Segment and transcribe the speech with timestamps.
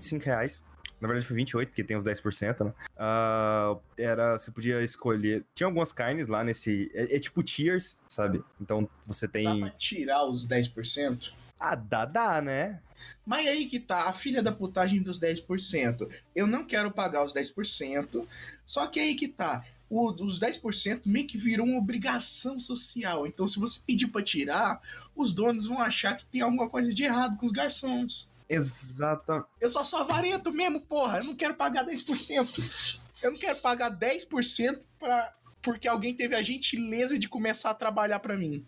[0.00, 0.62] 25 reais.
[1.00, 2.74] Na verdade foi 28, porque tem os 10%, né?
[2.94, 5.44] Uh, era, você podia escolher.
[5.54, 6.90] Tinha algumas carnes lá nesse.
[6.92, 8.42] É, é, tipo tiers, sabe?
[8.60, 9.60] Então você tem.
[9.60, 11.32] Dá pra tirar os 10%?
[11.58, 12.80] Ah, dá, dá, né?
[13.24, 16.08] Mas aí que tá a filha da putagem dos 10%.
[16.34, 18.26] Eu não quero pagar os 10%,
[18.66, 19.64] só que aí que tá.
[19.88, 23.26] O, os 10% meio que virou uma obrigação social.
[23.26, 24.80] Então, se você pedir para tirar,
[25.16, 28.29] os donos vão achar que tem alguma coisa de errado com os garçons.
[28.50, 29.46] Exata.
[29.60, 31.18] Eu só sou avarento mesmo, porra.
[31.18, 32.98] Eu não quero pagar 10%.
[33.22, 35.32] Eu não quero pagar 10% pra,
[35.62, 38.66] porque alguém teve a gentileza de começar a trabalhar para mim.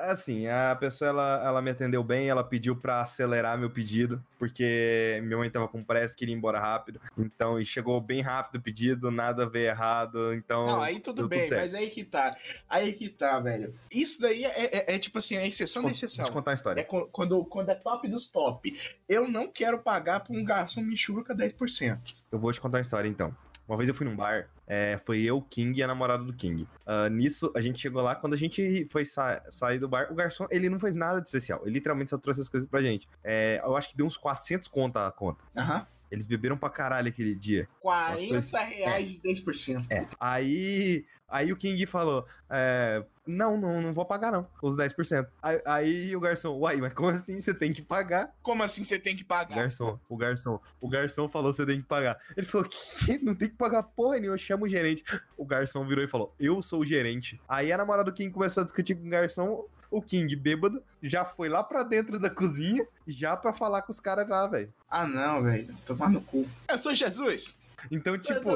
[0.00, 5.20] Assim, a pessoa ela, ela me atendeu bem, ela pediu para acelerar meu pedido, porque
[5.22, 7.00] minha mãe tava com pressa, queria ir embora rápido.
[7.16, 10.34] Então, e chegou bem rápido o pedido, nada veio errado.
[10.34, 10.66] Então.
[10.66, 12.36] Não, aí tudo bem, tudo mas aí que tá.
[12.68, 13.72] Aí que tá, velho.
[13.90, 16.24] Isso daí é, é, é tipo assim, a exceção da exceção.
[16.24, 16.80] Vou te contar a história.
[16.80, 18.76] É quando, quando é top dos top.
[19.08, 22.14] Eu não quero pagar pra um garçom michuruca 10%.
[22.30, 23.34] Eu vou te contar a história então.
[23.66, 26.66] Uma vez eu fui num bar, é, foi eu, King e a namorada do King.
[26.86, 30.14] Uh, nisso, a gente chegou lá, quando a gente foi sa sair do bar, o
[30.14, 31.60] garçom, ele não fez nada de especial.
[31.62, 33.08] Ele literalmente só trouxe as coisas pra gente.
[33.22, 35.42] É, eu acho que deu uns 400 conta a conta.
[35.56, 35.78] Aham.
[35.78, 35.86] Uhum.
[36.12, 37.66] Eles beberam pra caralho aquele dia.
[37.80, 39.32] 40 reais é.
[39.32, 39.86] de 10%.
[39.88, 40.06] É.
[40.20, 44.46] Aí, aí o King falou: é, Não, não, não vou pagar, não.
[44.62, 45.26] Os 10%.
[45.42, 48.32] Aí, aí o garçom, uai, mas como assim você tem que pagar?
[48.42, 49.56] Como assim você tem que pagar?
[49.56, 52.18] O garçom, o garçom, o garçom falou: você tem que pagar.
[52.36, 53.18] Ele falou: que?
[53.18, 55.02] Não tem que pagar porra nenhuma, eu chamo o gerente.
[55.36, 57.40] O garçom virou e falou: Eu sou o gerente.
[57.48, 61.22] Aí a namorada do King começou a discutir com o garçom o King, bêbado, já
[61.22, 64.72] foi lá pra dentro da cozinha, já pra falar com os caras lá, velho.
[64.88, 65.76] Ah, não, velho.
[65.84, 66.48] Tomar no cu.
[66.66, 67.54] Eu sou Jesus.
[67.90, 68.48] Então, tipo,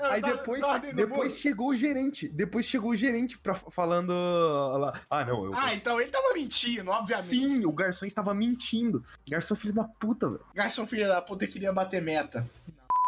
[0.00, 0.62] aí depois,
[0.94, 2.28] depois chegou o gerente.
[2.28, 5.00] Depois chegou o gerente pra, falando lá.
[5.08, 5.44] Ah, não.
[5.46, 5.54] Eu...
[5.54, 7.26] Ah, então ele tava mentindo, obviamente.
[7.26, 9.04] Sim, o garçom estava mentindo.
[9.28, 10.44] Garçom filho da puta, velho.
[10.54, 12.48] Garçom filho da puta queria bater meta.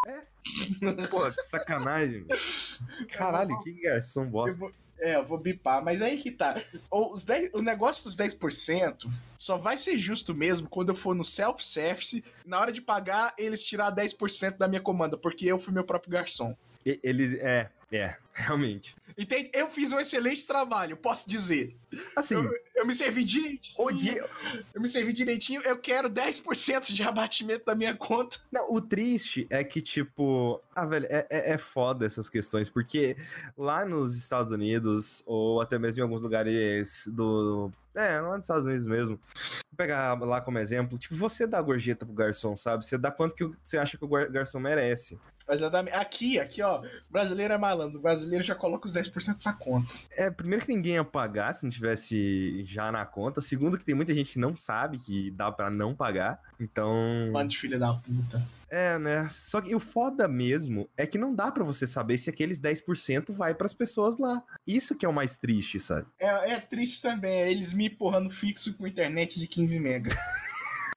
[0.06, 1.06] É.
[1.08, 2.26] Pô, que sacanagem.
[3.10, 4.56] Caralho, que garçom bosta.
[4.56, 6.60] Eu vou, é, eu vou bipar, mas aí que tá.
[6.90, 11.24] Os 10, o negócio dos 10% só vai ser justo mesmo quando eu for no
[11.24, 15.84] self-service, na hora de pagar, eles tirar 10% da minha comanda, porque eu fui meu
[15.84, 16.56] próprio garçom.
[16.84, 18.94] Eles, é, é, realmente.
[19.16, 19.50] Entende?
[19.52, 21.76] Eu fiz um excelente trabalho, posso dizer.
[22.16, 22.34] Assim.
[22.34, 23.74] Eu, eu me servi direitinho.
[23.78, 24.28] Odia.
[24.74, 28.38] Eu me servi direitinho, eu quero 10% de abatimento da minha conta.
[28.50, 30.60] Não, o triste é que, tipo.
[30.74, 33.16] Ah, velho, é, é, é foda essas questões, porque
[33.56, 37.70] lá nos Estados Unidos, ou até mesmo em alguns lugares do.
[37.94, 39.20] É, lá nos Estados Unidos mesmo.
[39.36, 42.84] Vou pegar lá como exemplo, tipo, você dá gorjeta pro garçom, sabe?
[42.84, 45.16] Você dá quanto que você acha que o garçom merece.
[45.48, 45.94] Exatamente.
[45.94, 47.98] Aqui, aqui, ó, brasileiro é malandro.
[47.98, 49.92] O brasileiro já coloca os 10% na conta.
[50.16, 53.40] É, primeiro que ninguém ia pagar se não tivesse já na conta.
[53.40, 56.40] Segundo que tem muita gente que não sabe que dá para não pagar.
[56.58, 57.30] Então.
[57.32, 58.42] Mano de filha da puta.
[58.70, 59.30] É, né?
[59.32, 63.32] Só que o foda mesmo é que não dá para você saber se aqueles 10%
[63.32, 64.42] vai para as pessoas lá.
[64.66, 66.06] Isso que é o mais triste, sabe?
[66.18, 67.42] É, é triste também.
[67.42, 70.10] É eles me empurrando fixo com internet de 15 mega.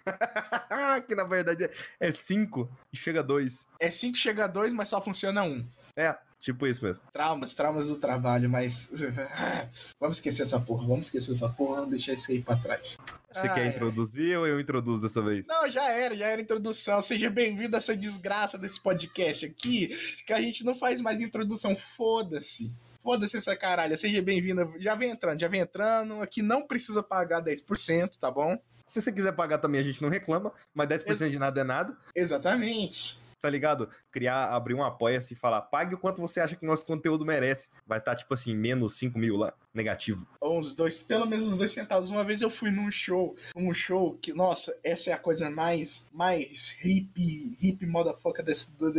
[1.08, 1.70] que na verdade
[2.00, 3.68] é 5 e chega a 2.
[3.80, 5.48] É 5 chega a 2, mas só funciona 1.
[5.48, 5.68] Um.
[5.96, 7.02] É, tipo isso mesmo.
[7.12, 8.92] Traumas, traumas do trabalho, mas.
[10.00, 12.98] vamos esquecer essa porra, vamos esquecer essa porra, vamos deixar isso aí pra trás.
[13.32, 13.68] Você ah, quer é.
[13.70, 15.48] introduzir ou eu introduzo dessa vez?
[15.48, 17.02] Não, já era, já era introdução.
[17.02, 19.88] Seja bem-vindo a essa desgraça desse podcast aqui,
[20.26, 21.76] que a gente não faz mais introdução.
[21.76, 22.72] Foda-se.
[23.04, 23.98] Foda-se essa caralho.
[23.98, 24.74] Seja bem-vindo.
[24.80, 26.22] Já vem entrando, já vem entrando.
[26.22, 28.60] Aqui não precisa pagar 10%, tá bom?
[28.88, 31.64] Se você quiser pagar também, a gente não reclama, mas 10% Ex de nada é
[31.64, 31.98] nada.
[32.16, 33.20] Exatamente.
[33.40, 33.90] Tá ligado?
[34.10, 37.68] Criar, abrir um apoia-se e falar, pague o quanto você acha que nosso conteúdo merece.
[37.86, 40.26] Vai estar, tá, tipo assim, menos 5 mil lá, negativo.
[40.40, 42.10] Ou uns dois, pelo menos uns dois centavos.
[42.10, 46.08] Uma vez eu fui num show, um show que, nossa, essa é a coisa mais,
[46.14, 48.52] mais hip, hip motherfucker da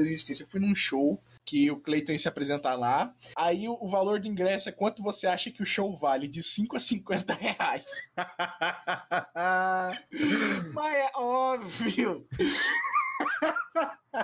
[0.02, 0.44] existência.
[0.44, 3.14] Eu fui num show que o Cleiton ia se apresentar lá.
[3.34, 6.28] Aí o, o, valor do ingresso é quanto você acha que o show vale?
[6.28, 8.10] De 5 a 50 reais.
[10.74, 12.28] Mas é óbvio.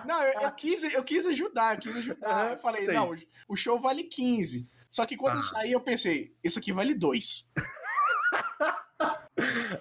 [0.05, 2.53] Não, eu, eu, quis, eu quis ajudar, quis ajudar.
[2.53, 2.94] eu falei, sei.
[2.94, 3.17] não,
[3.49, 4.69] o show vale 15.
[4.91, 5.38] Só que quando ah.
[5.38, 7.50] eu saí, eu pensei, isso aqui vale 2.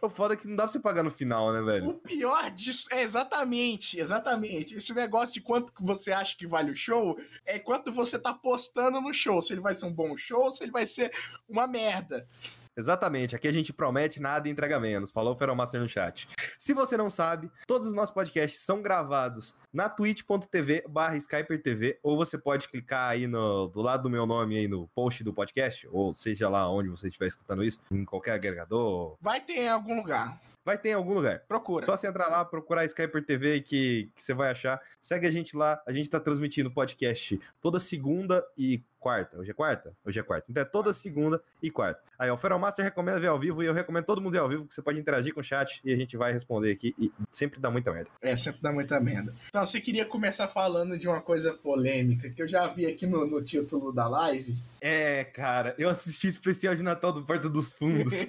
[0.03, 1.91] O foda é que não dá pra você pagar no final, né, velho?
[1.91, 4.75] O pior disso é exatamente, exatamente.
[4.75, 8.99] Esse negócio de quanto você acha que vale o show é quanto você tá postando
[8.99, 9.41] no show.
[9.41, 11.09] Se ele vai ser um bom show, se ele vai ser
[11.47, 12.27] uma merda.
[12.75, 15.11] Exatamente, aqui a gente promete nada e entrega menos.
[15.11, 16.27] Falou o Feromaster no chat.
[16.57, 22.17] Se você não sabe, todos os nossos podcasts são gravados na twitch.tv barra SkyperTV, ou
[22.17, 25.87] você pode clicar aí no, do lado do meu nome aí no post do podcast,
[25.91, 29.17] ou seja lá onde você estiver escutando isso, em qualquer agregador.
[29.21, 30.39] Vai ter em algum lugar.
[30.65, 31.43] Vai ter em algum lugar.
[31.45, 31.85] Procura.
[31.85, 34.81] Só você entrar lá, procurar Skyper TV que, que você vai achar.
[35.01, 35.81] Segue a gente lá.
[35.85, 39.37] A gente tá transmitindo podcast toda segunda e quarta.
[39.37, 39.93] Hoje é quarta?
[40.05, 40.47] Hoje é quarta.
[40.49, 42.01] Então é toda segunda e quarta.
[42.17, 44.47] Aí, ó, o Feromaster recomenda ver ao vivo e eu recomendo todo mundo ver ao
[44.47, 47.11] vivo, que você pode interagir com o chat e a gente vai responder aqui e
[47.29, 48.09] sempre dá muita merda.
[48.21, 49.35] É, sempre dá muita merda.
[49.49, 53.27] Então, você queria começar falando de uma coisa polêmica que eu já vi aqui no,
[53.27, 54.55] no título da live.
[54.79, 58.13] É, cara, eu assisti o especial de Natal do Porto dos Fundos.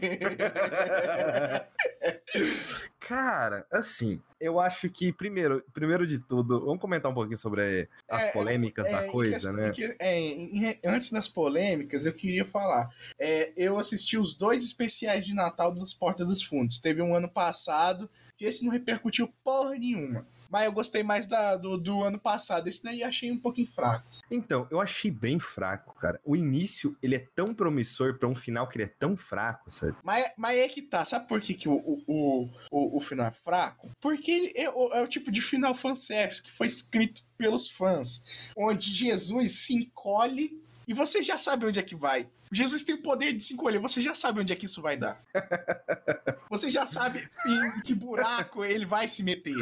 [3.06, 8.24] cara, assim, eu acho que, primeiro, primeiro de tudo, vamos comentar um pouquinho sobre as
[8.24, 9.70] É, polêmicas é, da em coisa, né?
[9.70, 12.88] em é, em- antes das polêmicas, eu queria falar.
[13.18, 16.78] É, eu assisti os dois especiais de Natal dos Porta dos Fundos.
[16.78, 20.26] Teve um ano passado, que esse não repercutiu porra nenhuma.
[20.54, 22.68] Mas eu gostei mais da- do, do ano passado.
[22.68, 24.06] Esse daí eu achei um pouquinho fraco.
[24.30, 26.20] Então, eu achei bem fraco, cara.
[26.24, 29.96] O início, ele é tão promissor pra um final que ele é tão fraco, sabe?
[30.04, 31.04] Mas, mas é que tá.
[31.04, 31.74] Sabe por que, que o,
[32.06, 33.90] o, o, o, final é fraco?
[34.00, 38.22] Porque ele é, o- é o tipo de final fanservice que foi escrito pelos fãs.
[38.56, 42.28] Onde Jesus se encolhe e você já sabe onde é que vai.
[42.52, 44.96] Jesus tem o poder de se encolher, você já sabe onde é que isso vai
[44.96, 45.22] dar.
[46.50, 49.56] Você já sabe em que buraco ele vai se meter.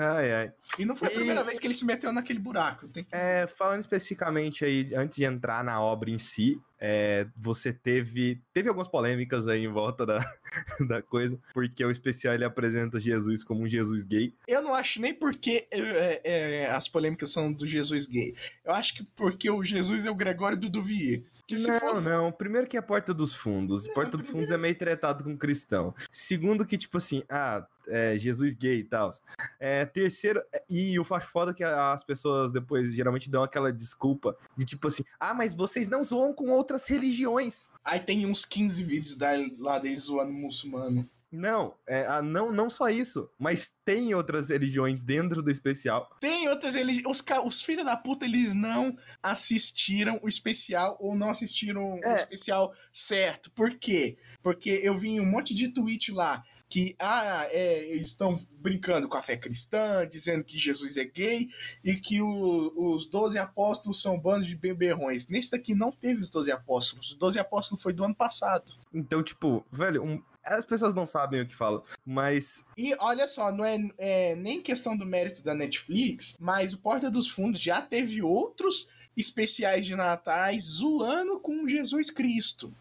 [0.00, 0.52] Ai, ai.
[0.78, 2.88] E não foi a E- primeira vez que ele se meteu naquele buraco.
[2.88, 8.40] Que- É, falando especificamente aí, antes de entrar na obra em si, é, você teve
[8.54, 10.18] teve algumas polêmicas aí em volta da,
[10.88, 14.32] da coisa, porque o especial ele apresenta Jesus como um Jesus gay.
[14.46, 16.20] Eu não acho nem porque é,
[16.64, 18.34] é, as polêmicas são do Jesus gay.
[18.64, 21.24] Eu acho que porque o Jesus é o Gregório do Duvier.
[21.50, 22.30] Não, fosse- não.
[22.30, 23.88] Primeiro que é Porta dos Fundos.
[23.88, 25.94] Porta dos Fundos é meio tretado com cristão.
[26.10, 29.10] Segundo que, tipo assim, ah, é, Jesus gay e tal.
[29.58, 34.64] É, terceiro, é, e o foda que as pessoas depois geralmente dão aquela desculpa de
[34.64, 37.64] tipo assim, ah, mas vocês não zoam com outras religiões.
[37.84, 41.08] Aí tem uns 15 vídeos da, lá deles zoando muçulmano.
[41.30, 46.08] Não, é, ah, não, não só isso, mas tem outras religiões dentro do especial.
[46.20, 47.06] Tem outras religiões.
[47.20, 52.22] Os, os filhos da puta, eles não assistiram o especial ou não assistiram o É.
[52.22, 53.50] especial certo.
[53.52, 54.16] Por quê?
[54.42, 59.16] Porque eu vi um monte de tweet lá que ah, é, eles estão brincando com
[59.16, 61.48] a fé cristã, dizendo que Jesus é gay
[61.82, 65.28] e que o- os 12 apóstolos são um bando de beberrões.
[65.28, 67.12] Nesse daqui não teve os 12 apóstolos.
[67.12, 68.70] Os 12 apóstolos foi do ano passado.
[68.92, 73.52] Então, tipo, velho, um- as pessoas não sabem o que falam, mas E olha só,
[73.52, 77.82] não é, é nem questão do mérito da Netflix, mas o Porta dos Fundos já
[77.82, 82.72] teve outros especiais de natais zoando com Jesus Cristo.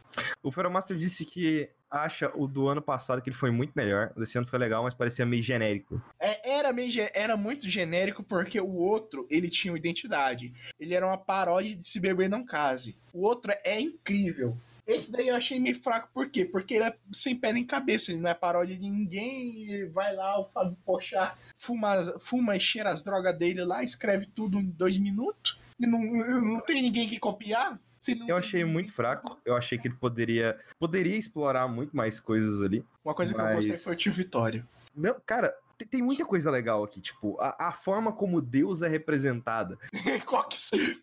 [0.44, 4.12] o Feromaster disse que acha o do ano passado que ele foi muito melhor.
[4.16, 6.02] O desse ano foi legal, mas parecia meio genérico.
[6.20, 10.54] É, era, meio, era muito genérico porque o outro, ele tinha uma identidade.
[10.80, 12.96] Ele era uma paródia de Se Beber Não Case.
[13.14, 14.58] O outro é incrível.
[14.88, 16.46] Esse daí eu achei meio fraco, por quê?
[16.46, 20.16] Porque ele é sem pé nem cabeça, ele não é paródia de ninguém, e vai
[20.16, 24.70] lá, o Fábio Pochar fuma, fuma e cheira as drogas dele lá, escreve tudo em
[24.70, 26.00] dois minutos, e não,
[26.42, 27.78] não tem ninguém que copiar.
[28.26, 29.38] Eu achei muito fraco.
[29.44, 32.86] Eu achei que ele poderia poderia explorar muito mais coisas ali.
[33.04, 34.66] Uma coisa que eu Mas- gostei foi o tio Vitório.
[34.96, 38.88] Não, cara, tem, tem muita coisa legal aqui, tipo, a, a forma como Deus é
[38.88, 39.78] representada.
[40.26, 40.58] Coque,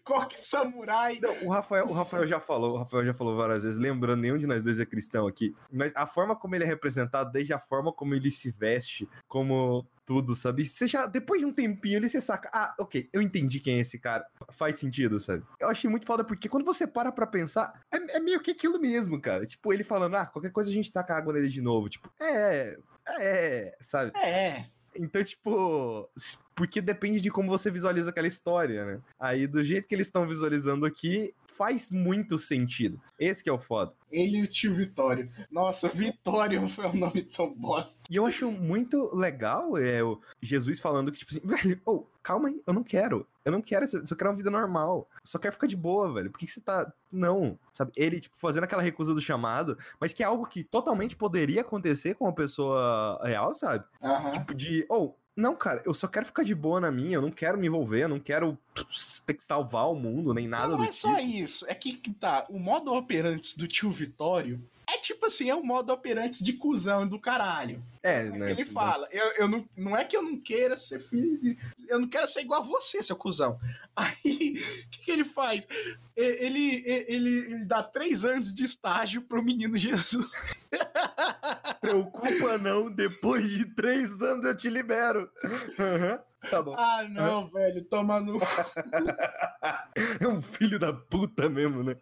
[0.04, 1.18] coque samurai.
[1.20, 4.36] Não, o Rafael, o Rafael já falou, o Rafael já falou várias vezes, lembrando, nenhum
[4.36, 7.58] de nós dois é cristão aqui, mas a forma como ele é representado, desde a
[7.58, 10.64] forma como ele se veste, como tudo, sabe?
[10.64, 13.80] Você já, depois de um tempinho ali, você saca, ah, ok, eu entendi quem é
[13.80, 14.26] esse cara.
[14.50, 15.42] Faz sentido, sabe?
[15.58, 18.78] Eu achei muito foda, porque quando você para pra pensar, é, é meio que aquilo
[18.78, 19.46] mesmo, cara.
[19.46, 21.88] Tipo, ele falando, ah, qualquer coisa a gente taca água nele de novo.
[21.88, 22.76] Tipo, é,
[23.18, 24.12] é, sabe?
[24.18, 26.08] É, Então, tipo,
[26.54, 29.00] porque depende de como você visualiza aquela história, né?
[29.18, 33.00] Aí, do jeito que eles estão visualizando aqui, faz muito sentido.
[33.18, 33.92] Esse que é o foda.
[34.14, 35.30] Ele e o tio Vitório.
[35.50, 37.98] Nossa, Vitório foi um nome tão bosta.
[38.08, 42.48] E eu acho muito legal é, o Jesus falando que, tipo assim, velho, ô, calma
[42.48, 43.26] aí, eu não quero.
[43.44, 45.08] Eu não quero, eu só quero uma vida normal.
[45.12, 46.30] Eu só quero ficar de boa, velho.
[46.30, 46.90] Por que, que você tá.
[47.12, 47.92] Não, sabe?
[47.94, 52.14] Ele, tipo, fazendo aquela recusa do chamado, mas que é algo que totalmente poderia acontecer
[52.14, 53.84] com uma pessoa real, sabe?
[54.32, 54.86] Tipo, de.
[54.88, 57.66] Ou, não, cara, eu só quero ficar de boa na minha, eu não quero me
[57.66, 58.56] envolver, eu não quero
[59.26, 61.00] ter que salvar o mundo, nem nada não do é tipo.
[61.00, 61.64] só isso.
[61.68, 62.46] É que tá.
[62.48, 67.06] O modo operante do tio Vitório É tipo assim, é um modo operante de cuzão
[67.06, 67.82] do caralho.
[68.02, 68.50] É, né?
[68.50, 71.98] Ele fala, eu, eu não, não é que eu não queira ser filho de, Eu
[71.98, 73.58] não quero ser igual a você, seu cuzão.
[73.96, 74.14] Aí,
[74.84, 75.66] o que, que, ele faz?
[76.16, 80.26] Ele, ele, ele, dá três anos de estágio pro menino Jesus.
[81.80, 85.30] Preocupa não, depois de três anos eu te libero.
[85.44, 86.18] Uhum.
[86.50, 86.74] Tá bom.
[86.76, 88.38] Ah, não, velho, toma no.
[90.20, 91.96] é um filho da puta mesmo, né?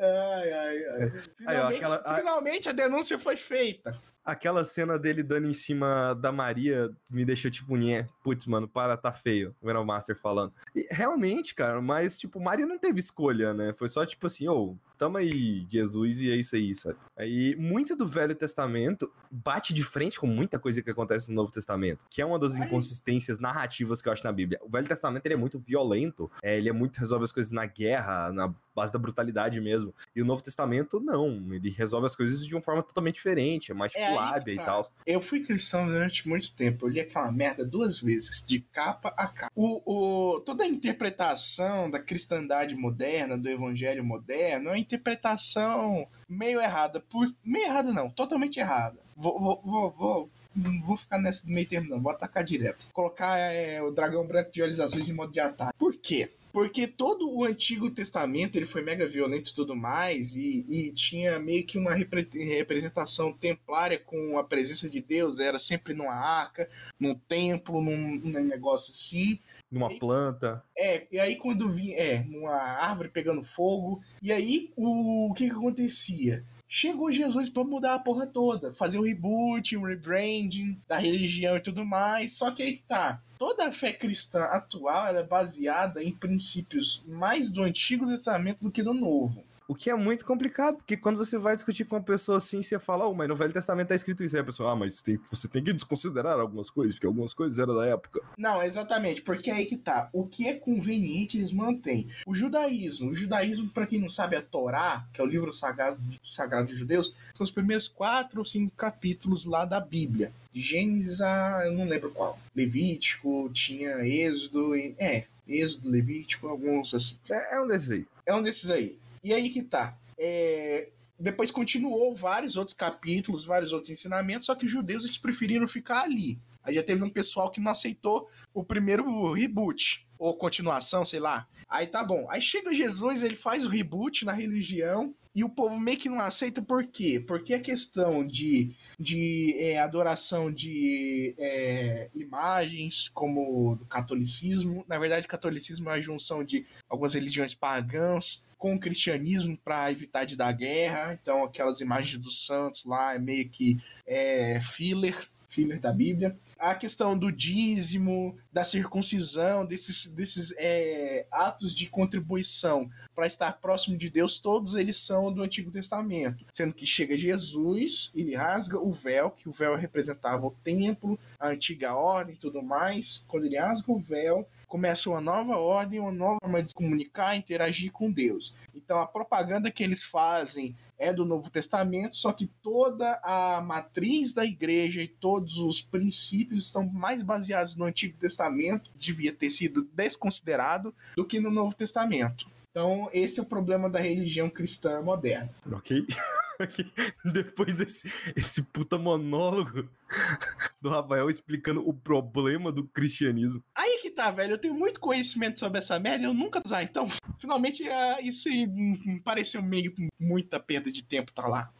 [0.00, 1.10] Ai, ai, ai.
[1.36, 2.16] Finalmente, Aí, ó, aquela...
[2.16, 7.50] finalmente a denúncia foi feita aquela cena dele dando em cima da Maria me deixou
[7.50, 9.56] tipo, nhé, putz, mano, para, tá feio.
[9.62, 10.52] O Venom Master falando.
[10.76, 13.72] E, realmente, cara, mas, tipo, Maria não teve escolha, né?
[13.72, 16.98] Foi só tipo assim, ô, oh, tamo aí, Jesus, e é isso aí, sabe?
[17.16, 21.50] Aí, muito do Velho Testamento bate de frente com muita coisa que acontece no Novo
[21.50, 24.60] Testamento, que é uma das inconsistências narrativas que eu acho na Bíblia.
[24.62, 27.64] O Velho Testamento, ele é muito violento, é, ele é muito, resolve as coisas na
[27.64, 29.92] guerra, na base da brutalidade mesmo.
[30.14, 31.52] E o Novo Testamento, não.
[31.52, 34.56] Ele resolve as coisas de uma forma totalmente diferente, é mais tipo é lábia e
[34.56, 34.88] tal.
[35.04, 36.86] Eu fui cristão durante muito tempo.
[36.86, 39.52] Eu li aquela merda duas vezes, de capa a capa.
[39.54, 46.60] O, o, toda a interpretação da cristandade moderna, do evangelho moderno, é uma interpretação meio
[46.60, 47.00] errada.
[47.00, 48.98] Por, meio errada, não, totalmente errada.
[49.16, 52.00] Vou, vou, vou, vou não vou ficar nesse meio termo, não.
[52.00, 52.86] Vou atacar direto.
[52.92, 55.72] Colocar é, o dragão branco de olhos azuis em modo de ataque.
[55.78, 56.30] Por quê?
[56.52, 61.38] Porque todo o Antigo Testamento ele foi mega violento e tudo mais, e, e tinha
[61.38, 66.68] meio que uma repre representação templária com a presença de Deus, era sempre numa arca,
[66.98, 69.38] num templo, num, num negócio assim.
[69.70, 70.64] Numa e, planta.
[70.76, 71.96] É, e aí quando vinha.
[71.96, 74.02] É, numa árvore pegando fogo.
[74.22, 76.44] E aí o, o que, que acontecia?
[76.70, 81.60] Chegou Jesus para mudar a porra toda, fazer um reboot, um rebranding da religião e
[81.60, 82.32] tudo mais.
[82.32, 83.22] Só que aí que tá.
[83.38, 88.82] Toda a fé cristã atual é baseada em princípios mais do Antigo Testamento do que
[88.82, 89.42] do Novo.
[89.68, 92.78] O que é muito complicado, porque quando você vai discutir com uma pessoa assim, você
[92.78, 94.34] fala, oh, mas no Velho Testamento tá escrito isso.
[94.34, 97.58] Aí a pessoa, ah, mas tem, você tem que desconsiderar algumas coisas, porque algumas coisas
[97.58, 98.22] eram da época.
[98.38, 100.08] Não, exatamente, porque aí que tá.
[100.10, 102.08] O que é conveniente, eles mantêm.
[102.26, 106.00] O judaísmo, o judaísmo, para quem não sabe, a Torá, que é o livro sagrado,
[106.24, 110.32] sagrado dos judeus, são os primeiros quatro ou cinco capítulos lá da Bíblia.
[110.50, 111.66] De Gênesis a.
[111.66, 112.38] eu não lembro qual.
[112.56, 117.18] Levítico, tinha Êxodo, e, é, Êxodo, Levítico, alguns assim.
[117.30, 118.06] É, é um desses aí.
[118.24, 118.98] É um desses aí.
[119.22, 119.96] E aí que tá.
[120.18, 125.66] É, depois continuou vários outros capítulos, vários outros ensinamentos, só que os judeus eles preferiram
[125.66, 126.38] ficar ali.
[126.62, 131.48] Aí já teve um pessoal que não aceitou o primeiro reboot, ou continuação, sei lá.
[131.68, 132.26] Aí tá bom.
[132.30, 136.20] Aí chega Jesus, ele faz o reboot na religião, e o povo meio que não
[136.20, 137.22] aceita por quê?
[137.24, 145.28] Porque a questão de, de é, adoração de é, imagens, como o catolicismo, na verdade,
[145.28, 150.52] catolicismo é a junção de algumas religiões pagãs com o cristianismo para evitar de dar
[150.52, 151.14] guerra.
[151.14, 155.16] Então, aquelas imagens dos santos lá é meio que é, filler,
[155.48, 162.90] filler da Bíblia a questão do dízimo, da circuncisão, desses, desses é, atos de contribuição
[163.14, 166.44] para estar próximo de Deus, todos eles são do Antigo Testamento.
[166.52, 171.48] Sendo que chega Jesus, ele rasga o véu, que o véu representava o templo, a
[171.48, 173.24] antiga ordem e tudo mais.
[173.28, 177.34] Quando ele rasga o véu, começa uma nova ordem, uma nova forma de se comunicar,
[177.34, 178.54] interagir com Deus.
[178.74, 184.32] Então a propaganda que eles fazem é do Novo Testamento, só que toda a matriz
[184.32, 189.88] da igreja e todos os princípios estão mais baseados no Antigo Testamento, devia ter sido
[189.94, 192.46] desconsiderado, do que no Novo Testamento.
[192.78, 195.50] Então, esse é o problema da religião cristã moderna.
[195.72, 196.06] Ok.
[197.34, 199.88] Depois desse esse puta monólogo
[200.80, 203.60] do Rafael explicando o problema do cristianismo.
[203.74, 204.52] Aí que tá, velho.
[204.52, 206.84] Eu tenho muito conhecimento sobre essa merda eu nunca usar.
[206.84, 207.08] Então,
[207.40, 211.72] finalmente, uh, isso me pareceu meio muita perda de tempo tá lá.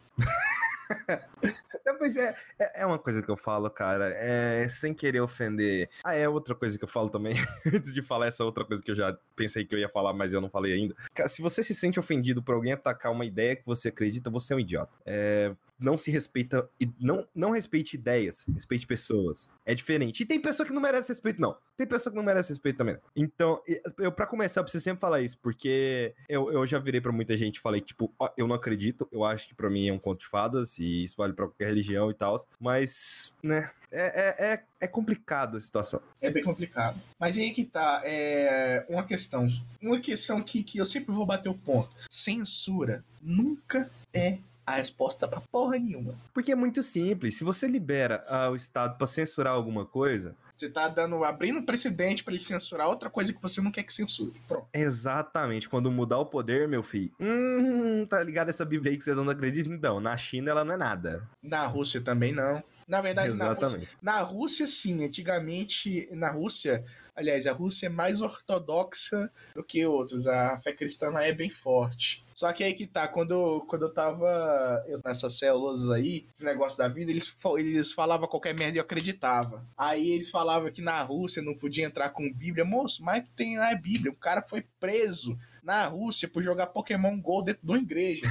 [1.85, 5.89] Depois é, é, é, uma coisa que eu falo, cara, é sem querer ofender.
[6.03, 7.33] Ah, é outra coisa que eu falo também,
[7.73, 10.33] antes de falar essa outra coisa que eu já pensei que eu ia falar, mas
[10.33, 10.95] eu não falei ainda.
[11.27, 14.55] Se você se sente ofendido por alguém atacar uma ideia que você acredita, você é
[14.55, 14.91] um idiota.
[15.05, 19.49] É, não se respeita e não, não respeite ideias, respeite pessoas.
[19.65, 20.21] É diferente.
[20.21, 21.55] E tem pessoa que não merece respeito, não.
[21.77, 22.97] Tem pessoa que não merece respeito também.
[23.15, 23.61] Então,
[23.97, 27.37] eu para começar, eu preciso sempre falar isso, porque eu, eu já virei para muita
[27.37, 29.99] gente e falei, tipo, ó, eu não acredito, eu acho que para mim é um
[29.99, 32.35] conto de fadas, e isso vale para qualquer religião e tal.
[32.59, 36.01] Mas, né, é, é, é, é, complicado a situação.
[36.21, 36.99] É bem complicado.
[37.19, 39.47] Mas aí que tá, é uma questão.
[39.81, 41.89] Uma questão que, que eu sempre vou bater o ponto.
[42.09, 44.37] Censura nunca é
[44.69, 46.13] a resposta pra porra nenhuma.
[46.33, 47.35] Porque é muito simples.
[47.35, 52.23] Se você libera ah, o Estado para censurar alguma coisa, Você tá dando, abrindo precedente
[52.23, 54.33] para ele censurar outra coisa que você não quer que censure.
[54.47, 54.67] Pronto.
[54.73, 55.69] Exatamente.
[55.69, 57.11] Quando mudar o poder, meu filho.
[57.19, 59.69] Hum, tá ligado essa Bíblia aí que você não acredita?
[59.69, 61.27] Então, na China ela não é nada.
[61.41, 62.61] Na Rússia também não.
[62.89, 65.05] Na verdade, na Rússia, na Rússia, sim.
[65.05, 66.83] Antigamente, na Rússia,
[67.15, 70.27] aliás, a Rússia é mais ortodoxa do que outros.
[70.27, 72.25] A fé cristã é bem forte.
[72.33, 76.43] Só que aí que tá, quando eu, quando eu tava eu, nessas células aí, esse
[76.43, 79.63] negócio da vida, eles, eles falavam qualquer merda e eu acreditava.
[79.77, 82.65] Aí eles falavam que na Rússia não podia entrar com Bíblia.
[82.65, 84.11] Moço, mas que tem lá é Bíblia.
[84.11, 88.23] O cara foi preso na Rússia por jogar Pokémon GO dentro de uma igreja.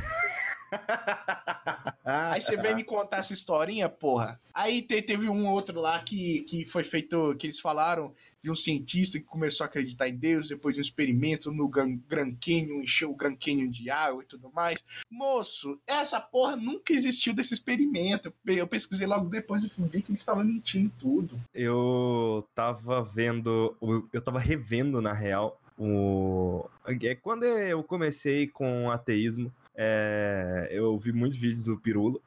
[2.04, 4.40] Aí você vem me contar essa historinha, porra.
[4.52, 8.54] Aí te, teve um outro lá que, que foi feito, que eles falaram de um
[8.54, 13.10] cientista que começou a acreditar em Deus depois de um experimento no Grand Canyon, encheu
[13.10, 14.82] o Grand Canyon de água e tudo mais.
[15.10, 18.32] Moço, essa porra nunca existiu desse experimento.
[18.46, 21.38] Eu pesquisei logo depois e vi que eles estavam mentindo tudo.
[21.54, 23.76] Eu tava vendo,
[24.12, 26.68] eu tava revendo na real o...
[27.02, 32.20] É, quando eu comecei com ateísmo, é, eu vi muitos vídeos do Pirulo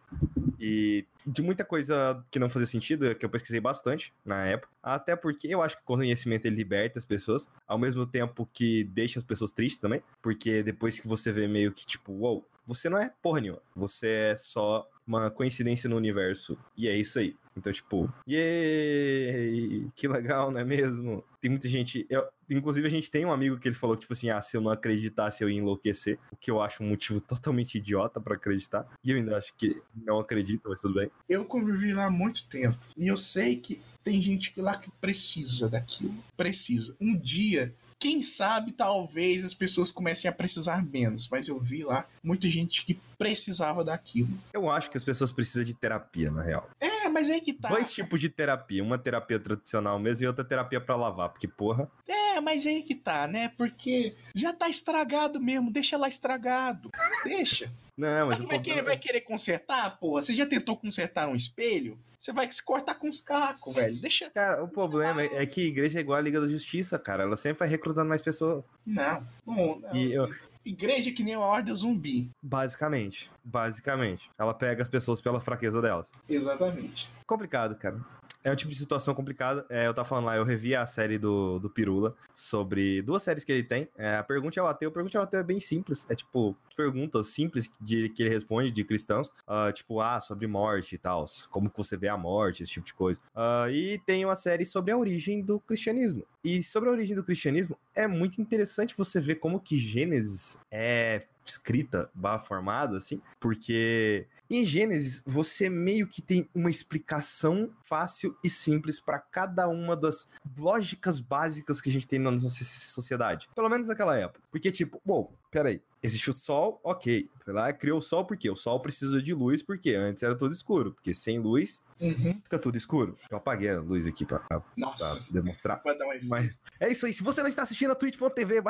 [0.58, 4.72] e de muita coisa que não fazia sentido, que eu pesquisei bastante na época.
[4.81, 8.86] Até porque eu acho que o conhecimento ele liberta as pessoas, ao mesmo tempo que
[8.86, 10.01] deixa as pessoas tristes também.
[10.22, 13.62] Porque depois que você vê meio que tipo, uou, wow, você não é porra nenhuma.
[13.75, 16.58] Você é só uma coincidência no universo.
[16.77, 17.36] E é isso aí.
[17.62, 19.88] Então, tipo, yay!
[19.96, 21.24] Que legal, não é mesmo?
[21.39, 22.08] Tem muita gente.
[22.10, 24.62] Eu, inclusive, a gente tem um amigo que ele falou, tipo assim, ah, se eu
[24.62, 26.18] não acreditasse, eu ia enlouquecer.
[26.32, 28.88] O que eu acho um motivo totalmente idiota para acreditar.
[29.03, 31.12] E eu ainda acho que não acredito, mas tudo bem.
[31.30, 32.80] Eu convivi lá há muito tempo.
[32.98, 36.15] E eu sei que tem gente lá que precisa daquilo.
[36.36, 36.96] Precisa.
[37.00, 41.30] Um dia quem sabe, talvez as pessoas comecem a precisar menos.
[41.30, 44.27] Mas eu vi lá muita gente que precisava daquilo.
[44.51, 46.68] Eu acho que as pessoas precisam de terapia, na real.
[46.80, 47.70] É, mas é que tá.
[47.70, 48.84] Dois tipos de terapia.
[48.84, 51.30] Uma terapia tradicional mesmo e outra terapia para lavar.
[51.30, 51.89] Porque, porra.
[52.08, 53.51] É, mas é que tá, né?
[53.58, 55.72] Porque já tá estragado mesmo.
[55.72, 56.89] Deixa lá estragado.
[57.24, 57.72] Deixa.
[57.98, 60.22] Não, mas, mas vai, querer, vai querer consertar, porra?
[60.22, 62.00] Você já tentou consertar um espelho?
[62.18, 63.96] Você vai se cortar com os cacos, velho.
[63.96, 64.30] Deixa.
[64.30, 67.24] Cara, o problema é que a igreja é igual a Liga da Justiça, cara.
[67.24, 68.70] Ela sempre vai recrutando mais pessoas.
[68.86, 69.96] Não, não, não.
[69.96, 70.30] E eu...
[70.65, 72.30] Igreja que nem a Ordem Zumbi.
[72.41, 73.32] Basicamente.
[73.44, 74.30] Basicamente.
[74.38, 76.12] Ela pega as pessoas pela fraqueza delas.
[76.30, 77.10] Exatamente.
[77.32, 78.06] Complicado, cara
[78.44, 79.66] é um tipo de situação complicada.
[79.70, 83.44] É, eu tava falando lá, eu revi a série do, do Pirula sobre duas séries
[83.44, 83.88] que ele tem.
[83.98, 84.90] É, a Pergunta ao Ateu.
[84.90, 86.06] A Pergunta ao Ateu é bem simples.
[86.10, 89.30] É tipo, perguntas simples de, que ele responde de cristãos.
[89.48, 91.26] Uh, tipo, ah, sobre morte e tal.
[91.50, 93.20] Como que você vê a morte, esse tipo de coisa.
[93.36, 96.26] Uh, e tem uma série sobre a origem do cristianismo.
[96.44, 101.24] E sobre a origem do cristianismo, é muito interessante você ver como que Gênesis é
[101.46, 102.10] escrita,
[102.44, 109.20] formada, assim, porque em Gênesis, você meio que tem uma explicação fácil e simples para
[109.20, 113.50] cada uma das lógicas básicas que a gente tem na nossa sociedade.
[113.56, 114.42] Pelo menos naquela época.
[114.52, 115.82] Porque, tipo, bom, peraí.
[116.04, 117.30] Existe o sol, ok.
[117.46, 120.54] Foi lá, criou o sol porque o sol precisa de luz, porque antes era tudo
[120.54, 120.94] escuro.
[120.94, 122.42] Porque sem luz, Uhum.
[122.44, 123.16] Fica tudo escuro.
[123.30, 125.82] Eu apaguei a luz aqui pra, pra, pra demonstrar.
[125.86, 127.14] Um Mas é isso aí.
[127.14, 128.62] Se você não está assistindo a twitch.tv,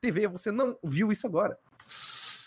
[0.00, 1.58] TV, você não viu isso agora.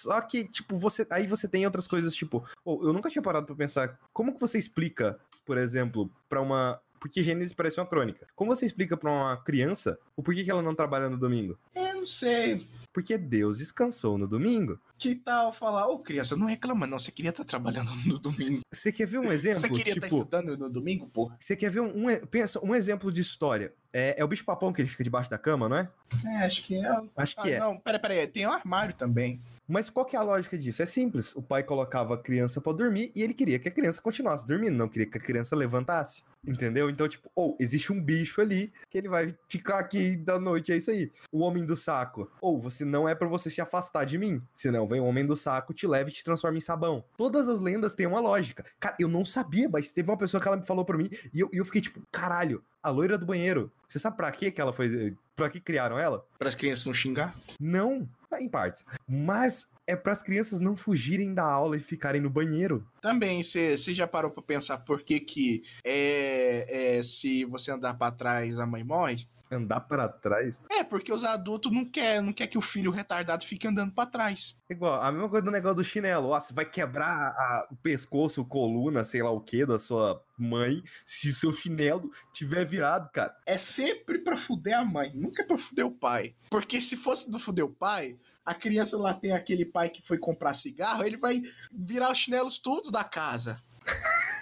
[0.01, 1.05] Só que, tipo, você.
[1.09, 2.43] Aí você tem outras coisas, tipo.
[2.63, 3.99] Oh, eu nunca tinha parado pra pensar.
[4.13, 6.79] Como que você explica, por exemplo, para uma.
[6.99, 8.27] Porque Gênesis parece uma crônica.
[8.35, 11.57] Como você explica para uma criança o porquê que ela não trabalha no domingo?
[11.73, 12.67] Eu não sei.
[12.91, 14.79] Porque Deus descansou no domingo.
[14.97, 18.19] Que tal falar, ô oh, criança, não reclama não, você queria estar tá trabalhando no
[18.19, 18.61] domingo.
[18.69, 19.61] Você quer ver um exemplo?
[19.61, 21.37] Você queria estar tá tipo, tá estudando no domingo, porra?
[21.39, 23.73] Você quer ver um, um, pensa, um exemplo de história?
[23.93, 25.89] É, é o bicho papão que ele fica debaixo da cama, não é?
[26.25, 27.01] É, acho que é.
[27.15, 27.59] Acho que ah, é.
[27.59, 29.39] Não, peraí, peraí, tem um armário também.
[29.69, 30.81] Mas qual que é a lógica disso?
[30.81, 31.35] É simples.
[31.35, 34.75] O pai colocava a criança para dormir e ele queria que a criança continuasse dormindo,
[34.75, 36.23] não queria que a criança levantasse.
[36.43, 36.89] Entendeu?
[36.89, 40.71] Então, tipo, ou oh, existe um bicho ali que ele vai ficar aqui da noite,
[40.71, 41.11] é isso aí.
[41.31, 42.31] O homem do saco.
[42.41, 44.41] Ou oh, você não é para você se afastar de mim.
[44.55, 47.03] Senão vem o homem do saco, te leva e te transforma em sabão.
[47.15, 48.65] Todas as lendas têm uma lógica.
[48.79, 51.41] Cara, eu não sabia, mas teve uma pessoa que ela me falou pra mim e
[51.41, 53.71] eu, eu fiquei tipo, caralho, a loira do banheiro.
[53.87, 55.15] Você sabe pra que ela foi.
[55.35, 56.25] Pra que criaram ela?
[56.37, 57.35] Para as crianças não xingar?
[57.59, 58.85] Não, em partes.
[59.09, 62.87] Mas é para as crianças não fugirem da aula e ficarem no banheiro.
[63.01, 68.11] Também, você já parou para pensar por que que é, é, se você andar para
[68.11, 69.27] trás a mãe morre?
[69.51, 70.63] Andar para trás?
[70.69, 74.07] É, porque os adultos não quer, não quer que o filho retardado fique andando para
[74.07, 74.55] trás.
[74.69, 76.27] Igual, a mesma coisa do negócio do chinelo.
[76.29, 80.83] Ó, você vai quebrar a, o pescoço, coluna, sei lá o que, da sua mãe,
[81.03, 83.35] se o seu chinelo tiver virado, cara.
[83.43, 86.35] É sempre pra fuder a mãe, nunca é pra fuder o pai.
[86.51, 88.17] Porque se fosse do fuder o pai,
[88.49, 91.39] a criança lá tem aquele pai que foi comprar cigarro, ele vai
[91.71, 93.61] virar os chinelos todos da casa.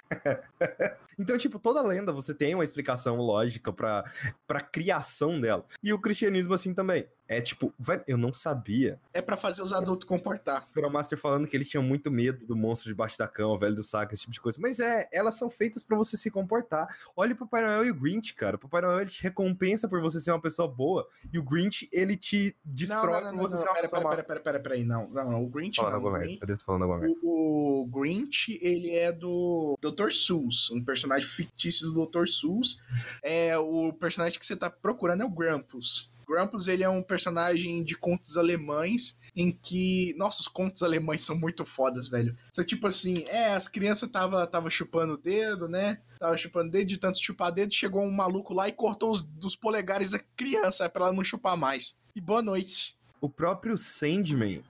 [1.18, 4.10] então, tipo, toda lenda você tem uma explicação lógica pra,
[4.46, 5.62] pra criação dela.
[5.82, 7.06] E o cristianismo, assim, também.
[7.28, 8.98] É tipo, velho, eu não sabia.
[9.12, 10.66] É para fazer os adultos comportar.
[10.74, 13.76] O Master falando que eles tinham muito medo do monstro debaixo da cama, o velho
[13.76, 14.58] do saco, esse tipo de coisa.
[14.58, 16.88] Mas é, elas são feitas para você se comportar.
[17.14, 18.56] Olha o Papai Noel e o Grinch, cara.
[18.56, 21.06] O Papai Noel ele te recompensa por você ser uma pessoa boa.
[21.30, 24.00] E o Grinch, ele te destrói não, não, por você não, ser uma pera, pessoa
[24.00, 24.10] pera, má.
[24.10, 24.84] pera, pera, pera, pera aí.
[24.84, 25.98] Não, não, o Grinch Falando não.
[25.98, 26.38] alguma O merda.
[26.40, 27.16] Eu devo falando alguma merda.
[27.22, 30.10] o, o Grinch, ele é do Dr.
[30.12, 32.26] Seuss, um personagem fictício do Dr.
[32.26, 32.80] Seuss.
[33.22, 36.10] É, o personagem que você tá procurando é o Grampus.
[36.28, 41.36] Grampus, ele é um personagem de contos alemães em que, nossa, os contos alemães são
[41.36, 42.36] muito fodas, velho.
[42.52, 46.00] Você tipo assim, é, as crianças tava, tava chupando o dedo, né?
[46.18, 49.22] Tava chupando o dedo, de tanto chupar dedo, chegou um maluco lá e cortou os
[49.22, 51.98] dos polegares da criança pra ela não chupar mais.
[52.14, 52.96] E boa noite.
[53.20, 54.62] O próprio Sandman,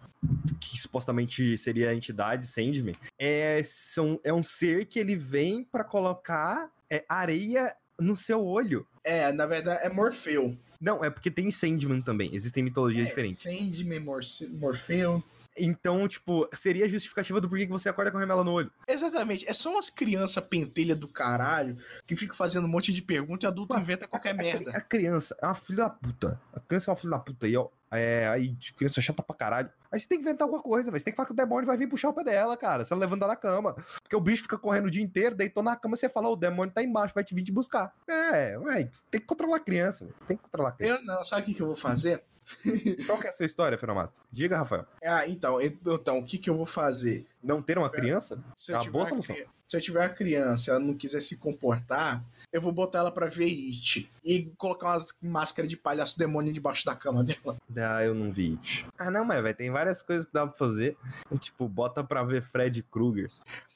[0.61, 5.85] que supostamente seria a entidade Sandman, é, são, é um ser que ele vem pra
[5.85, 8.87] colocar é, areia no seu olho.
[9.03, 10.57] É, na verdade é Morfeu.
[10.81, 12.31] Não, é porque tem Sandman também.
[12.35, 13.41] Existem mitologias É, diferentes.
[13.41, 15.23] Sandman, Morse- Morfeu.
[15.61, 18.71] Então, tipo, seria a justificativa do porquê que você acorda com remela no olho.
[18.87, 23.45] Exatamente, é só umas crianças pentelha do caralho que ficam fazendo um monte de pergunta
[23.45, 24.71] e adulto Ué, inventa qualquer A, merda.
[24.71, 26.41] a criança é uma filha da puta.
[26.53, 27.69] A criança é uma filha da puta aí, ó.
[27.91, 29.71] É, aí, criança chata pra caralho.
[29.91, 31.01] Aí você tem que inventar alguma coisa, velho.
[31.01, 32.85] Você tem que falar que o demônio vai vir puxar o pé dela, cara.
[32.85, 33.75] Você levanta da cama.
[34.03, 36.37] Porque o bicho fica correndo o dia inteiro, deitou na cama, você fala, "Ó, o
[36.37, 37.95] demônio tá embaixo, vai te vir te buscar.
[38.07, 40.17] É, ué, tem que controlar a criança, velho.
[40.27, 41.01] Tem que controlar a criança.
[41.01, 42.23] Eu não, sabe o que, que eu vou fazer?
[43.07, 44.21] Qual que é a sua história, Fenomasto?
[44.33, 44.87] Diga, Rafael.
[45.05, 47.27] Ah, então, então, o que, que eu vou fazer?
[47.43, 48.43] Não ter uma criança?
[48.57, 49.37] Se É uma boa solução.
[49.37, 53.01] cri- se eu tiver uma criança e ela não quiser se comportar, eu vou botar
[53.01, 57.59] ela pra ver It e colocar umas máscaras de palhaço demônio debaixo da cama dela.
[57.77, 58.59] Ah, eu não vi.
[58.99, 60.97] Ah, não, mas, velho, tem várias coisas que dá pra fazer.
[61.39, 63.29] Tipo, bota pra ver Fred Krueger.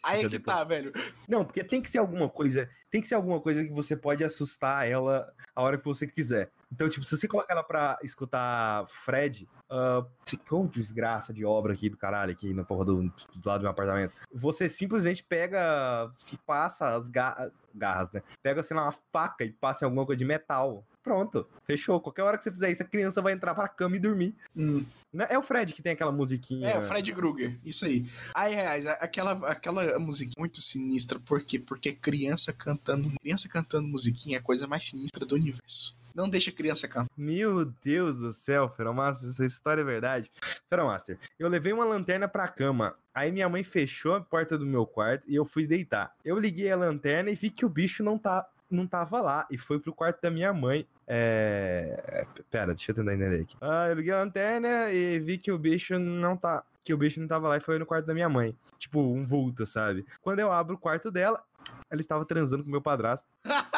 [0.02, 0.90] Aí é que depois- tá, velho.
[1.28, 2.66] Não, porque tem que ser alguma coisa.
[2.90, 6.50] Tem que ser alguma coisa que você pode assustar ela a hora que você quiser.
[6.72, 10.38] Então, tipo, se você colocar ela pra escutar Fred, uh, que
[10.78, 13.12] desgraça de obra aqui do caralho, aqui na porra do, do
[13.48, 14.12] lado do meu apartamento.
[14.32, 18.22] Você simplesmente pega, se passa as ga- garras, né?
[18.42, 20.84] Pega, sei lá, uma faca e passa em alguma coisa de metal.
[21.02, 22.00] Pronto, fechou.
[22.00, 24.36] Qualquer hora que você fizer isso, a criança vai entrar pra cama e dormir.
[24.56, 25.26] Hum, Né?
[25.30, 26.68] É o Fred que tem aquela musiquinha.
[26.68, 28.06] é, o Fred Krueger, isso aí.
[28.34, 31.58] Aí, reais, aquela, aquela musiquinha muito sinistra, por quê?
[31.58, 35.96] Porque criança cantando, criança cantando musiquinha é a coisa mais sinistra do universo.
[36.14, 37.08] Não deixa a criança cantar.
[37.16, 40.30] Meu Deus do céu, Feromaster, essa história é verdade.
[40.68, 42.94] Feromaster, eu levei uma lanterna pra cama.
[43.14, 46.14] Aí minha mãe fechou a porta do meu quarto e eu fui deitar.
[46.24, 49.46] Eu liguei a lanterna e vi que o bicho não, tá, não tava lá.
[49.50, 50.86] E foi pro quarto da minha mãe.
[51.06, 52.26] É.
[52.50, 53.56] Pera, deixa eu tentar entender aqui.
[53.60, 56.64] Ah, eu liguei a lanterna e vi que o bicho não tá.
[56.84, 58.56] Que o bicho não tava lá e foi no quarto da minha mãe.
[58.78, 60.04] Tipo, um vulto, sabe?
[60.20, 61.42] Quando eu abro o quarto dela,
[61.90, 63.28] ela estava transando com meu padrasto.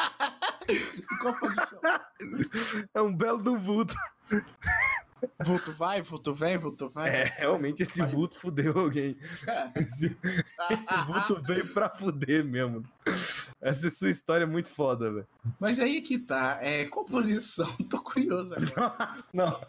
[0.69, 1.81] Em qual posição?
[2.95, 3.95] É um belo do vulto.
[5.45, 7.09] Vulto vai, vulto vem, vulto vai.
[7.09, 9.17] É, realmente esse vulto fudeu alguém.
[9.77, 10.17] Esse,
[10.71, 12.85] esse vulto veio pra fuder mesmo.
[13.61, 15.27] Essa sua história é muito foda, velho.
[15.61, 19.13] Mas aí que tá, é composição, tô curioso agora.
[19.33, 19.61] Não.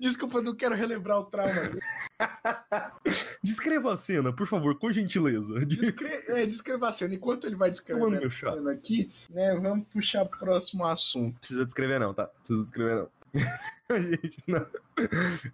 [0.00, 1.72] Desculpa, eu não quero relembrar o trauma.
[3.42, 5.64] Descreva a cena, por favor, com gentileza.
[5.66, 7.14] Descre é, descreva a cena.
[7.14, 8.50] Enquanto ele vai descrevendo chá.
[8.50, 11.38] a cena aqui, né, vamos puxar pro próximo assunto.
[11.38, 12.26] Precisa descrever não, tá?
[12.26, 13.15] Precisa descrever não.
[13.90, 14.66] Gente, não.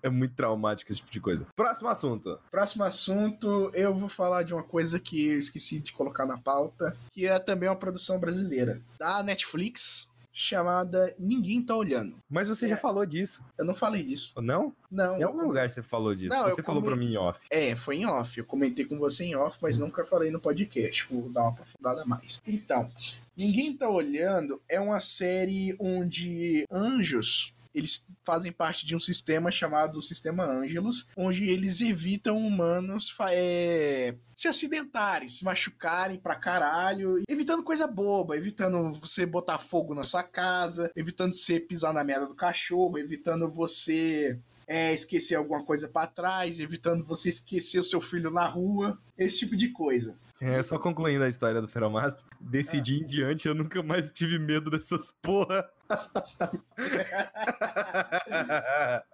[0.02, 1.46] É muito traumático esse tipo de coisa.
[1.54, 2.38] Próximo assunto.
[2.50, 6.96] Próximo assunto, eu vou falar de uma coisa que eu esqueci de colocar na pauta,
[7.12, 12.16] que é também uma produção brasileira, da Netflix, chamada Ninguém Tá Olhando.
[12.30, 12.68] Mas você É.
[12.70, 14.32] já falou disso, Eu não falei disso.
[14.40, 14.74] não?
[14.90, 15.18] Não.
[15.18, 16.30] Em algum lugar você falou disso.
[16.34, 17.46] Não, você falou pra mim em off.
[17.50, 18.38] É, foi em off.
[18.38, 21.06] Eu comentei com você em off, mas nunca falei no podcast.
[21.10, 22.40] Vou dar uma aprofundada a mais.
[22.46, 22.90] Então,
[23.36, 27.52] Ninguém Tá Olhando é uma série onde anjos.
[27.74, 34.48] Eles fazem parte de um sistema chamado Sistema Ângelos, onde eles evitam humanos é, se
[34.48, 40.90] acidentarem, se machucarem pra caralho, evitando coisa boba, evitando você botar fogo na sua casa,
[40.94, 46.60] evitando você pisar na merda do cachorro, evitando você é, esquecer alguma coisa pra trás,
[46.60, 50.16] evitando você esquecer o seu filho na rua, esse tipo de coisa.
[50.44, 54.72] É, só concluindo a história do Feromaster, decidi em diante, eu nunca mais tive medo
[54.72, 55.70] dessas porra.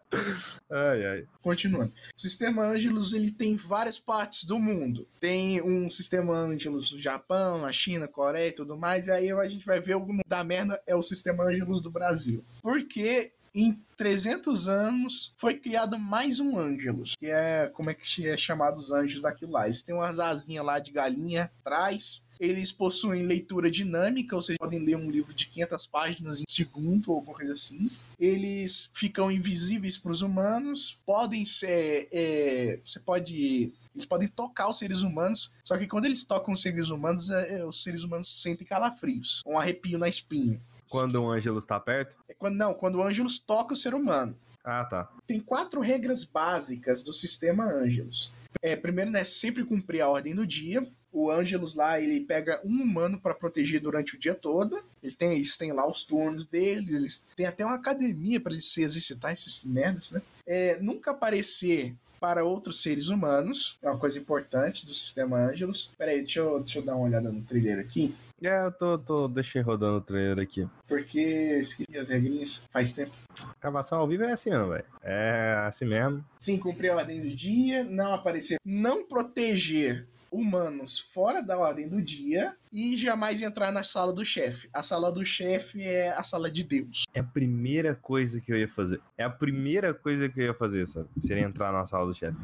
[0.71, 1.27] ai, ai.
[1.43, 1.93] Continuando.
[2.17, 5.07] O sistema Angelus ele tem várias partes do mundo.
[5.21, 9.09] Tem um sistema Angelus no Japão, na China, Coreia e tudo mais.
[9.09, 12.43] E aí a gente vai ver o da merda é o sistema Angelus do Brasil.
[12.63, 18.37] Porque em 300 anos foi criado mais um Ângelus, que é como é que é
[18.37, 19.67] chamado os anjos daquilo lá.
[19.67, 22.25] Eles têm umas asinhas lá de galinha atrás.
[22.39, 27.11] Eles possuem leitura dinâmica, ou seja, podem ler um livro de 500 páginas em segundo
[27.11, 27.91] ou alguma coisa assim.
[28.21, 32.09] Eles ficam invisíveis para os humanos, podem ser.
[32.13, 36.63] É, você pode eles podem tocar os seres humanos, só que quando eles tocam os
[36.63, 40.61] seres humanos, é, os seres humanos sentem calafrios, um arrepio na espinha.
[40.91, 42.17] Quando o Ângelus tá perto?
[42.29, 44.37] É quando, não, quando o Ângelus toca o ser humano.
[44.65, 45.09] Ah, tá.
[45.27, 48.33] Tem quatro regras básicas do sistema Ângelus.
[48.61, 50.87] É, primeiro, né, sempre cumprir a ordem do dia.
[51.13, 54.83] O Ângelus lá, ele pega um humano para proteger durante o dia todo.
[55.03, 58.67] Ele tem, eles têm lá os turnos deles, eles têm até uma academia para eles
[58.67, 60.21] se exercitar, esses merdas, né?
[60.47, 63.79] É, nunca aparecer para outros seres humanos.
[63.83, 65.95] É uma coisa importante do sistema Angelus.
[65.97, 68.15] Peraí, deixa eu, deixa eu dar uma olhada no trailer aqui.
[68.43, 70.69] É, eu tô, tô deixei rodando o trailer aqui.
[70.87, 73.13] Porque eu esqueci as regrinhas faz tempo.
[73.61, 74.85] Gravação ao vivo é assim mesmo, velho.
[75.03, 76.25] É assim mesmo.
[76.41, 82.01] Sim, cumprir a ordem do dia, não aparecer, não proteger humanos fora da ordem do
[82.01, 84.69] dia e jamais entrar na sala do chefe.
[84.73, 87.05] A sala do chefe é a sala de Deus.
[87.15, 89.01] É a primeira coisa que eu ia fazer.
[89.17, 91.09] É a primeira coisa que eu ia fazer, sabe?
[91.21, 92.37] Seria entrar na sala do chefe.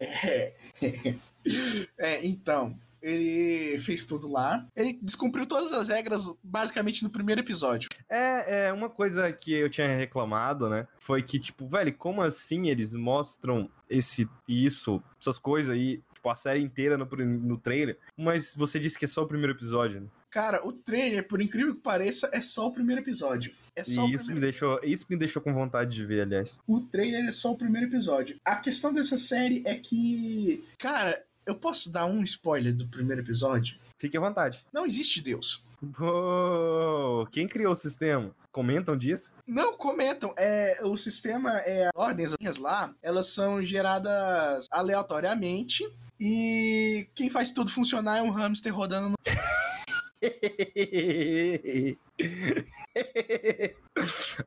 [0.00, 0.54] É.
[1.98, 2.76] é, então.
[3.06, 4.66] Ele fez tudo lá.
[4.74, 7.88] Ele descumpriu todas as regras, basicamente, no primeiro episódio.
[8.08, 10.88] É, é, uma coisa que eu tinha reclamado, né?
[10.98, 16.34] Foi que, tipo, velho, como assim eles mostram esse isso, essas coisas aí, tipo, a
[16.34, 20.08] série inteira no, no trailer, mas você disse que é só o primeiro episódio, né?
[20.28, 23.54] Cara, o trailer, por incrível que pareça, é só o primeiro episódio.
[23.76, 26.58] É só isso, me deixou, isso me deixou com vontade de ver, aliás.
[26.66, 28.36] O trailer é só o primeiro episódio.
[28.44, 33.78] A questão dessa série é que, cara, eu posso dar um spoiler do primeiro episódio?
[33.96, 34.64] Fique à vontade.
[34.72, 35.64] Não existe Deus.
[36.00, 38.34] Oh, quem criou o sistema?
[38.50, 39.30] Comentam disso?
[39.46, 40.34] Não, comentam.
[40.36, 48.18] É, o sistema, é, ordens lá, elas são geradas aleatoriamente e quem faz tudo funcionar
[48.18, 49.16] é um hamster rodando no.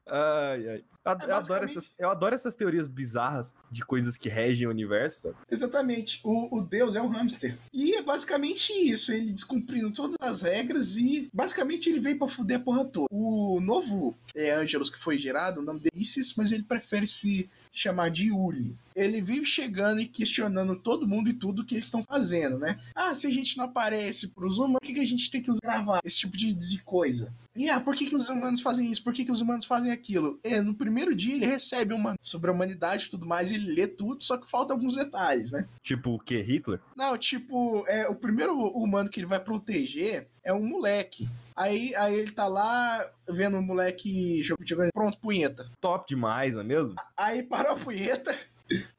[0.07, 0.83] ai, ai.
[1.05, 5.21] Eu, é adoro essas, eu adoro essas teorias bizarras de coisas que regem o universo.
[5.21, 5.35] Sabe?
[5.49, 6.19] Exatamente.
[6.23, 7.57] O, o Deus é um hamster.
[7.73, 9.11] E é basicamente isso.
[9.11, 13.07] Ele descumprindo todas as regras e basicamente ele veio pra fuder a porra toda.
[13.11, 17.05] O novo é, Angelus que foi gerado, o nome dele é Isis, mas ele prefere
[17.07, 18.75] se chamar de Uli.
[18.99, 22.75] Ele vive chegando e questionando todo mundo e tudo que eles estão fazendo, né?
[22.95, 25.51] Ah, se a gente não aparece pros humanos, por que, que a gente tem que
[25.63, 27.33] gravar esse tipo de, de coisa?
[27.55, 29.03] E ah, por que, que os humanos fazem isso?
[29.03, 30.39] Por que, que os humanos fazem aquilo?
[30.43, 33.87] É, no primeiro dia ele recebe uma sobre a humanidade e tudo mais, ele lê
[33.87, 35.67] tudo, só que falta alguns detalhes, né?
[35.83, 36.39] Tipo o que?
[36.41, 36.79] Hitler?
[36.95, 41.27] Não, tipo, é, o primeiro humano que ele vai proteger é um moleque.
[41.55, 45.69] Aí, aí ele tá lá vendo o moleque jogando pronto, punheta.
[45.81, 46.95] Top demais, não é mesmo?
[47.17, 48.33] Aí parou a punheta,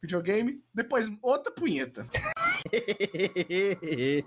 [0.03, 2.07] videogame, depois outra punheta.
[2.73, 4.25] e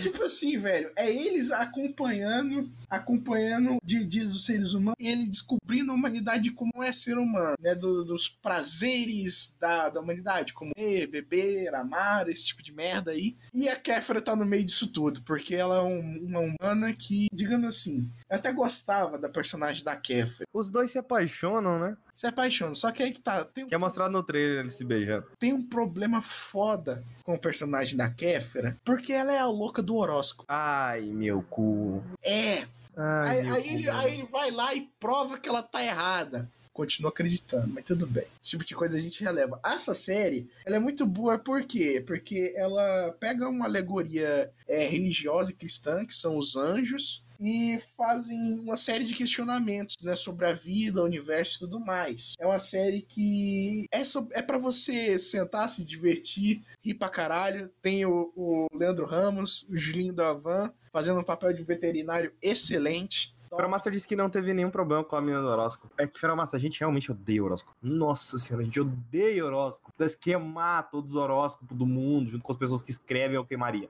[0.00, 5.92] tipo assim, velho, é eles acompanhando, acompanhando de, de dos seres humanos, e ele descobrindo
[5.92, 7.74] a humanidade como é ser humano, né?
[7.74, 13.36] Do, dos prazeres da, da humanidade, como comer, beber, amar, esse tipo de merda aí.
[13.52, 17.28] E a Kéfera tá no meio disso tudo, porque ela é um, uma humana que,
[17.32, 20.48] digamos assim, eu até gostava da personagem da Kéfera.
[20.52, 21.96] Os dois se apaixonam, né?
[22.14, 23.44] Se apaixonam, só que aí que tá.
[23.44, 23.68] Tem um...
[23.68, 25.26] Que é mostrado no trailer eles se beijando.
[25.38, 25.91] Tem um problema
[26.22, 30.44] foda com o personagem da Kéfera, porque ela é a louca do horóscopo.
[30.48, 32.02] Ai, meu cu.
[32.22, 32.66] É.
[32.96, 37.10] Ai, aí, aí, ele, aí ele vai lá e prova que ela tá errada continua
[37.10, 38.24] acreditando, mas tudo bem.
[38.40, 39.60] Esse tipo de coisa a gente releva.
[39.64, 42.02] Essa série, ela é muito boa por quê?
[42.06, 48.60] Porque ela pega uma alegoria é, religiosa e cristã, que são os anjos, e fazem
[48.60, 52.34] uma série de questionamentos né, sobre a vida, o universo e tudo mais.
[52.38, 57.68] É uma série que é, so, é para você sentar, se divertir, rir pra caralho.
[57.82, 63.34] Tem o, o Leandro Ramos, o Julinho da Van fazendo um papel de veterinário excelente.
[63.68, 65.92] Master disse que não teve nenhum problema com a mina do horóscopo.
[65.98, 67.74] É que Master, a gente realmente odeia horóscopo.
[67.82, 69.92] Nossa senhora, a gente odeia horóscopo.
[69.98, 73.88] Deve queimar todos os horóscopos do mundo, junto com as pessoas que escrevem, eu queimaria.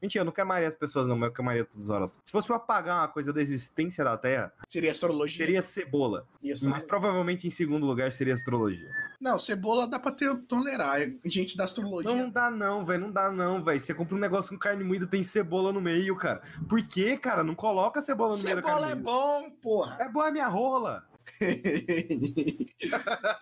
[0.00, 2.28] Mentira, eu não queimaria as pessoas, não, mas eu queimaria todos os horóscopos.
[2.28, 5.36] Se fosse pra apagar uma coisa da existência da Terra, seria astrologia.
[5.36, 6.26] Seria cebola.
[6.64, 8.90] Mas provavelmente em segundo lugar seria astrologia.
[9.20, 10.98] Não, cebola dá pra ter, tolerar.
[11.24, 12.10] Gente da astrologia.
[12.10, 13.02] Não, não dá não, velho.
[13.02, 13.78] Não dá não, velho.
[13.78, 16.42] Você compra um negócio com carne moída, tem cebola no meio, cara.
[16.68, 17.44] Por que, cara?
[17.44, 19.96] Não coloca cebola no cebola meio da Cebola é bom, porra.
[20.00, 21.04] É boa a minha rola.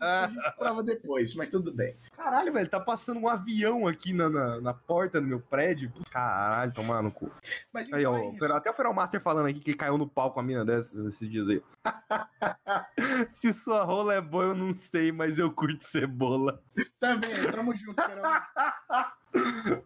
[0.01, 1.97] a gente prova depois, mas tudo bem.
[2.17, 5.91] Caralho, velho, tá passando um avião aqui na, na, na porta do meu prédio.
[6.11, 7.31] Caralho, tomar no cu.
[7.73, 8.39] Mas Aí, então ó, é o isso.
[8.39, 10.99] Feral- até o Feral Master falando aqui que caiu no pau com a mina dessas
[11.05, 11.63] esses dias aí.
[13.33, 16.63] Se sua rola é boa, eu não sei, mas eu curto cebola.
[16.99, 18.23] Também, tamo junto, Carol.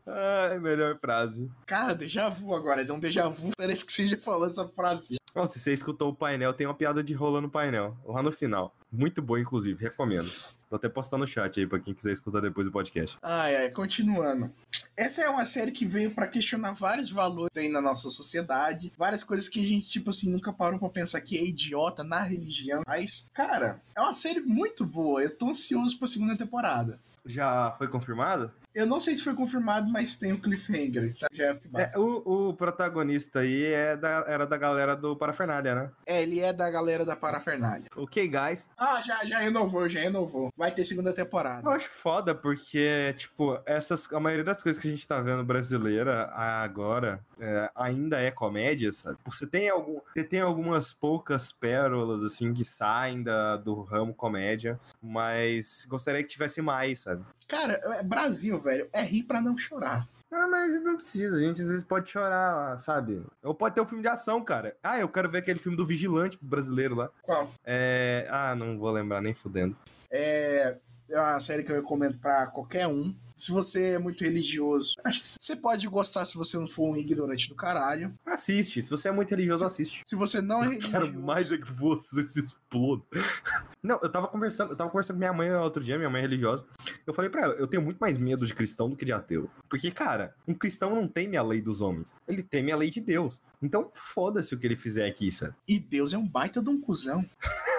[0.06, 1.50] Ai, melhor frase.
[1.66, 5.16] Cara, déjà vu agora, deu um déjà vu, parece que você já falou essa frase.
[5.34, 8.30] Ó, se você escutou o painel, tem uma piada de rola no painel, lá no
[8.30, 8.74] final.
[8.90, 10.30] Muito boa, inclusive, recomendo.
[10.70, 13.18] Vou até postar no chat aí pra quem quiser escutar depois do podcast.
[13.20, 14.52] Ai, ai, continuando.
[14.96, 19.24] Essa é uma série que veio pra questionar vários valores aí na nossa sociedade, várias
[19.24, 22.82] coisas que a gente, tipo assim, nunca parou pra pensar que é idiota na religião.
[22.86, 25.20] Mas, cara, é uma série muito boa.
[25.20, 27.00] Eu tô ansioso pra segunda temporada.
[27.26, 28.52] Já foi confirmado?
[28.74, 31.14] Eu não sei se foi confirmado, mas tem o cliffhanger.
[31.18, 31.28] tá?
[31.32, 31.96] Já é o que basta.
[31.96, 35.90] É, o, o protagonista aí é da, era da galera do Parafernália, né?
[36.04, 37.86] É, ele é da galera da Parafernália.
[37.96, 38.66] Ok, guys.
[38.76, 40.52] Ah, já, já renovou, já renovou.
[40.56, 41.62] Vai ter segunda temporada.
[41.66, 45.44] Eu acho foda porque, tipo, essas, a maioria das coisas que a gente tá vendo
[45.44, 49.18] brasileira agora é, ainda é comédia, sabe?
[49.24, 54.80] Você tem, algum, você tem algumas poucas pérolas, assim, que saem da, do ramo comédia,
[55.00, 57.22] mas gostaria que tivesse mais, sabe?
[57.48, 58.88] Cara, é Brasil, velho.
[58.92, 60.08] É rir pra não chorar.
[60.30, 63.24] Ah, mas não precisa, a gente às vezes pode chorar, sabe?
[63.42, 64.76] Ou pode ter um filme de ação, cara.
[64.82, 67.08] Ah, eu quero ver aquele filme do Vigilante brasileiro lá.
[67.22, 67.48] Qual?
[67.64, 68.26] É.
[68.28, 69.76] Ah, não vou lembrar nem fudendo.
[70.10, 70.76] É,
[71.08, 73.14] é uma série que eu recomendo pra qualquer um.
[73.36, 76.96] Se você é muito religioso, acho que você pode gostar se você não for um
[76.96, 78.14] ignorante do caralho.
[78.24, 80.02] Assiste, se você é muito religioso, assiste.
[80.06, 83.02] Se você não é Eu quero mais é que você se exploda.
[83.82, 86.22] Não, eu tava conversando, eu tava conversando com minha mãe outro dia, minha mãe é
[86.22, 86.64] religiosa.
[87.06, 89.50] Eu falei pra ela, eu tenho muito mais medo de cristão do que de ateu.
[89.68, 92.14] Porque, cara, um cristão não teme a lei dos homens.
[92.26, 93.42] Ele teme a lei de Deus.
[93.60, 95.54] Então, foda-se o que ele fizer aqui, sabe?
[95.66, 97.24] E Deus é um baita de um cuzão.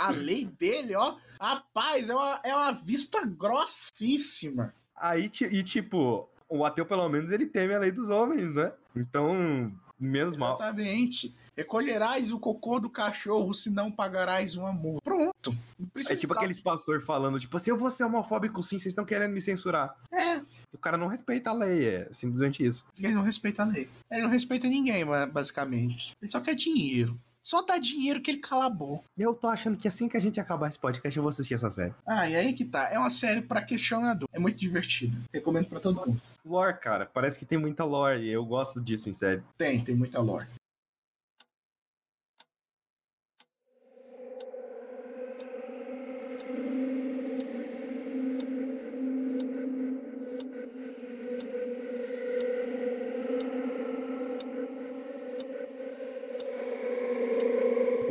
[0.00, 1.16] A lei dele, ó.
[1.40, 4.74] Rapaz, é uma, é uma vista grossíssima.
[4.96, 8.72] Aí, e tipo, o ateu, pelo menos, ele teme a lei dos homens, né?
[8.94, 10.56] Então, menos mal.
[10.56, 11.34] Exatamente.
[11.56, 15.02] Recolherás o cocô do cachorro, se não pagarás uma multa.
[15.04, 15.54] Pronto.
[15.96, 19.04] É tipo estar- aqueles pastor falando, tipo assim, eu vou ser homofóbico sim, vocês estão
[19.04, 19.94] querendo me censurar.
[20.12, 20.40] É,
[20.72, 22.84] O cara não respeita a lei, é simplesmente isso.
[22.96, 23.88] ele não respeita a lei.
[24.10, 26.12] Ele não respeita ninguém, ba- basicamente.
[26.22, 27.20] Ele só quer dinheiro.
[27.42, 29.04] Só dá dinheiro que ele cala a boca.
[29.18, 31.70] Eu tô achando que assim que a gente acabar esse podcast, eu vou assistir essa
[31.70, 31.94] série.
[32.06, 32.90] Ah, e aí que tá.
[32.90, 34.28] É uma série pra questionador.
[34.32, 35.16] É muito divertido.
[35.32, 36.20] Recomendo pra todo mundo.
[36.44, 39.42] Lore, cara, parece que tem muita lore e eu gosto disso em série.
[39.56, 40.46] Tem, tem muita lore.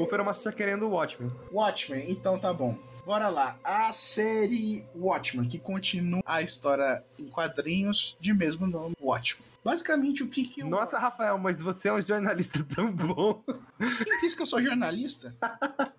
[0.09, 1.31] O Feromaster tá querendo o Watchmen.
[1.51, 2.75] Watchmen, então tá bom.
[3.05, 3.59] Bora lá.
[3.63, 9.47] A série Watchmen, que continua a história em quadrinhos de mesmo nome, Watchmen.
[9.63, 10.67] Basicamente, o que que o...
[10.67, 13.43] Nossa, Rafael, mas você é um jornalista tão bom.
[13.77, 15.35] Quem disse que eu sou jornalista?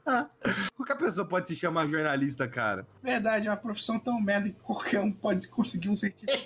[1.00, 2.86] Pessoa pode se chamar jornalista, cara.
[3.02, 6.38] Verdade, é uma profissão tão merda que qualquer um pode conseguir um certificado.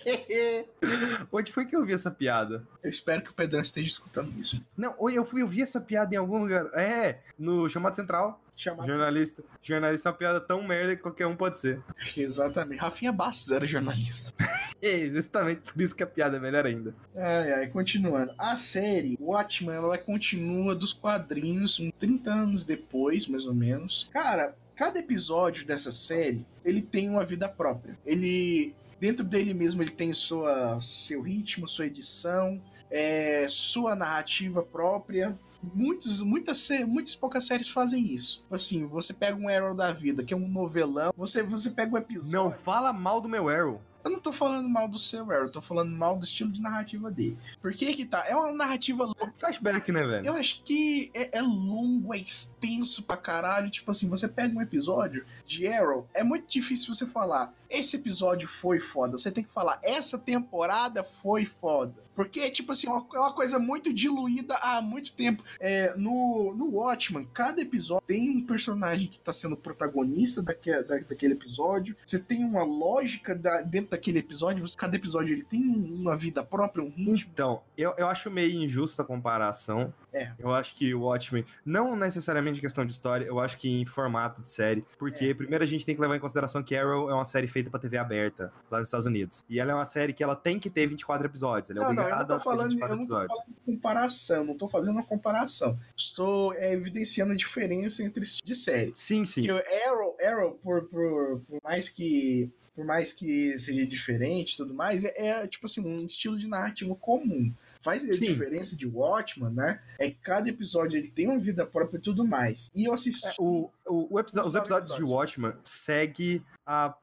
[1.33, 2.67] Onde foi que eu vi essa piada?
[2.83, 4.63] Eu espero que o Pedrão esteja escutando isso.
[4.77, 6.67] Não, eu, fui, eu vi essa piada em algum lugar.
[6.75, 8.41] É, no Chamado Central.
[8.57, 8.87] Chamado...
[8.87, 9.43] Jornalista.
[9.61, 11.83] Jornalista é uma piada tão merda que qualquer um pode ser.
[12.17, 12.81] Exatamente.
[12.81, 14.33] Rafinha Bastos era jornalista.
[14.83, 16.95] É, justamente por isso que a piada é melhor ainda.
[17.17, 18.35] Ai, ai, continuando.
[18.37, 24.11] A série Watchmen, ela continua dos quadrinhos, uns 30 anos depois, mais ou menos.
[24.13, 27.99] Cara, cada episódio dessa série, ele tem uma vida própria.
[28.05, 35.39] Ele, dentro dele mesmo, ele tem sua, seu ritmo, sua edição, é, sua narrativa própria.
[35.75, 38.41] Muitos, muitas, muitas poucas séries fazem isso.
[38.41, 41.95] Tipo Assim, você pega um Arrow da vida, que é um novelão, você, você pega
[41.95, 42.33] um episódio...
[42.33, 43.81] Não fala mal do meu Arrow.
[44.05, 46.61] Eu não tô falando mal do seu Arrow, eu tô falando mal do estilo de
[46.61, 47.39] narrativa dele.
[47.63, 48.23] Por que que tá?
[48.29, 49.33] É uma narrativa longa.
[49.39, 50.27] Flashback, né, velho?
[50.27, 53.71] Eu acho que é, é longo, é extenso pra caralho.
[53.71, 58.49] Tipo assim, você pega um episódio de Arrow, é muito difícil você falar, esse episódio
[58.49, 59.17] foi foda.
[59.19, 61.95] Você tem que falar, essa temporada foi foda.
[62.15, 65.43] Porque, tipo assim, é uma, é coisa muito diluída há muito tempo.
[65.59, 70.99] É, no, no Watchmen, cada episódio tem um personagem que tá sendo protagonista daque, da,
[70.99, 71.97] daquele episódio.
[72.07, 76.85] Você tem uma lógica da- dentro daquele episódio, cada episódio ele tem uma vida própria,
[76.85, 77.31] um ritmo.
[77.33, 79.93] Então, eu, eu acho meio injusta a comparação.
[80.15, 80.33] É.
[80.39, 83.85] Eu acho que o Watchmen, não necessariamente em questão de história, eu acho que em
[83.85, 84.85] formato de série.
[84.99, 85.35] Porque, É.
[85.35, 87.81] primeiro, a gente tem que levar em consideração que Arrow é uma série feita pra
[87.81, 89.45] TV aberta, lá nos Estados Unidos.
[89.51, 91.71] E ela é uma série que ela tem que ter 24 episódios.
[91.71, 93.13] Ela é Não, não, eu não obrigada tô a ter falando, 24 eu não tô
[93.15, 93.33] episódios.
[93.33, 95.79] falando de comparação, não tô fazendo uma comparação.
[95.97, 98.93] Estou é, evidenciando a diferença entre de série.
[98.95, 99.43] Sim, sim.
[99.43, 104.57] Que o Arrow, Arrow por, por, por mais que por mais que seja diferente e
[104.57, 107.53] tudo mais, é, é, tipo assim, um estilo de narrativa comum.
[107.85, 108.25] Faz a Sim.
[108.33, 109.81] diferença de Watchman, né?
[109.99, 112.71] É que cada episódio ele tem uma vida própria e tudo mais.
[112.75, 113.27] E eu assisti.
[113.29, 115.11] É, o, o, o episo- os episódios de episódios.
[115.11, 116.95] Watchmen segue a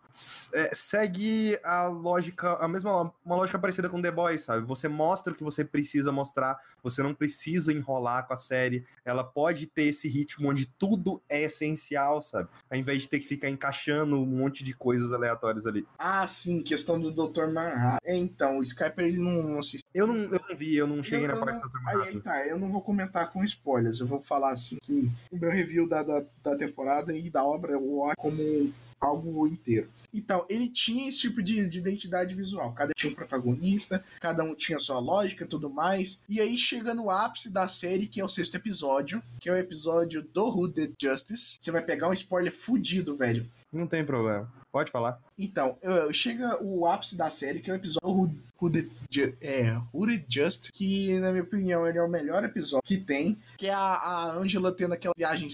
[0.53, 4.65] é, segue a lógica, a mesma uma lógica parecida com The Boys, sabe?
[4.65, 8.85] Você mostra o que você precisa mostrar, você não precisa enrolar com a série.
[9.05, 12.49] Ela pode ter esse ritmo onde tudo é essencial, sabe?
[12.69, 15.85] Ao invés de ter que ficar encaixando um monte de coisas aleatórias ali.
[15.97, 17.47] Ah, sim, questão do Dr.
[17.47, 17.99] Manhattan.
[18.03, 19.87] É, então, o Skyper ele não assistiu.
[19.93, 21.77] Eu não, eu não vi, eu não cheguei Eu- na parte do Dr.
[21.85, 22.19] Aí, aí Manhattan.
[22.21, 25.87] tá, eu não vou comentar com spoilers, eu vou falar assim que o meu review
[25.87, 27.81] da, da, da temporada e da obra eu
[28.17, 28.71] como
[29.01, 29.89] algo inteiro.
[30.13, 32.71] Então, ele tinha esse tipo de, de identidade visual.
[32.73, 36.21] Cada tinha um protagonista, cada um tinha sua lógica tudo mais.
[36.29, 39.57] E aí chega no ápice da série, que é o sexto episódio, que é o
[39.57, 41.57] episódio do Who Did Justice.
[41.59, 43.49] Você vai pegar um spoiler fudido, velho.
[43.71, 44.51] Não tem problema.
[44.71, 45.19] Pode falar.
[45.37, 45.77] Então,
[46.13, 48.71] chega o ápice da série, que é o episódio Who, Who,
[49.09, 52.97] Ju- é, Who Did Just, que, na minha opinião, ele é o melhor episódio que
[52.97, 55.49] tem, que é a, a Angela tendo aquela viagem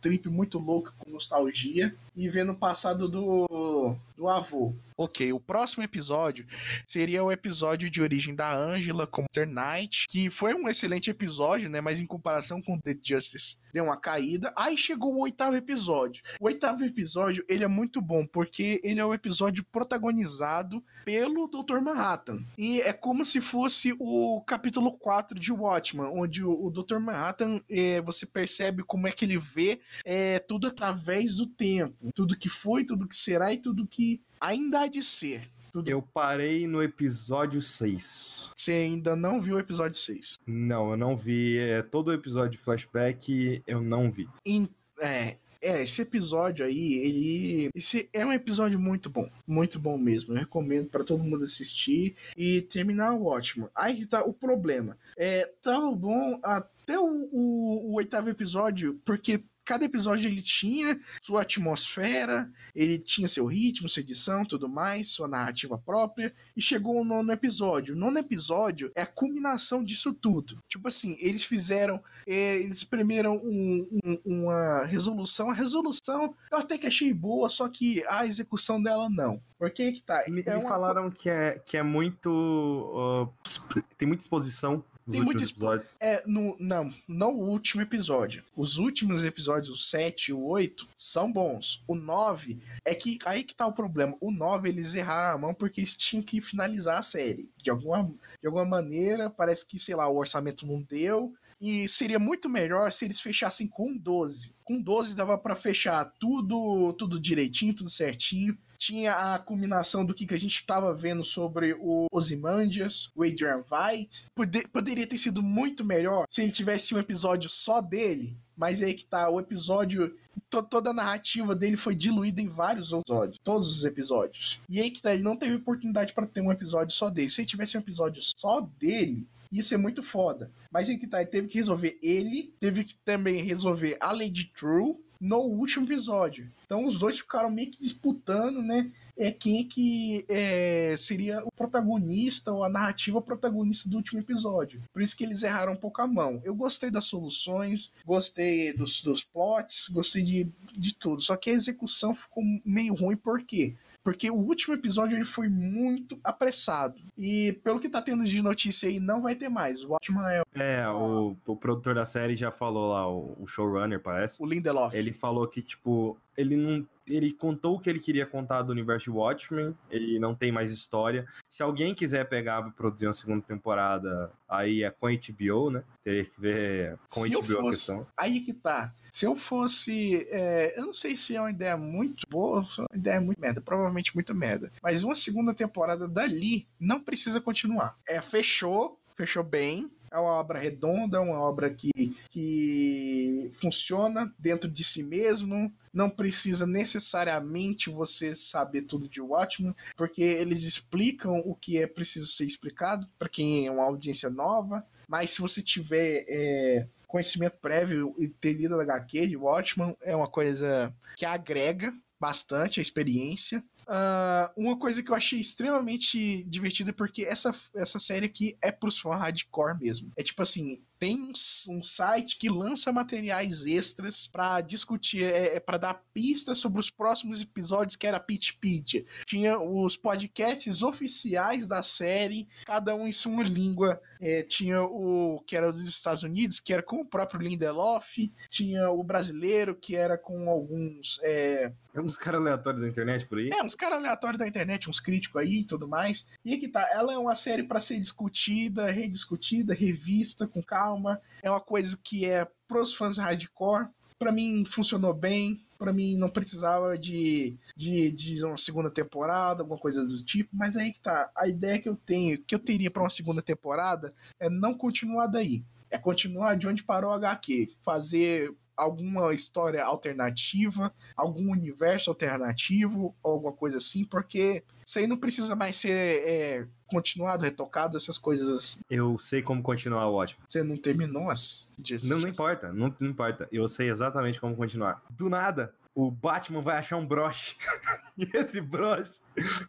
[0.00, 4.72] trip muito louca com nostalgia e vendo o passado do, do avô.
[4.96, 6.46] Ok, o próximo episódio
[6.86, 9.50] seria o episódio de origem da Angela como Mr.
[9.52, 11.80] Knight, que foi um excelente episódio, né?
[11.80, 14.52] Mas em comparação com The Justice, deu uma caída.
[14.54, 16.22] Aí chegou o oitavo episódio.
[16.38, 21.80] O oitavo episódio, ele é muito bom, porque ele é o episódio protagonizado pelo Dr.
[21.80, 22.44] Manhattan.
[22.56, 26.98] E é como se fosse o capítulo 4 de Watchmen, onde o, o Dr.
[26.98, 32.10] Manhattan, eh, você percebe como é que ele vê eh, tudo através do tempo.
[32.14, 35.48] Tudo que foi, tudo que será e tudo que ainda há de ser.
[35.72, 35.88] Tudo...
[35.88, 38.50] Eu parei no episódio 6.
[38.54, 40.38] Você ainda não viu o episódio 6.
[40.46, 41.56] Não, eu não vi.
[41.56, 44.28] É, todo o episódio de flashback eu não vi.
[44.44, 44.68] Em-
[45.00, 47.70] é, é, esse episódio aí, ele.
[47.74, 49.30] Esse é um episódio muito bom.
[49.46, 50.34] Muito bom mesmo.
[50.34, 53.70] Eu recomendo pra todo mundo assistir e terminar o ótimo.
[53.74, 54.98] Aí que tá o problema.
[55.16, 59.42] É, tava bom até o, o- o oitavo episódio, porque.
[59.72, 65.26] Cada episódio ele tinha sua atmosfera, ele tinha seu ritmo, sua edição, tudo mais, sua
[65.26, 67.94] narrativa própria, e chegou o nono episódio.
[67.94, 70.58] O nono episódio é a culminação disso tudo.
[70.68, 75.48] Tipo assim, eles fizeram é, eles espremeram um- um- uma resolução.
[75.48, 79.40] A resolução eu até que achei boa, só que a execução dela não.
[79.58, 80.22] Por que que tá?
[80.28, 82.28] Me, É me uma falaram que é, que é muito.
[82.30, 85.94] uh, tem muita exposição nos Tem expo- episódios.
[86.00, 88.44] É, no, não, não o último episódio.
[88.56, 91.82] Os últimos episódios, o 7 e o 8, são bons.
[91.88, 94.16] O 9 é que aí que tá o problema.
[94.20, 97.50] O 9 eles erraram a mão porque eles tinham que finalizar a série.
[97.62, 98.04] De alguma,
[98.40, 101.34] de alguma maneira, parece que, sei lá, o orçamento não deu.
[101.60, 104.52] E seria muito melhor se eles fechassem com 12.
[104.64, 108.58] Com 12 dava pra fechar tudo, tudo direitinho, tudo certinho.
[108.84, 113.62] Tinha a culminação do que, que a gente estava vendo sobre o Ozymandias, o Adrian
[113.62, 114.26] Veidt.
[114.34, 118.36] Pode- poderia ter sido muito melhor se ele tivesse um episódio só dele.
[118.56, 120.16] Mas aí que tá, o episódio.
[120.50, 123.38] to- toda a narrativa dele foi diluída em vários episódios.
[123.44, 124.58] Todos os episódios.
[124.68, 127.28] E aí que tá, ele não teve oportunidade pra ter um episódio só dele.
[127.30, 130.50] Se ele tivesse um episódio só dele, ia ser muito foda.
[130.72, 134.50] Mas aí que tá, ele teve que resolver ele, teve que também resolver a Lady
[134.58, 136.50] True no último episódio.
[136.66, 138.90] Então os dois ficaram meio que disputando, né?
[139.16, 144.82] É quem é que é, seria o protagonista ou a narrativa protagonista do último episódio.
[144.92, 146.40] Por isso que eles erraram um pouco a mão.
[146.42, 151.22] Eu gostei das soluções, gostei dos, dos plots, gostei de, de tudo.
[151.22, 153.76] Só que a execução ficou meio ruim, por quê?
[154.04, 157.00] Porque o último episódio ele foi muito apressado.
[157.16, 159.82] E pelo que tá tendo de notícia aí, não vai ter mais.
[159.84, 164.00] O Watchman é É, o, o produtor da série já falou lá, o, o showrunner,
[164.00, 164.42] parece.
[164.42, 164.94] o Lindelof.
[164.94, 166.86] Ele falou que, tipo, ele não.
[167.08, 170.72] Ele contou o que ele queria contar do universo de Watchmen, ele não tem mais
[170.72, 171.26] história.
[171.48, 175.82] Se alguém quiser pegar e produzir uma segunda temporada, aí é com a HBO, né?
[176.04, 178.06] Teria que ver com a HBO a fosse- questão.
[178.16, 178.94] Aí que tá.
[179.12, 180.26] Se eu fosse.
[180.30, 183.60] é, eu não sei se é uma ideia muito boa, é uma ideia muito merda.
[183.60, 184.72] Provavelmente muito merda.
[184.82, 187.94] Mas uma segunda temporada dali não precisa continuar.
[188.08, 188.98] É, fechou.
[189.14, 189.90] Fechou bem.
[190.12, 191.90] É uma obra redonda, uma obra que,
[192.30, 195.72] que funciona dentro de si mesmo.
[195.92, 202.26] Não precisa necessariamente você saber tudo de Watchmen, porque eles explicam o que é preciso
[202.26, 204.84] ser explicado para quem é uma audiência nova.
[205.08, 210.14] Mas se você tiver é, conhecimento prévio e ter lido a HQ de Watchmen, é
[210.14, 211.92] uma coisa que agrega
[212.22, 213.58] bastante a experiência.
[213.82, 218.96] Uh, uma coisa que eu achei extremamente divertida, porque essa, essa série aqui é pros
[218.96, 220.12] fãs hardcore mesmo.
[220.16, 221.32] É tipo assim, tem um,
[221.68, 226.90] um site que lança materiais extras para discutir, é, é para dar pistas sobre os
[226.90, 229.04] próximos episódios, que era a Pitpedia.
[229.26, 234.00] Tinha os podcasts oficiais da série, cada um em sua língua.
[234.20, 238.30] É, tinha o que era dos Estados Unidos, que era com o próprio Lindelof.
[238.48, 241.18] Tinha o brasileiro, que era com alguns.
[241.24, 243.50] É, é uns caras aleatórios da internet por aí?
[243.52, 246.26] É, uns caras aleatórios da internet, uns críticos aí e tudo mais.
[246.44, 251.20] E aqui tá, ela é uma série para ser discutida, rediscutida, revista com calma.
[251.42, 253.88] É uma coisa que é pros fãs hardcore.
[254.18, 255.64] Para mim funcionou bem.
[255.78, 260.50] Para mim não precisava de, de, de uma segunda temporada, alguma coisa do tipo.
[260.52, 261.30] Mas aí que tá.
[261.34, 265.26] A ideia que eu tenho, que eu teria para uma segunda temporada, é não continuar
[265.26, 265.64] daí.
[265.90, 267.74] É continuar de onde parou o HQ.
[267.82, 275.16] Fazer alguma história alternativa, algum universo alternativo, ou alguma coisa assim, porque isso aí não
[275.16, 278.80] precisa mais ser é, continuado, retocado, essas coisas assim.
[278.90, 280.44] Eu sei como continuar o ótimo.
[280.48, 281.70] Você não terminou as.
[282.04, 283.48] Não, não importa, não, não importa.
[283.50, 285.02] Eu sei exatamente como continuar.
[285.10, 287.56] Do nada, o Batman vai achar um broche.
[288.16, 289.20] e esse broche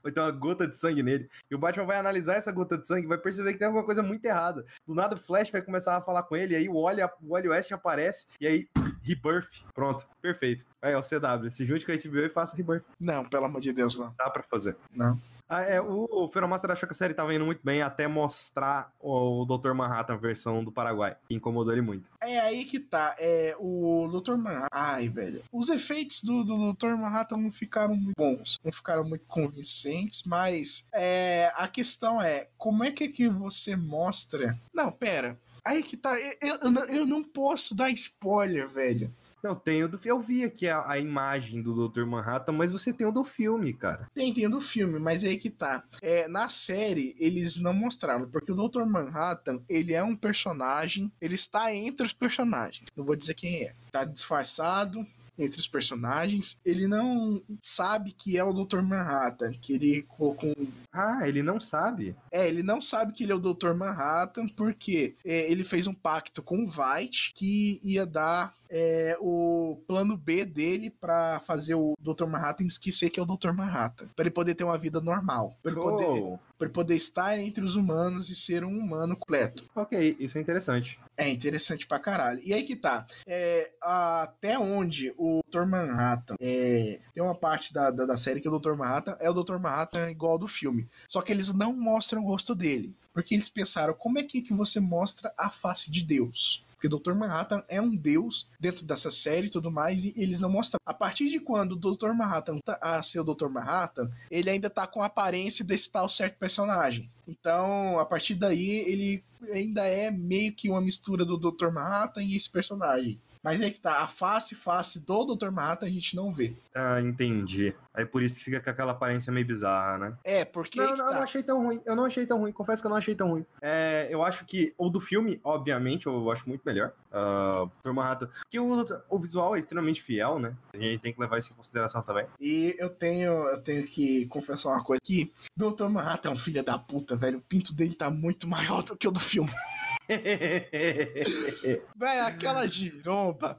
[0.02, 1.30] vai ter uma gota de sangue nele.
[1.50, 3.86] E o Batman vai analisar essa gota de sangue e vai perceber que tem alguma
[3.86, 4.66] coisa muito errada.
[4.88, 7.30] Do nada o Flash vai começar a falar com ele, e aí o Wally, o
[7.30, 8.68] Wally West aparece, e aí,
[9.04, 9.64] Rebirth.
[9.74, 10.66] Pronto, perfeito.
[10.82, 12.86] Aí, ó, o CW, se junte com a HBO e faça Rebirth.
[13.00, 14.14] Não, pelo amor de Deus, não.
[14.18, 14.76] Dá pra fazer.
[14.94, 15.20] Não.
[15.54, 19.46] Ah, é, o, Feromaster achou que a série tava indo muito bem até mostrar o
[19.46, 19.74] Dr.
[19.74, 21.16] Manhattan versão do Paraguai.
[21.30, 22.10] Incomodou ele muito.
[22.20, 23.16] É aí que tá.
[23.20, 24.36] É, o Dr.
[24.36, 24.70] Manhattan.
[24.72, 25.44] Ai, velho.
[25.52, 26.96] Os efeitos do, do Dr.
[26.96, 28.58] Manhattan não ficaram muito bons.
[28.64, 33.76] Não ficaram muito convincentes, mas é, a questão é: como é que, é que você
[33.76, 34.58] mostra.
[34.74, 35.38] Não, pera.
[35.64, 36.20] Aí que tá.
[36.42, 39.14] Eu, eu, eu não posso dar spoiler, velho.
[39.44, 42.06] Não, tem o do Eu vi aqui a, a, imagem do Dr.
[42.06, 44.10] Manhattan, mas você tem o do filme, cara.
[44.14, 45.84] Tem, tem o do filme, mas é aí que tá.
[46.02, 48.86] É, na série, eles não mostraram, porque o Dr.
[48.86, 52.86] Manhattan, ele é um personagem, ele está entre os personagens.
[52.96, 53.76] Não vou dizer quem é.
[53.92, 55.06] Tá disfarçado,
[55.38, 56.60] entre os personagens.
[56.66, 58.82] Ele não sabe que é o Dr.
[58.82, 60.68] Manhattan, que ele colocou um...
[60.92, 62.16] Ah, ele não sabe?
[62.32, 63.74] É, ele não sabe que ele é o Dr.
[63.74, 69.78] Manhattan porque é, ele fez um pacto com o White que ia dar é, o
[69.88, 72.26] plano B dele para fazer o Dr.
[72.26, 73.52] Manhattan esquecer que é o Dr.
[73.52, 77.64] Manhattan, para ele poder ter uma vida normal, para ele poder para poder estar entre
[77.64, 79.66] os humanos e ser um humano completo.
[79.76, 80.98] Ok, isso é interessante.
[81.18, 82.40] É interessante pra caralho.
[82.42, 83.06] E aí que tá.
[83.28, 85.66] É, até onde o Dr.
[85.66, 88.76] Manhattan é, tem uma parte da, da, da, série que o Dr.
[88.76, 89.58] Manhattan é o Dr.
[89.58, 90.88] Manhattan igual ao do filme.
[91.08, 92.96] Só que eles não mostram o rosto dele.
[93.14, 96.64] Porque eles pensaram, como é que, que você mostra a face de Deus?
[96.84, 97.14] Porque o Dr.
[97.14, 100.78] Manhattan é um deus dentro dessa série e tudo mais, e eles não mostram.
[100.86, 102.12] A partir de quando o Dr.
[102.12, 103.48] Manhattan tá a ser o Dr.
[103.48, 107.10] Manhattan, ele ainda tá com a aparência desse tal certo personagem.
[107.26, 109.24] Então, a partir daí, ele
[109.54, 111.70] ainda é meio que uma mistura do Dr.
[111.70, 113.18] Manhattan e esse personagem.
[113.44, 115.52] Mas é que tá, a face face do Dr.
[115.52, 116.54] Manhattan a gente não vê.
[116.74, 117.76] Ah, entendi.
[117.94, 120.18] Aí por isso fica com aquela aparência meio bizarra, né?
[120.24, 120.80] É, porque.
[120.80, 121.04] Não, não, tá.
[121.04, 121.82] eu não achei tão ruim.
[121.86, 122.52] Eu não achei tão ruim.
[122.52, 123.46] Confesso que eu não achei tão ruim.
[123.62, 124.74] É, eu acho que.
[124.78, 126.94] O do filme, obviamente, eu acho muito melhor.
[127.12, 127.92] Uh, Dr.
[127.92, 128.30] Manhattan.
[128.50, 130.56] Que o, o visual é extremamente fiel, né?
[130.74, 132.26] A gente tem que levar isso em consideração também.
[132.40, 135.32] E eu tenho, eu tenho que confessar uma coisa aqui.
[135.56, 135.86] Dr.
[135.90, 137.38] Manhattan é um filho da puta, velho.
[137.38, 139.52] O pinto dele tá muito maior do que o do filme.
[141.96, 143.58] Velho, aquela giromba.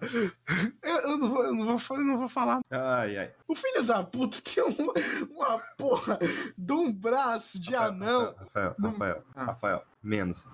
[0.82, 2.61] Eu, eu, não vou, eu, não vou, eu não vou falar.
[2.70, 3.32] Ai, ai.
[3.49, 4.92] O filho da puta tem uma,
[5.30, 6.18] uma porra
[6.57, 8.34] de um braço de Rafael, anão.
[8.36, 9.45] Rafael, Rafael, Rafael, ah.
[9.45, 10.47] Rafael, menos.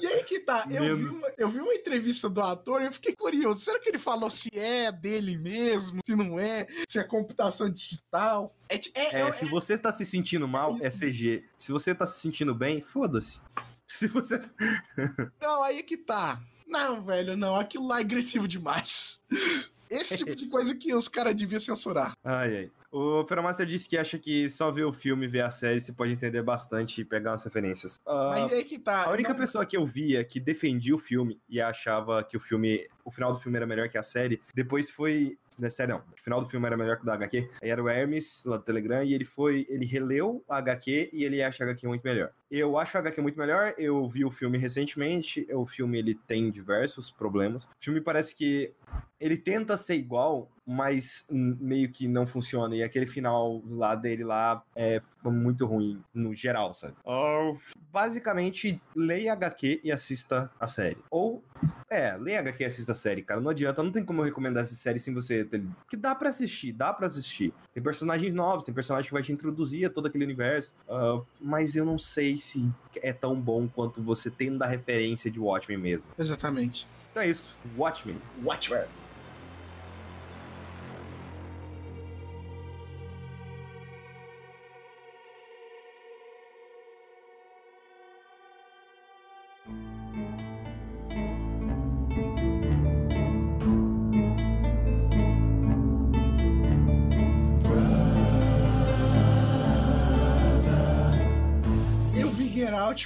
[0.00, 2.92] E aí que tá, eu vi, uma, eu vi, uma, entrevista do ator e eu
[2.92, 3.60] fiquei curioso.
[3.60, 8.54] Será que ele falou se é dele mesmo, se não é, se é computação digital?
[8.68, 11.44] É, é, é se você tá se sentindo mal, é CG.
[11.56, 13.40] Se você tá se sentindo bem, foda-se.
[13.98, 14.40] Se você.
[15.40, 16.40] não, aí que tá.
[16.66, 17.54] Não, velho, não.
[17.54, 19.20] Aquilo lá é agressivo demais.
[19.90, 22.16] Esse tipo de coisa que os caras deviam censurar.
[22.24, 22.70] Ai, ai.
[22.90, 25.92] O Feromaster disse que acha que só ver o filme e ver a série você
[25.92, 27.96] pode entender bastante e pegar umas referências.
[28.06, 29.04] Uh, Mas aí que tá.
[29.04, 29.40] A única não...
[29.40, 32.86] pessoa que eu via que defendia o filme e achava que o filme.
[33.04, 36.14] O final do filme era melhor que a série, depois foi Né, sério, não.
[36.14, 37.50] O final do filme era melhor que o da HQ.
[37.62, 39.66] Aí era o Hermes, lá do Telegram, e ele foi.
[39.68, 42.30] Ele releu a HQ e ele acha a HQ muito melhor.
[42.54, 43.72] Eu acho a HQ muito melhor.
[43.78, 45.46] Eu vi o filme recentemente.
[45.54, 47.64] O filme ele tem diversos problemas.
[47.64, 48.74] O filme parece que
[49.18, 52.74] ele tenta ser igual, mas meio que não funciona.
[52.74, 56.96] E aquele final lá dele lá é muito ruim, no geral, sabe?
[57.04, 57.56] Oh.
[57.92, 60.98] Basicamente, leia HQ e assista a série.
[61.08, 61.44] Ou,
[61.88, 63.40] é, leia HQ e assista a série, cara.
[63.40, 65.64] Não adianta, não tem como eu recomendar essa série sem você ter.
[65.88, 67.54] Que dá para assistir, dá para assistir.
[67.72, 70.74] Tem personagens novos, tem personagem que vai te introduzir a todo aquele universo.
[70.88, 75.38] Uh, mas eu não sei se é tão bom quanto você tendo a referência de
[75.38, 76.06] Watchmen mesmo.
[76.18, 76.88] Exatamente.
[77.10, 77.56] Então é isso.
[77.76, 78.20] Watchmen.
[78.42, 78.84] Watchmen.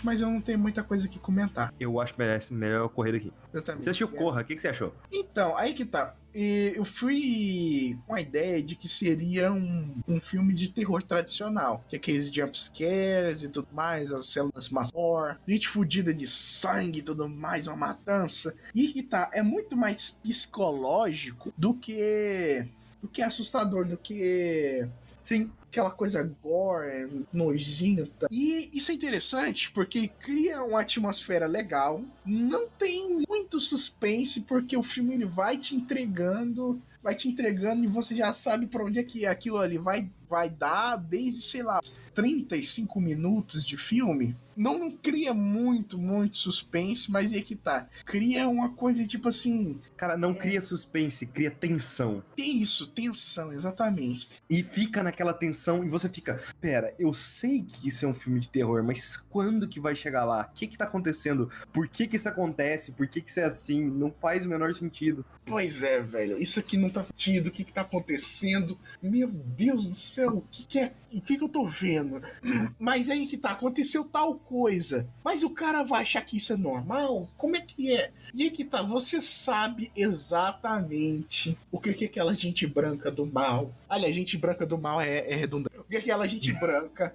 [0.05, 1.72] Mas eu não tenho muita coisa que comentar.
[1.78, 2.14] Eu acho
[2.51, 3.32] melhor correr daqui.
[3.53, 3.84] Exatamente.
[3.84, 4.95] Você assistiu Corra, o que, que você achou?
[5.12, 6.14] Então, aí que tá.
[6.34, 11.97] Eu fui com a ideia de que seria um, um filme de terror tradicional, que
[11.97, 17.26] é aqueles jumpscares e tudo mais, as células maior, gente fudida de sangue e tudo
[17.26, 18.55] mais, uma matança.
[18.74, 22.66] E que tá, é muito mais psicológico do que
[23.01, 24.87] do que assustador, do que
[25.26, 28.29] Sim aquela coisa gore, nojenta.
[28.31, 32.03] E isso é interessante porque cria uma atmosfera legal.
[32.24, 37.89] Não tem muito suspense porque o filme ele vai te entregando, vai te entregando e
[37.89, 41.81] você já sabe para onde é que aquilo ali vai vai dar desde, sei lá,
[42.12, 47.88] 35 minutos de filme não, não cria muito, muito suspense, mas é que tá.
[48.04, 49.78] Cria uma coisa tipo assim.
[49.96, 50.34] Cara, não é...
[50.34, 52.22] cria suspense, cria tensão.
[52.36, 54.28] Isso, tensão, exatamente.
[54.48, 58.40] E fica naquela tensão e você fica, pera, eu sei que isso é um filme
[58.40, 60.48] de terror, mas quando que vai chegar lá?
[60.50, 61.50] O que que tá acontecendo?
[61.72, 62.92] Por que que isso acontece?
[62.92, 63.84] Por que que isso é assim?
[63.84, 65.24] Não faz o menor sentido.
[65.44, 66.40] Pois é, velho.
[66.40, 67.48] Isso aqui não tá sentido.
[67.48, 68.78] O que que tá acontecendo?
[69.02, 70.92] Meu Deus do céu, o que que é?
[71.12, 72.20] O que que eu tô vendo?
[72.78, 75.09] Mas aí que tá, aconteceu tal coisa.
[75.24, 77.28] Mas o cara vai achar que isso é normal?
[77.36, 78.11] Como é que é?
[78.34, 83.72] E aí que tá, você sabe exatamente o que, que aquela gente branca do mal.
[83.88, 85.78] Aliás, gente branca do mal é, é redundante.
[85.78, 87.14] O que aquela gente branca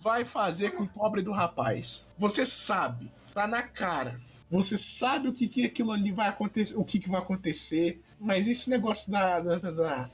[0.00, 2.08] vai fazer com o pobre do rapaz.
[2.18, 4.20] Você sabe, tá na cara.
[4.50, 8.02] Você sabe o que, que aquilo ali vai acontecer, o que, que vai acontecer.
[8.20, 10.10] Mas esse negócio da, da, da, da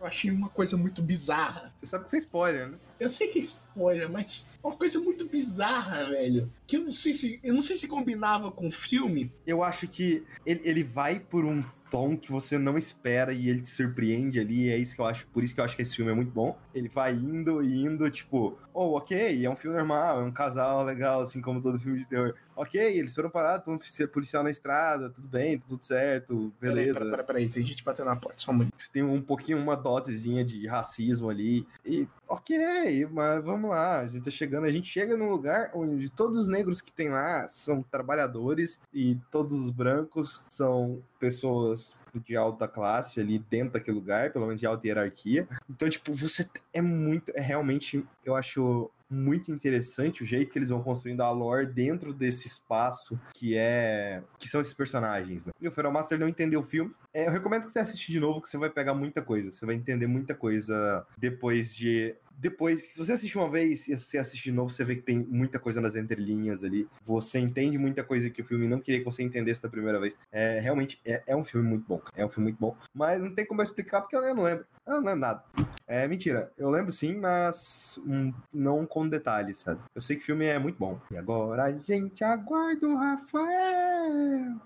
[0.00, 1.72] eu achei uma coisa muito bizarra.
[1.78, 2.78] Você sabe que você é spoiler, né?
[2.98, 6.50] Eu sei que é spoiler, mas uma coisa muito bizarra, velho.
[6.66, 7.38] Que eu não sei se.
[7.42, 9.30] Eu não sei se combinava com o filme.
[9.46, 13.60] Eu acho que ele, ele vai por um tom que você não espera e ele
[13.60, 14.70] te surpreende ali.
[14.70, 16.30] é isso que eu acho, por isso que eu acho que esse filme é muito
[16.30, 16.56] bom.
[16.74, 20.84] Ele vai indo e indo, tipo, oh, ok, é um filme normal, é um casal
[20.84, 22.34] legal, assim como todo filme de terror.
[22.56, 26.98] Ok, eles foram parados por um policial na estrada, tudo bem, tudo certo, beleza.
[26.98, 28.72] Peraí, peraí, peraí, tem gente batendo na porta, só muito.
[28.92, 31.66] Tem um pouquinho, uma dosezinha de racismo ali.
[31.84, 36.10] E, ok, mas vamos lá, a gente tá chegando, a gente chega num lugar onde
[36.10, 42.36] todos os negros que tem lá são trabalhadores e todos os brancos são pessoas de
[42.36, 45.46] alta classe ali dentro daquele lugar, pelo menos de alta hierarquia.
[45.68, 50.68] Então, tipo, você é muito, é realmente, eu acho muito interessante o jeito que eles
[50.68, 55.46] vão construindo a lore dentro desse espaço que é que são esses personagens.
[55.46, 55.52] Né?
[55.60, 56.94] E o Feral Master não entendeu o filme.
[57.12, 59.50] É, eu recomendo que você assista de novo, que você vai pegar muita coisa.
[59.50, 64.16] Você vai entender muita coisa depois de depois, se você assistir uma vez e você
[64.16, 66.88] assistir de novo, você vê que tem muita coisa nas entrelinhas ali.
[67.02, 70.16] Você entende muita coisa que o filme não queria que você entendesse da primeira vez.
[70.32, 72.00] É, realmente, é, é um filme muito bom.
[72.16, 72.74] É um filme muito bom.
[72.94, 74.64] Mas não tem como eu explicar porque eu não lembro.
[74.86, 75.44] Eu não lembro nada.
[75.86, 76.50] É mentira.
[76.56, 79.82] Eu lembro sim, mas hum, não com detalhes, sabe?
[79.94, 80.98] Eu sei que o filme é muito bom.
[81.10, 84.56] E agora a gente aguarda o Rafael.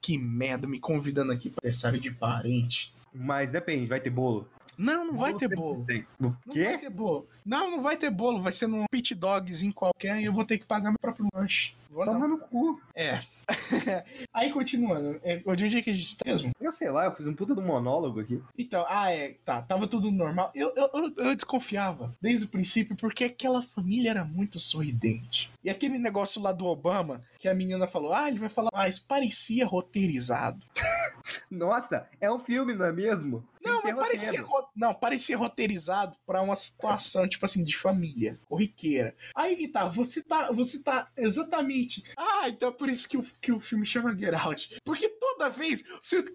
[0.00, 2.92] Que merda, me convidando aqui para aniversário de parente.
[3.12, 4.48] Mas depende, vai ter bolo?
[4.76, 5.84] Não, não vai ter bolo.
[5.84, 6.06] Tem.
[6.18, 6.64] O quê?
[6.64, 7.28] Não vai ter bolo.
[7.44, 8.40] Não, não vai ter bolo.
[8.40, 11.74] Vai ser num pit dogzinho qualquer e eu vou ter que pagar meu próprio lanche.
[11.90, 12.80] Vou Toma no cu.
[12.94, 13.22] É.
[14.32, 15.20] Aí, continuando.
[15.22, 16.52] É, onde é que a gente tá mesmo?
[16.60, 18.40] Eu sei lá, eu fiz um puta do monólogo aqui.
[18.56, 19.34] Então, ah, é.
[19.44, 20.50] Tá, tava tudo normal.
[20.54, 25.50] Eu, eu, eu, eu desconfiava desde o princípio porque aquela família era muito sorridente.
[25.64, 28.98] E aquele negócio lá do Obama, que a menina falou, ah, ele vai falar mais,
[28.98, 30.62] parecia roteirizado.
[31.50, 33.44] Nossa, é um filme, não é mesmo?
[33.62, 39.14] Não, mas parecia, não, parecia roteirizado para uma situação, tipo assim, de família, corriqueira.
[39.34, 42.02] Aí que tá, você tá, você tá exatamente.
[42.16, 44.78] Ah, então é por isso que o, que o filme chama Get Out.
[44.84, 45.82] Porque toda vez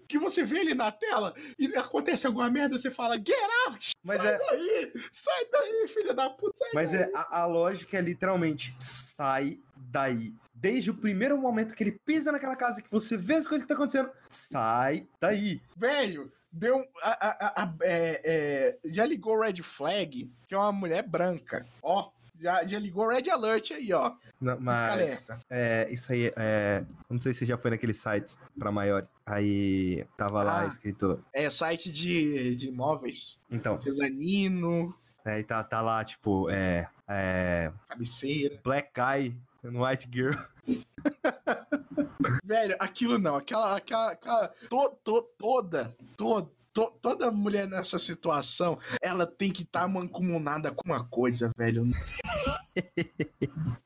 [0.08, 3.90] que você vê ele na tela e acontece alguma merda, você fala, Get Out!
[4.04, 4.38] Mas sai é...
[4.38, 4.92] daí!
[5.12, 6.64] Sai daí, filha da puta!
[6.74, 7.02] Mas daí.
[7.02, 10.32] é, a, a lógica é literalmente sai daí.
[10.54, 13.68] Desde o primeiro momento que ele pisa naquela casa, que você vê as coisas que
[13.68, 15.60] tá acontecendo, sai daí.
[15.76, 16.84] Velho, deu.
[17.02, 21.66] A, a, a, é, é, já ligou Red Flag, que é uma mulher branca.
[21.82, 24.12] Ó, já, já ligou Red Alert aí, ó.
[24.40, 26.84] Não, mas é, isso aí é.
[27.08, 29.14] Não sei se já foi naqueles sites pra maiores.
[29.24, 30.66] Aí tava lá Ah.
[30.66, 31.22] escrito.
[31.32, 33.38] É site de, de imóveis.
[33.50, 34.94] Então, Artesanino,
[35.24, 36.88] aí tá, tá lá, tipo, é.
[37.08, 37.72] É.
[37.88, 38.58] cabeceira.
[38.64, 39.34] Black Guy
[39.66, 40.34] and White Girl.
[42.44, 43.36] Velho, aquilo não.
[43.36, 43.76] Aquela.
[43.76, 45.94] aquela, aquela to, to- toda.
[46.16, 46.48] Toda.
[46.72, 51.88] to- Toda mulher nessa situação, ela tem que estar mancomunada com uma coisa, velho.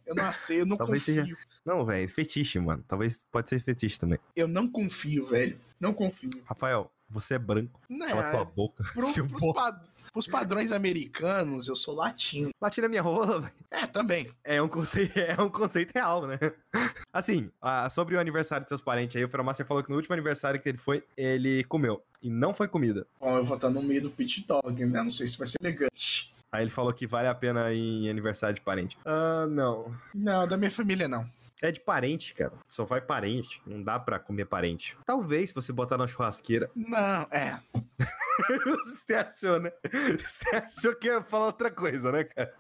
[0.05, 1.25] Eu não sei, eu não Talvez confio.
[1.25, 2.85] seja- Não, velho, fetiche, mano.
[2.89, 4.19] Talvez pode ser fetiche também.
[4.35, 5.59] Eu não confio, velho.
[5.79, 6.31] Não confio.
[6.45, 7.81] Rafael, você é branco.
[7.89, 8.83] Não, Cala tua boca.
[8.93, 9.81] pro, seu pros, bosta.
[10.13, 12.51] Pros padrões americanos, eu sou latino.
[12.61, 13.53] Latina minha rola, velho.
[13.71, 14.31] É, também.
[14.45, 16.39] É um conceito, é um conceito real, né?
[17.13, 17.51] Assim,
[17.91, 20.69] sobre o aniversário de seus parentes aí, o Feromaster falou que no último aniversário que
[20.69, 22.03] ele foi, ele comeu.
[22.23, 23.07] E não foi comida.
[23.19, 25.03] Bom, eu vou estar no meio do pit dog, né?
[25.03, 26.35] Não sei se vai ser elegante.
[26.53, 28.99] Aí ele falou que vale a pena ir em aniversário de parente.
[29.05, 29.95] Ah, não.
[30.15, 31.27] Não, da minha família não.
[31.63, 32.53] É de parente, cara.
[32.69, 33.61] Só vai parente.
[33.67, 34.97] Não dá pra comer parente.
[35.05, 36.71] Talvez você botar na churrasqueira.
[36.75, 37.59] Não, é.
[38.87, 39.71] você achou, né?
[40.19, 42.55] Você achou que ia falar outra coisa, né, cara?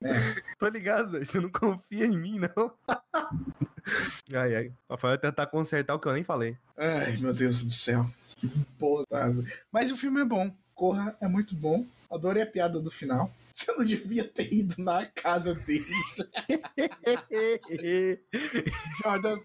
[0.58, 1.24] Tô ligado.
[1.24, 2.72] Você não confia em mim, não.
[4.34, 4.72] ai, ai.
[4.88, 6.56] Rafael vai tentar consertar o que eu nem falei.
[6.76, 8.08] Ai, meu Deus do céu.
[8.36, 8.48] Que
[8.78, 9.06] porra.
[9.72, 10.54] Mas o filme é bom.
[10.74, 11.86] Corra é muito bom.
[12.10, 13.30] Adorei a piada do final.
[13.60, 16.16] Você não devia ter ido na casa deles.
[19.02, 19.38] Jordan,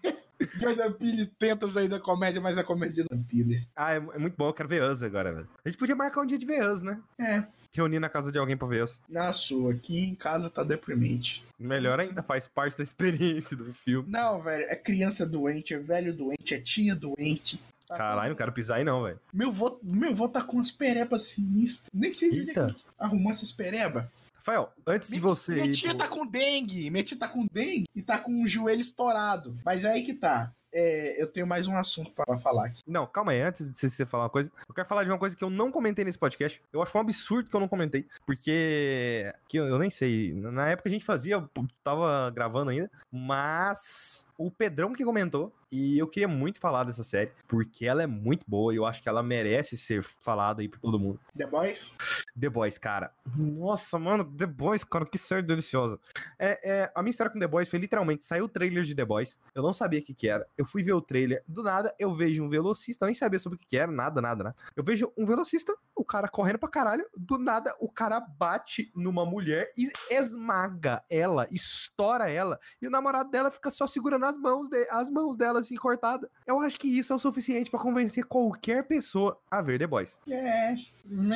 [0.58, 3.68] Jordan Peele tenta sair da comédia, mas a comédia não Peele.
[3.76, 4.48] ah, é, é muito bom.
[4.48, 5.48] Eu quero ver Us agora, velho.
[5.62, 6.98] A gente podia marcar um dia de ver Us, né?
[7.18, 8.98] É, Reunir na casa de alguém pra ver Us.
[9.06, 9.74] na sua.
[9.74, 11.44] Aqui em casa tá deprimente.
[11.58, 14.10] Melhor ainda, faz parte da experiência do filme.
[14.10, 14.64] Não, velho.
[14.70, 17.60] É criança doente, é velho doente, é tia doente.
[17.86, 19.20] Tá Caralho, não quero pisar aí não, velho.
[19.32, 21.88] Meu vô, meu vô tá com umas perebas sinistras.
[21.94, 24.04] Nem sei onde é que arrumou essas perebas.
[24.36, 26.90] Rafael, antes de Minha- você Minha tia pro- tá com dengue.
[26.90, 29.56] Minha tia tá com dengue e tá com o joelho estourado.
[29.64, 30.52] Mas é aí que tá.
[30.78, 32.82] É, eu tenho mais um assunto pra falar aqui.
[32.86, 35.34] Não, calma aí, antes de você falar uma coisa, eu quero falar de uma coisa
[35.34, 36.60] que eu não comentei nesse podcast.
[36.70, 40.68] Eu acho um absurdo que eu não comentei, porque que eu, eu nem sei, na
[40.68, 41.42] época a gente fazia,
[41.82, 47.32] tava gravando ainda, mas o Pedrão que comentou, e eu queria muito falar dessa série,
[47.48, 50.78] porque ela é muito boa e eu acho que ela merece ser falada aí pra
[50.78, 51.20] todo mundo.
[51.36, 51.92] The Boys?
[52.38, 53.12] The Boys, cara.
[53.36, 55.98] Nossa, mano, The Boys, cara, que série deliciosa.
[56.38, 59.04] É, é, a minha história com The Boys foi literalmente, saiu o trailer de The
[59.04, 61.94] Boys, eu não sabia o que que era, eu fui ver o trailer, do nada
[61.98, 64.56] eu vejo um velocista, eu nem sabia sobre o que que era, nada, nada, nada.
[64.76, 69.26] Eu vejo um velocista, o cara correndo pra caralho, do nada o cara bate numa
[69.26, 74.68] mulher e esmaga ela, estoura ela, e o namorado dela fica só segurando as mãos,
[74.68, 76.28] de, as mãos dela assim, cortada.
[76.46, 80.20] Eu acho que isso é o suficiente pra convencer qualquer pessoa a ver The Boys.
[80.28, 80.76] É.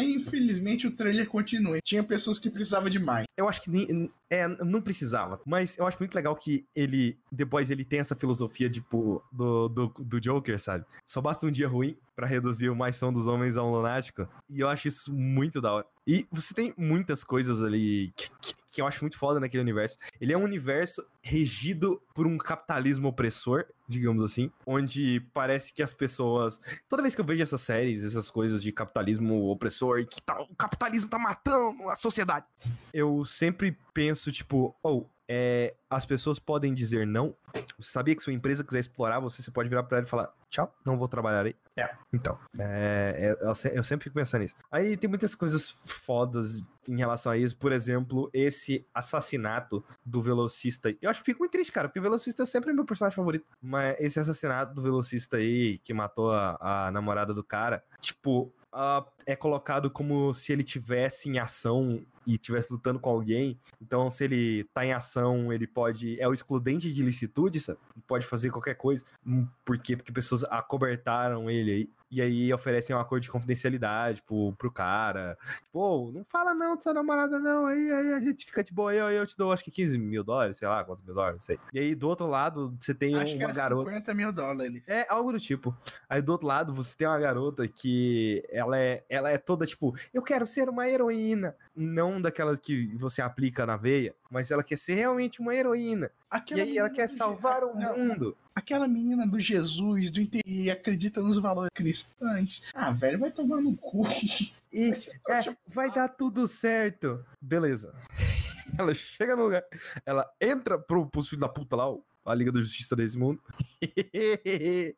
[0.02, 1.80] Infelizmente o trailer continua.
[1.80, 3.26] Tinha pessoas que precisavam de mais.
[3.36, 5.40] Eu acho que nem, é, não precisava.
[5.46, 9.68] Mas eu acho muito legal que ele, The Boys, ele tem essa filosofia, tipo, do,
[9.68, 10.84] do, do Joker, sabe?
[11.06, 14.28] Só basta um dia ruim pra reduzir o mais som dos homens a um lunático.
[14.48, 15.86] E eu acho isso muito da hora.
[16.06, 19.96] E você tem muitas coisas ali que, que, que eu acho muito foda naquele universo.
[20.20, 25.92] Ele é um universo regido por um capitalismo opressor, digamos assim, onde parece que as
[25.92, 26.60] pessoas.
[26.88, 30.54] Toda vez que eu vejo essas séries, essas coisas de capitalismo opressor, que tá, o
[30.54, 32.46] capitalismo tá matando a sociedade,
[32.92, 35.08] eu sempre penso, tipo, ou.
[35.32, 37.36] É, as pessoas podem dizer não.
[37.78, 40.34] Você sabia que sua empresa quiser explorar você, você pode virar pra ela e falar:
[40.48, 41.54] tchau, não vou trabalhar aí.
[41.76, 41.88] É.
[42.12, 44.56] Então, é, é, eu, se- eu sempre fico pensando nisso.
[44.72, 47.56] Aí tem muitas coisas fodas em relação a isso.
[47.56, 50.92] Por exemplo, esse assassinato do velocista.
[51.00, 53.46] Eu acho que fico muito triste, cara, porque o velocista é sempre meu personagem favorito.
[53.62, 58.52] Mas esse assassinato do velocista aí, que matou a, a namorada do cara, tipo.
[58.72, 62.00] ah, é colocado como se ele tivesse em ação
[62.30, 66.20] e estivesse lutando com alguém, então se ele tá em ação, ele pode.
[66.20, 67.78] É o excludente de licitude, sabe?
[68.06, 69.04] Pode fazer qualquer coisa.
[69.26, 69.96] Hum, Por quê?
[69.96, 71.90] Porque pessoas acobertaram ele aí.
[72.12, 75.38] E aí oferecem um acordo de confidencialidade pro, pro cara.
[75.62, 77.66] Tipo, "Ô, não fala não de sua namorada, não.
[77.66, 78.90] Aí, aí a gente fica de boa.
[78.90, 81.36] Aí eu, eu te dou acho que 15 mil dólares, sei lá, quantos mil dólares,
[81.40, 81.58] não sei.
[81.72, 83.88] E aí do outro lado, você tem Acho que uma garota.
[83.90, 84.88] 50 mil dólares.
[84.88, 85.72] É, algo do tipo.
[86.08, 89.94] Aí do outro lado, você tem uma garota que ela é, ela é toda tipo,
[90.12, 91.54] eu quero ser uma heroína.
[91.76, 96.10] Não daquela que você aplica na veia, mas ela quer ser realmente uma heroína.
[96.30, 98.36] Aquela e aí ela quer salvar o Não, mundo.
[98.54, 100.42] Aquela menina do Jesus, do inter...
[100.44, 102.62] e acredita nos valores cristãos.
[102.74, 104.04] Ah, velho, vai tomar no cu.
[104.72, 104.92] E
[105.26, 107.24] Vai é, vai dar tudo certo.
[107.42, 107.92] Beleza.
[108.78, 109.64] Ela chega no lugar,
[110.06, 111.92] ela entra pro, pros filhos da puta lá,
[112.24, 113.42] a Liga da Justiça desse mundo.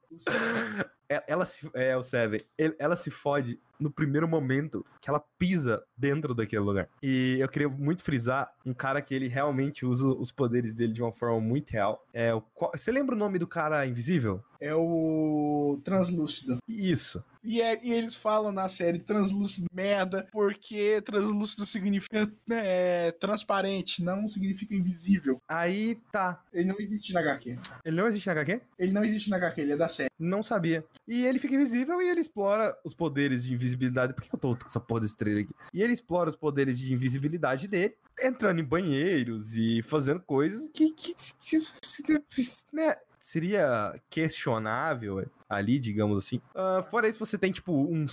[1.08, 2.40] Ela, ela se, é, o Seven,
[2.78, 6.88] ela se fode no primeiro momento que ela pisa dentro daquele lugar.
[7.02, 11.02] E eu queria muito frisar um cara que ele realmente usa os poderes dele de
[11.02, 12.06] uma forma muito real.
[12.12, 14.42] É o, você lembra o nome do cara invisível?
[14.64, 16.58] É o translúcido.
[16.68, 17.22] Isso.
[17.42, 24.28] E, é- e eles falam na série translúcido merda, porque translúcido significa é, transparente, não
[24.28, 25.40] significa invisível.
[25.48, 26.40] Aí tá.
[26.52, 27.58] Ele não existe na HQ.
[27.84, 28.60] Ele não existe na HQ?
[28.78, 30.10] Ele não existe na HQ, ele é da série.
[30.16, 30.84] Não sabia.
[31.08, 34.14] E ele fica invisível e ele explora os poderes de invisibilidade.
[34.14, 35.54] Por que eu tô com essa porra desse trailer aqui?
[35.74, 40.92] E ele explora os poderes de invisibilidade dele, entrando em banheiros e fazendo coisas que,
[40.92, 46.40] que, que- que- né, seria questionável ali, digamos assim.
[46.54, 48.06] Ah, fora isso, você tem, tipo, um,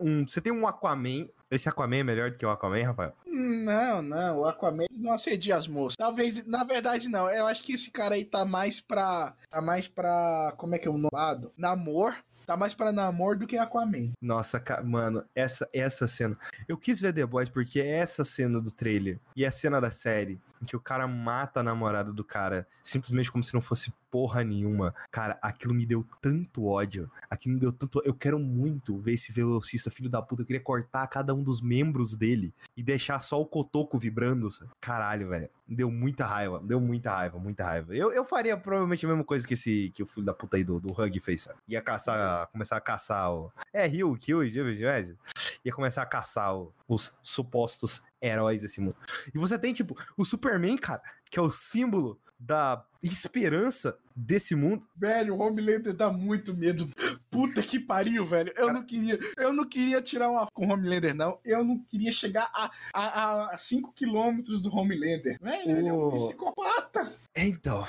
[0.00, 0.26] um.
[0.26, 1.28] Você tem um Aquaman.
[1.50, 3.14] Esse Aquaman é melhor do que o Aquaman, Rafael?
[3.26, 5.96] Não, não, o Aquaman não assedia as moças.
[5.96, 7.30] Talvez, na verdade, não.
[7.30, 9.34] Eu acho que esse cara aí tá mais pra.
[9.50, 10.54] Tá mais pra.
[10.56, 11.10] Como é que é o nome?
[11.56, 12.16] Namor.
[12.46, 14.12] Tá mais pra namor do que Aquaman.
[14.22, 16.38] Nossa, mano, essa, essa cena.
[16.68, 19.90] Eu quis ver The Boys porque é essa cena do trailer e a cena da
[19.90, 23.92] série em que o cara mata a namorada do cara simplesmente como se não fosse
[24.16, 24.94] porra nenhuma.
[25.10, 27.10] Cara, aquilo me deu tanto ódio.
[27.28, 28.00] Aquilo me deu tanto.
[28.02, 30.40] Eu quero muito ver esse velocista, filho da puta.
[30.40, 34.48] Eu queria cortar cada um dos membros dele e deixar só o cotoco vibrando.
[34.80, 35.50] Caralho, velho.
[35.68, 36.62] Deu muita raiva.
[36.64, 37.94] Deu muita raiva, muita raiva.
[37.94, 40.64] Eu, eu faria provavelmente a mesma coisa que esse que o filho da puta aí
[40.64, 41.58] do, do Hug fez, sabe?
[41.68, 43.52] Ia caçar, começar a caçar o.
[43.70, 48.96] É, Rio, Kill, ia começar a caçar o- os supostos heróis desse mundo.
[49.34, 54.86] E você tem, tipo, o Superman, cara, que é o símbolo da esperança desse mundo.
[54.96, 56.88] Velho, o Homelander dá muito medo.
[57.30, 58.52] Puta que pariu, velho.
[58.56, 61.38] Eu não queria, eu não queria tirar uma com o Homelander, não.
[61.44, 62.50] Eu não queria chegar
[62.94, 65.38] a 5 quilômetros do Homelander.
[65.40, 67.14] Velho, ele é um O- psicopata.
[67.36, 67.84] Então,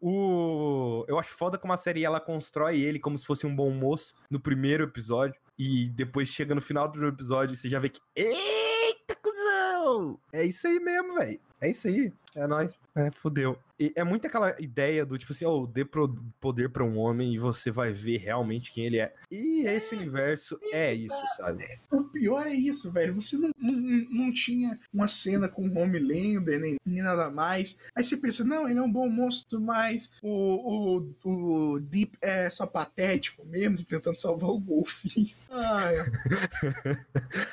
[0.00, 3.70] o eu acho foda como a série ela constrói ele como se fosse um bom
[3.70, 7.88] moço no primeiro episódio e depois chega no final do episódio e você já vê
[7.90, 10.18] que eita cuzão!
[10.32, 11.38] É isso aí mesmo, velho.
[11.60, 12.12] É isso aí.
[12.34, 12.78] É nóis.
[12.96, 13.58] É, fodeu.
[13.96, 17.38] É muito aquela ideia do tipo assim, oh, dê pro- poder pra um homem e
[17.38, 19.12] você vai ver realmente quem ele é.
[19.30, 21.66] E esse universo é isso, sabe?
[21.90, 23.14] O pior é isso, velho.
[23.14, 23.72] Você não, não,
[24.10, 27.76] não tinha uma cena com o Homelander, nem, nem nada mais.
[27.94, 32.48] Aí você pensa, não, ele é um bom monstro, mas o, o, o Deep é
[32.50, 35.30] só patético mesmo, tentando salvar o golfinho.
[35.50, 35.96] Ai,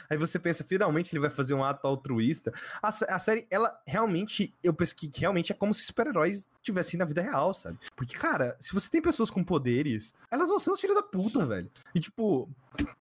[0.10, 2.52] Aí você pensa, finalmente ele vai fazer um ato altruísta.
[2.82, 5.84] A, a série, ela realmente, eu penso que realmente é como se
[6.20, 7.80] super-heróis tivessem na vida real, sabe?
[7.95, 11.45] Porque, cara, se você tem pessoas com poderes, elas vão ser os filhos da puta,
[11.45, 11.70] velho.
[11.95, 12.49] E, tipo,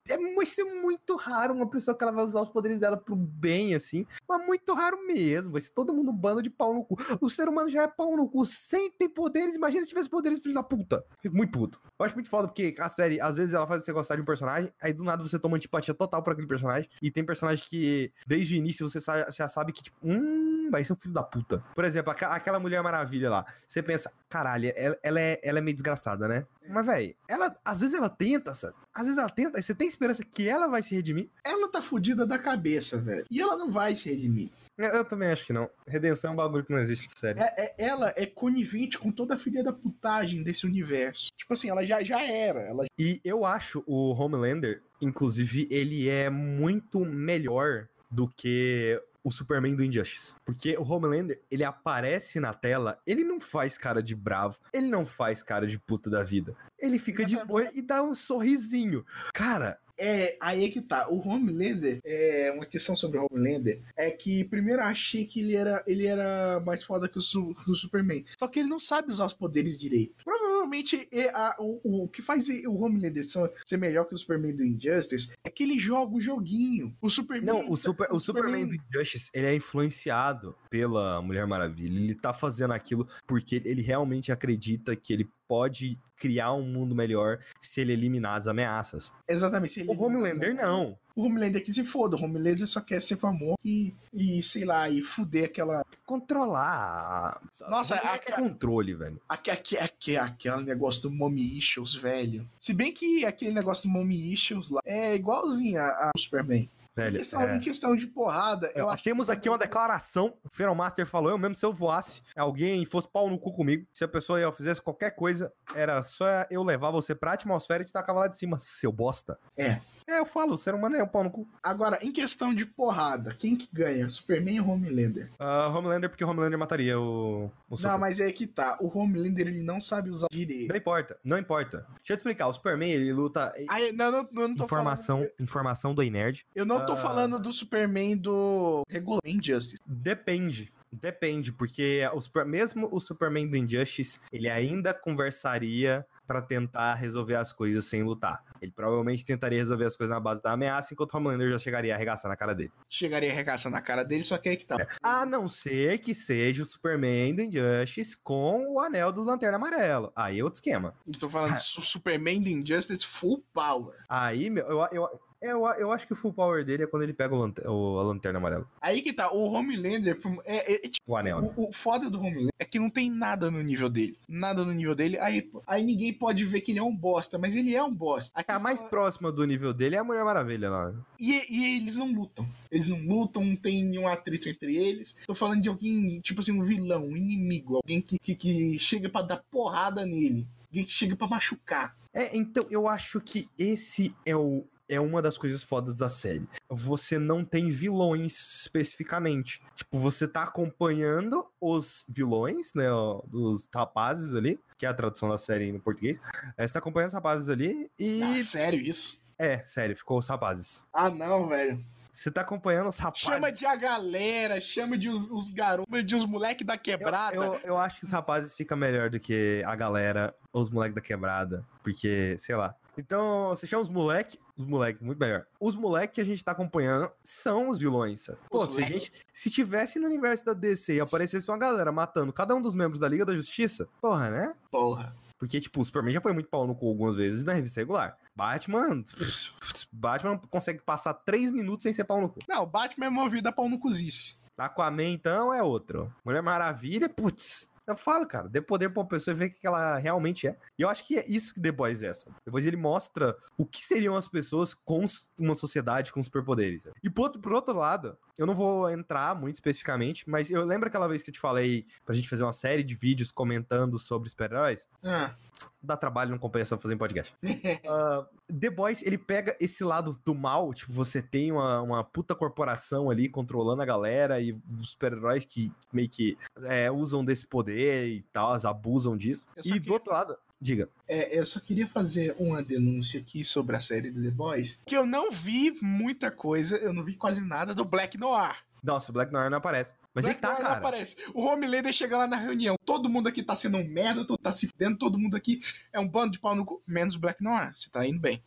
[0.08, 3.14] é, vai ser muito raro uma pessoa que ela vai usar os poderes dela pro
[3.14, 4.06] bem, assim.
[4.28, 5.52] Mas muito raro mesmo.
[5.52, 6.96] Vai ser todo mundo bando de pau no cu.
[7.20, 9.56] O ser humano já é pau no cu sem ter poderes.
[9.56, 11.04] Imagina se tivesse poderes, filho da puta.
[11.20, 11.80] Fico muito puto.
[11.98, 14.24] Eu acho muito foda porque a série, às vezes, ela faz você gostar de um
[14.24, 16.88] personagem, aí do nada você toma antipatia total por aquele personagem.
[17.02, 19.00] E tem personagem que, desde o início, você
[19.36, 20.37] já sabe que, tipo, hum,
[20.70, 21.62] vai ser um filho da puta.
[21.74, 23.46] Por exemplo, aquela Mulher Maravilha lá.
[23.66, 26.46] Você pensa, caralho, ela, ela é, ela é meio desgraçada, né?
[26.68, 28.74] Mas, velho, ela, às vezes ela tenta, sabe?
[28.94, 31.28] Às vezes ela tenta, e você tem esperança que ela vai se redimir.
[31.44, 33.24] ela tá fudida da cabeça, velho.
[33.30, 34.50] E ela não vai se redimir.
[34.76, 35.68] Eu, eu também acho que não.
[35.88, 37.42] Redenção é um bagulho que não existe, sério.
[37.42, 41.30] É- é- ela é conivente com toda a filha da putagem desse universo.
[41.36, 42.60] Tipo assim, ela já, já era.
[42.60, 49.76] Ela E eu acho o Homelander, inclusive, ele é muito melhor do que o Superman
[49.76, 50.34] do Injustice.
[50.44, 55.06] Porque o Homelander, ele aparece na tela, ele não faz cara de bravo, ele não
[55.06, 56.56] faz cara de puta da vida.
[56.78, 59.04] Ele fica de boa e dá um sorrisinho.
[59.34, 61.08] Cara, É, aí é que tá.
[61.08, 65.56] O Homelander, é, uma questão sobre o Homelander, é que primeiro eu achei que ele
[65.56, 68.24] era, ele era mais foda que o, Su- que o Superman.
[68.38, 70.14] Só que ele não sabe usar os poderes direito.
[70.24, 74.64] Provavelmente é a- o, o que faz o Homelander ser melhor que o Superman do
[74.64, 76.94] Injustice é que ele joga o joguinho.
[77.00, 77.46] O Superman.
[77.46, 81.98] Não, o, super, o Superman do Injustice, ele é influenciado pela Mulher Maravilha.
[81.98, 87.38] Ele tá fazendo aquilo porque ele realmente acredita que ele pode criar um mundo melhor
[87.60, 89.12] se ele eliminar as ameaças.
[89.26, 89.72] Exatamente.
[89.72, 90.98] se ele- O Homelander não.
[91.16, 92.16] O Homelander que se foda.
[92.16, 95.84] O Homelander só quer ser famoso e, e sei lá, e fuder aquela.
[96.06, 97.40] Controlar.
[97.68, 99.20] Nossa, o Homelander a- quer controle, velho.
[99.28, 102.48] Aque, aque, aque, aquele negócio do Mommy Issues, velho.
[102.60, 106.68] Se bem que aquele negócio do Mommy Issues lá é igualzinho a, a Superman.
[107.00, 107.56] Em Velho, questão, é.
[107.56, 110.34] em questão de porrada, eu acho Temos que- aqui uma declaração.
[110.44, 114.04] O Feromaster falou: eu mesmo, se eu voasse, alguém fosse pau no cu comigo, se
[114.04, 117.92] a pessoa eu fizesse qualquer coisa, era só eu levar você pra atmosfera e te
[117.92, 119.38] tacava lá de cima, seu bosta.
[119.56, 119.80] É.
[120.08, 121.46] É, eu falo, o ser humano é um pau no cu.
[121.62, 124.08] Agora, em questão de porrada, quem que ganha?
[124.08, 125.28] Superman ou Homelander?
[125.38, 127.80] Ah, Homelander, porque o Homelander mataria o, o.
[127.82, 128.78] Não, mas é que tá.
[128.80, 130.70] O Homelander ele não sabe usar direito.
[130.70, 131.86] Não importa, não importa.
[131.98, 133.52] Deixa eu te explicar, o Superman, ele luta.
[133.68, 135.32] Aí, não, não, eu não tô Informação, falando.
[135.40, 136.46] informação do Nerd.
[136.54, 136.96] Eu não tô Ah.
[136.96, 139.76] falando do Superman do regular Injustice.
[139.86, 140.72] Depende.
[140.90, 147.36] Depende, porque o Super- mesmo o Superman do Injustice, ele ainda conversaria pra tentar resolver
[147.36, 148.44] as coisas sem lutar.
[148.60, 151.94] Ele provavelmente tentaria resolver as coisas na base da ameaça, enquanto o Homelander já chegaria
[151.94, 152.70] a arregaçar na cara dele.
[152.86, 154.76] Chegaria arregaçando na cara dele, só que aí que tá.
[155.02, 160.12] A não ser que seja o Superman do Injustice com o anel do Lanterna Amarelo.
[160.14, 160.94] Aí é outro esquema.
[161.06, 163.96] Eu tô falando do Superman do Injustice Full Power.
[164.06, 167.12] Aí, meu, eu, eu, eu, eu acho que o full power dele é quando ele
[167.12, 168.66] pega o, o- a Lanterna Amarela.
[168.80, 169.30] Aí que tá.
[169.32, 171.40] O Homelander é, é- é tipo, O anel.
[171.42, 171.50] né?
[171.56, 174.16] O, o foda do Homelander é que não tem nada no nível dele.
[174.28, 175.18] Nada no nível dele.
[175.18, 178.32] Aí, aí ninguém pode ver que ele é um bosta, mas ele é um bosta.
[178.34, 180.94] A A questão mais é- próxima do nível dele é a Mulher Maravilha lá.
[181.18, 182.46] e, e eles não lutam.
[182.70, 185.16] Eles não lutam, não tem nenhum atrito entre eles.
[185.26, 187.76] Tô falando de alguém, tipo assim, um vilão, um inimigo.
[187.76, 190.46] Alguém que, que, que chega pra dar porrada nele.
[190.68, 191.96] Alguém que chega pra machucar.
[192.12, 196.48] É, então eu acho que esse é o é uma das coisas fodas da série.
[196.68, 198.32] Você não tem vilões
[198.62, 199.60] especificamente.
[199.74, 205.28] Tipo, você tá acompanhando os vilões, né, ó, dos rapazes ali, que é a tradução
[205.28, 206.18] da série no português.
[206.56, 209.20] É, você tá acompanhando os rapazes ali e Ah, sério isso?
[209.38, 210.82] é, sério, ficou os rapazes.
[210.92, 211.84] Ah, não, velho.
[212.10, 213.22] Você tá acompanhando os rapazes.
[213.28, 217.36] Chama de a galera, chama de os, os garotos, de os moleques da Eu, quebrada.
[217.36, 221.00] eu, eu acho que os rapazes ficam melhor do que a galera, os moleques da
[221.00, 221.64] quebrada.
[221.82, 222.74] Porque, sei lá.
[222.96, 225.46] Então, você chama os moleque, os moleque, muito melhor.
[225.60, 228.20] Os moleque que a gente tá acompanhando são os vilões.
[228.20, 228.38] sabe?
[228.50, 229.04] Pô, Os se a moleque.
[229.06, 229.12] gente.
[229.32, 232.98] Se tivesse no universo da DC e aparecesse uma galera matando cada um dos membros
[233.00, 234.54] da Liga da Justiça, porra, né?
[234.70, 235.14] Porra.
[235.38, 238.18] Porque, tipo, o Superman já foi muito pau no cu algumas vezes na revista regular.
[238.34, 239.04] Batman.
[239.92, 242.40] Batman consegue passar três minutos sem ser pau no cu.
[242.48, 244.36] Não, o Batman é movido a pau no cozice.
[244.58, 246.12] Aquaman, então, é outro.
[246.24, 247.68] Mulher Maravilha, putz.
[247.88, 250.58] Eu falo, cara, dê poder pra uma pessoa e ver o que ela realmente é.
[250.78, 252.30] E eu acho que é isso que The Boys é essa.
[252.44, 255.06] Depois ele mostra o que seriam as pessoas com
[255.38, 256.86] uma sociedade com superpoderes.
[257.02, 260.86] E por outro, por outro lado, eu não vou entrar muito especificamente, mas eu lembro
[260.86, 264.30] aquela vez que eu te falei pra gente fazer uma série de vídeos comentando sobre
[264.30, 264.88] super-heróis?
[265.02, 265.34] Ah.
[265.82, 267.34] Dá trabalho, não compensa fazer em podcast.
[267.88, 272.34] Ah, The Boys, ele pega esse lado do mal, tipo, você tem uma, uma puta
[272.34, 278.08] corporação ali controlando a galera e os super-heróis que meio que é, usam desse poder
[278.08, 279.46] e tal, abusam disso.
[279.64, 280.88] E do outro lado, diga.
[281.06, 284.80] É, eu só queria fazer uma denúncia aqui sobre a série The Boys.
[284.86, 288.56] Que eu não vi muita coisa, eu não vi quase nada do Black Noir.
[288.82, 289.94] Nossa, o Black Noir não aparece.
[290.18, 290.78] Mas Black ele tá, Noir não cara.
[290.78, 291.16] aparece.
[291.34, 292.76] O Homelander chega lá na reunião.
[292.84, 295.60] Todo mundo aqui tá sendo um merda, todo tá se fudendo, todo mundo aqui
[295.92, 296.82] é um bando de pau no cu.
[296.86, 297.74] Menos o Black Noir.
[297.74, 298.42] Você tá indo bem.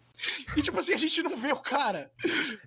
[0.55, 2.11] E tipo assim, a gente não vê o cara.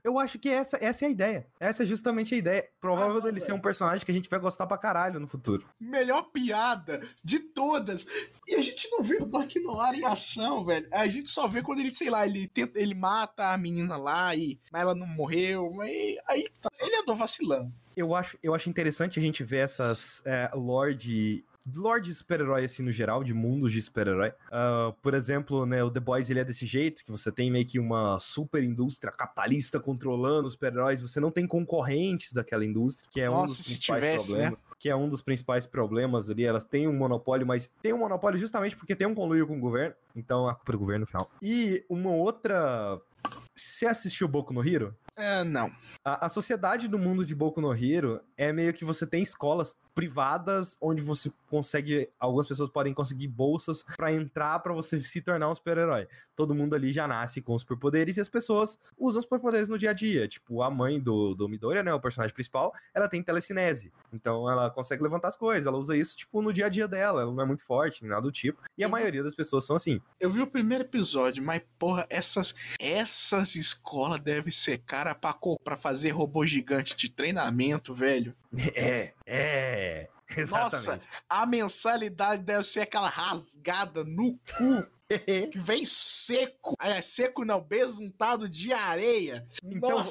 [0.03, 1.47] Eu acho que essa, essa é a ideia.
[1.61, 2.69] Essa é justamente a ideia.
[2.81, 5.65] Provável Ah, dele ser um personagem que a gente vai gostar pra caralho no futuro.
[5.79, 8.09] Melhor piada de todas.
[8.49, 10.89] E a gente não vê o Black Noir em ação, velho.
[10.91, 14.35] A gente só vê quando ele, sei lá, ele tenta, ele mata a menina lá
[14.35, 15.81] e mas ela não morreu.
[15.81, 16.69] Aí, aí tá.
[16.81, 17.71] ele andou vacilando.
[17.97, 21.45] Eu acho, eu acho interessante a gente ver essas é, Lorde.
[21.75, 24.35] Lorde de super-herói, assim, no geral, de mundos de super-herói.
[24.53, 27.65] Ah, por exemplo, né, o The Boys, ele é desse jeito, que você tem meio
[27.65, 33.19] que uma super indústria capitalista controlando os super-heróis, você não tem concorrentes daquela indústria, que
[33.19, 34.39] é um Nossa, dos se principais tivesse, né?
[34.51, 34.65] problemas.
[34.79, 38.39] Que é um dos principais problemas ali, elas têm um monopólio, mas tem um monopólio
[38.39, 41.07] justamente porque tem um conluio com o governo, então a culpa é do governo no
[41.07, 41.31] final.
[41.41, 43.01] E uma outra...
[43.55, 44.95] Você assistiu Boku no Hero?
[45.17, 45.71] É, não.
[46.05, 49.77] A, a sociedade do mundo de Boku no Hero é meio que você tem escolas
[49.95, 55.49] privadas onde você consegue, algumas pessoas podem conseguir bolsas para entrar para você se tornar
[55.49, 56.09] um super-herói.
[56.35, 59.91] Todo mundo ali já nasce com superpoderes e as pessoas usam os superpoderes no dia
[59.91, 60.27] a dia.
[60.27, 63.93] Tipo, a mãe do, do Midoriya, né, o personagem principal, ela tem telecinese.
[64.13, 67.23] Então ela consegue levantar as coisas, ela usa isso tipo no dia a dia dela,
[67.23, 68.61] ela não é muito forte, nem nada do tipo.
[68.77, 68.93] E a Uhum.
[68.93, 70.01] maioria das pessoas são assim.
[70.21, 75.59] Eu vi o primeiro episódio, mas porra, essas essas escolas devem ser cara pra, co-
[75.63, 78.24] pra fazer robô gigante de treinamento, velho.
[78.75, 80.09] É, é.
[80.37, 81.09] Exatamente.
[81.29, 86.75] A mensalidade deve ser aquela rasgada no cu que vem seco.
[86.79, 89.45] Ah, É seco não, besuntado de areia.
[89.63, 90.03] Então,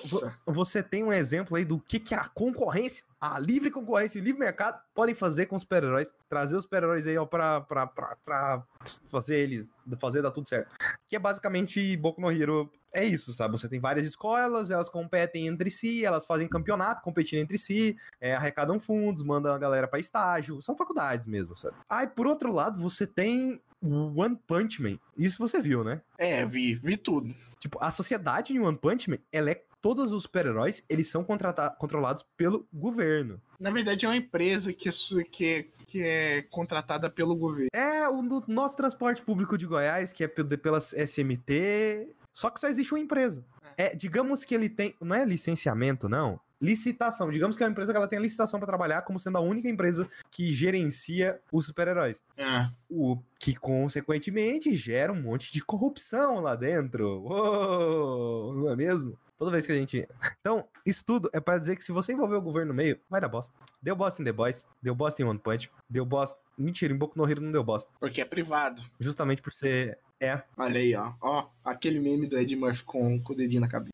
[0.45, 4.39] você tem um exemplo aí do que, que a concorrência, a livre concorrência e livre
[4.39, 6.13] mercado podem fazer com os super-heróis.
[6.29, 8.63] Trazer os super-heróis aí, ó, pra, pra, pra, pra
[9.07, 10.75] fazer eles, fazer dar tudo certo.
[11.07, 12.69] Que é basicamente Boku no Hero.
[12.95, 13.57] É isso, sabe?
[13.57, 18.35] Você tem várias escolas, elas competem entre si, elas fazem campeonato, competindo entre si, é,
[18.35, 20.61] arrecadam fundos, mandam a galera pra estágio.
[20.61, 21.75] São faculdades mesmo, sabe?
[21.89, 24.97] Aí, por outro lado, você tem o One Punch Man.
[25.17, 26.01] Isso você viu, né?
[26.17, 27.36] É, vi, vi tudo.
[27.59, 29.63] Tipo, a sociedade em One Punch Man, ela é.
[29.81, 33.41] Todos os super-heróis, eles são controlados pelo governo.
[33.59, 37.67] Na verdade, é uma empresa que, su- que, é- que é contratada pelo governo.
[37.73, 42.07] É o nosso transporte público de Goiás, que é pe- pela SMT.
[42.31, 43.43] Só que só existe uma empresa.
[43.75, 44.95] É, digamos que ele tem.
[45.01, 46.39] Não é licenciamento, não.
[46.64, 47.30] Licitação.
[47.30, 49.68] Digamos que é uma empresa que ela tem licitação para trabalhar como sendo a única
[49.68, 52.24] empresa que gerencia os super-heróis.
[52.38, 52.70] É.
[52.89, 57.22] O que, consequentemente, gera um monte de corrupção lá dentro.
[57.22, 59.20] Uou, não é mesmo?
[59.38, 60.07] Toda vez que a gente.
[60.39, 63.22] Então, isso tudo é pra dizer que se você envolver o governo no meio, vai
[63.22, 63.53] dar bosta.
[63.82, 66.38] Deu bosta em The Boys, deu bosta em One Punch, deu bosta.
[66.57, 67.89] Mentira, em Boku no Hero não deu bosta.
[67.97, 68.82] Porque é privado.
[68.99, 69.97] Justamente por ser.
[70.20, 70.41] É.
[70.57, 71.14] Olha aí, ó.
[71.22, 73.93] Ó, aquele meme do Ed Murphy com, com o dedinho na cabeça.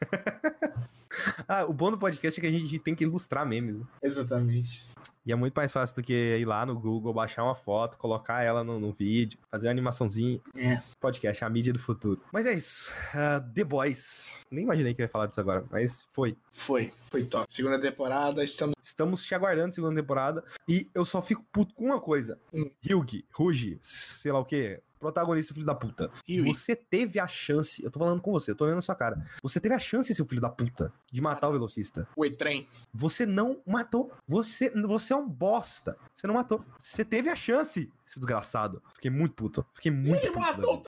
[1.48, 3.76] Ah, o bom do podcast é que a gente tem que ilustrar memes.
[3.76, 3.84] Né?
[4.02, 4.86] Exatamente.
[5.28, 8.42] E é muito mais fácil do que ir lá no Google, baixar uma foto, colocar
[8.42, 10.40] ela no, no vídeo, fazer uma animaçãozinha.
[10.56, 10.80] É.
[10.98, 12.22] Podcast, a mídia do futuro.
[12.32, 12.90] Mas é isso.
[13.14, 14.40] Ah, The Boys.
[14.50, 16.34] Nem imaginei que eu ia falar disso agora, mas foi.
[16.54, 16.92] Foi.
[17.10, 17.46] Foi top.
[17.52, 18.74] Segunda temporada, estamos.
[18.80, 20.42] Estamos te aguardando segunda temporada.
[20.66, 22.38] E eu só fico puto com uma coisa.
[22.52, 22.70] Hum.
[22.82, 24.80] Hyugi, Rugi, sei lá o que.
[24.98, 26.10] Protagonista, filho da puta.
[26.28, 26.42] Yui.
[26.42, 27.82] Você teve a chance.
[27.82, 29.22] Eu tô falando com você, eu tô olhando na sua cara.
[29.42, 32.06] Você teve a chance, seu filho da puta, de matar o velocista.
[32.16, 32.68] O E-Trem.
[32.92, 34.12] Você não matou.
[34.26, 35.96] Você, você é um bosta.
[36.14, 36.64] Você não matou.
[36.76, 38.82] Você teve a chance, seu desgraçado.
[38.94, 39.64] Fiquei muito puto.
[39.74, 40.40] Fiquei muito Ele puto.
[40.40, 40.82] matou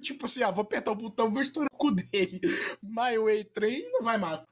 [0.00, 2.38] Tipo assim, ah, vou apertar o botão, vou estourar o cu dele.
[2.82, 4.46] Mas o E-Trem não vai matar.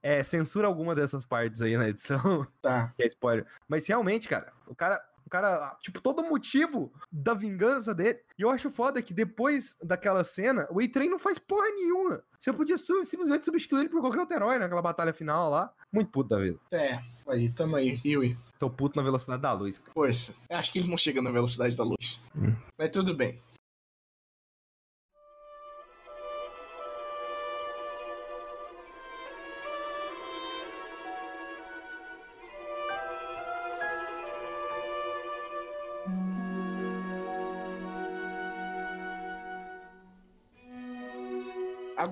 [0.00, 2.92] É, censura alguma dessas partes aí na edição, Tá.
[2.94, 3.44] que é spoiler.
[3.66, 5.04] Mas realmente, cara, o cara.
[5.32, 8.18] O cara, tipo, todo o motivo da vingança dele.
[8.38, 12.22] E eu acho foda que depois daquela cena, o A-Train não faz porra nenhuma.
[12.38, 15.72] Você podia simplesmente substituir ele por qualquer outro herói naquela batalha final lá.
[15.90, 16.58] Muito puto da vida.
[16.70, 17.00] É.
[17.26, 18.36] Aí, tamo aí, Yui.
[18.58, 19.78] Tô puto na velocidade da luz.
[19.78, 19.94] cara.
[19.94, 20.34] Força.
[20.50, 22.20] Acho que ele não chega na velocidade da luz.
[22.36, 22.54] Hum.
[22.78, 23.40] Mas tudo bem.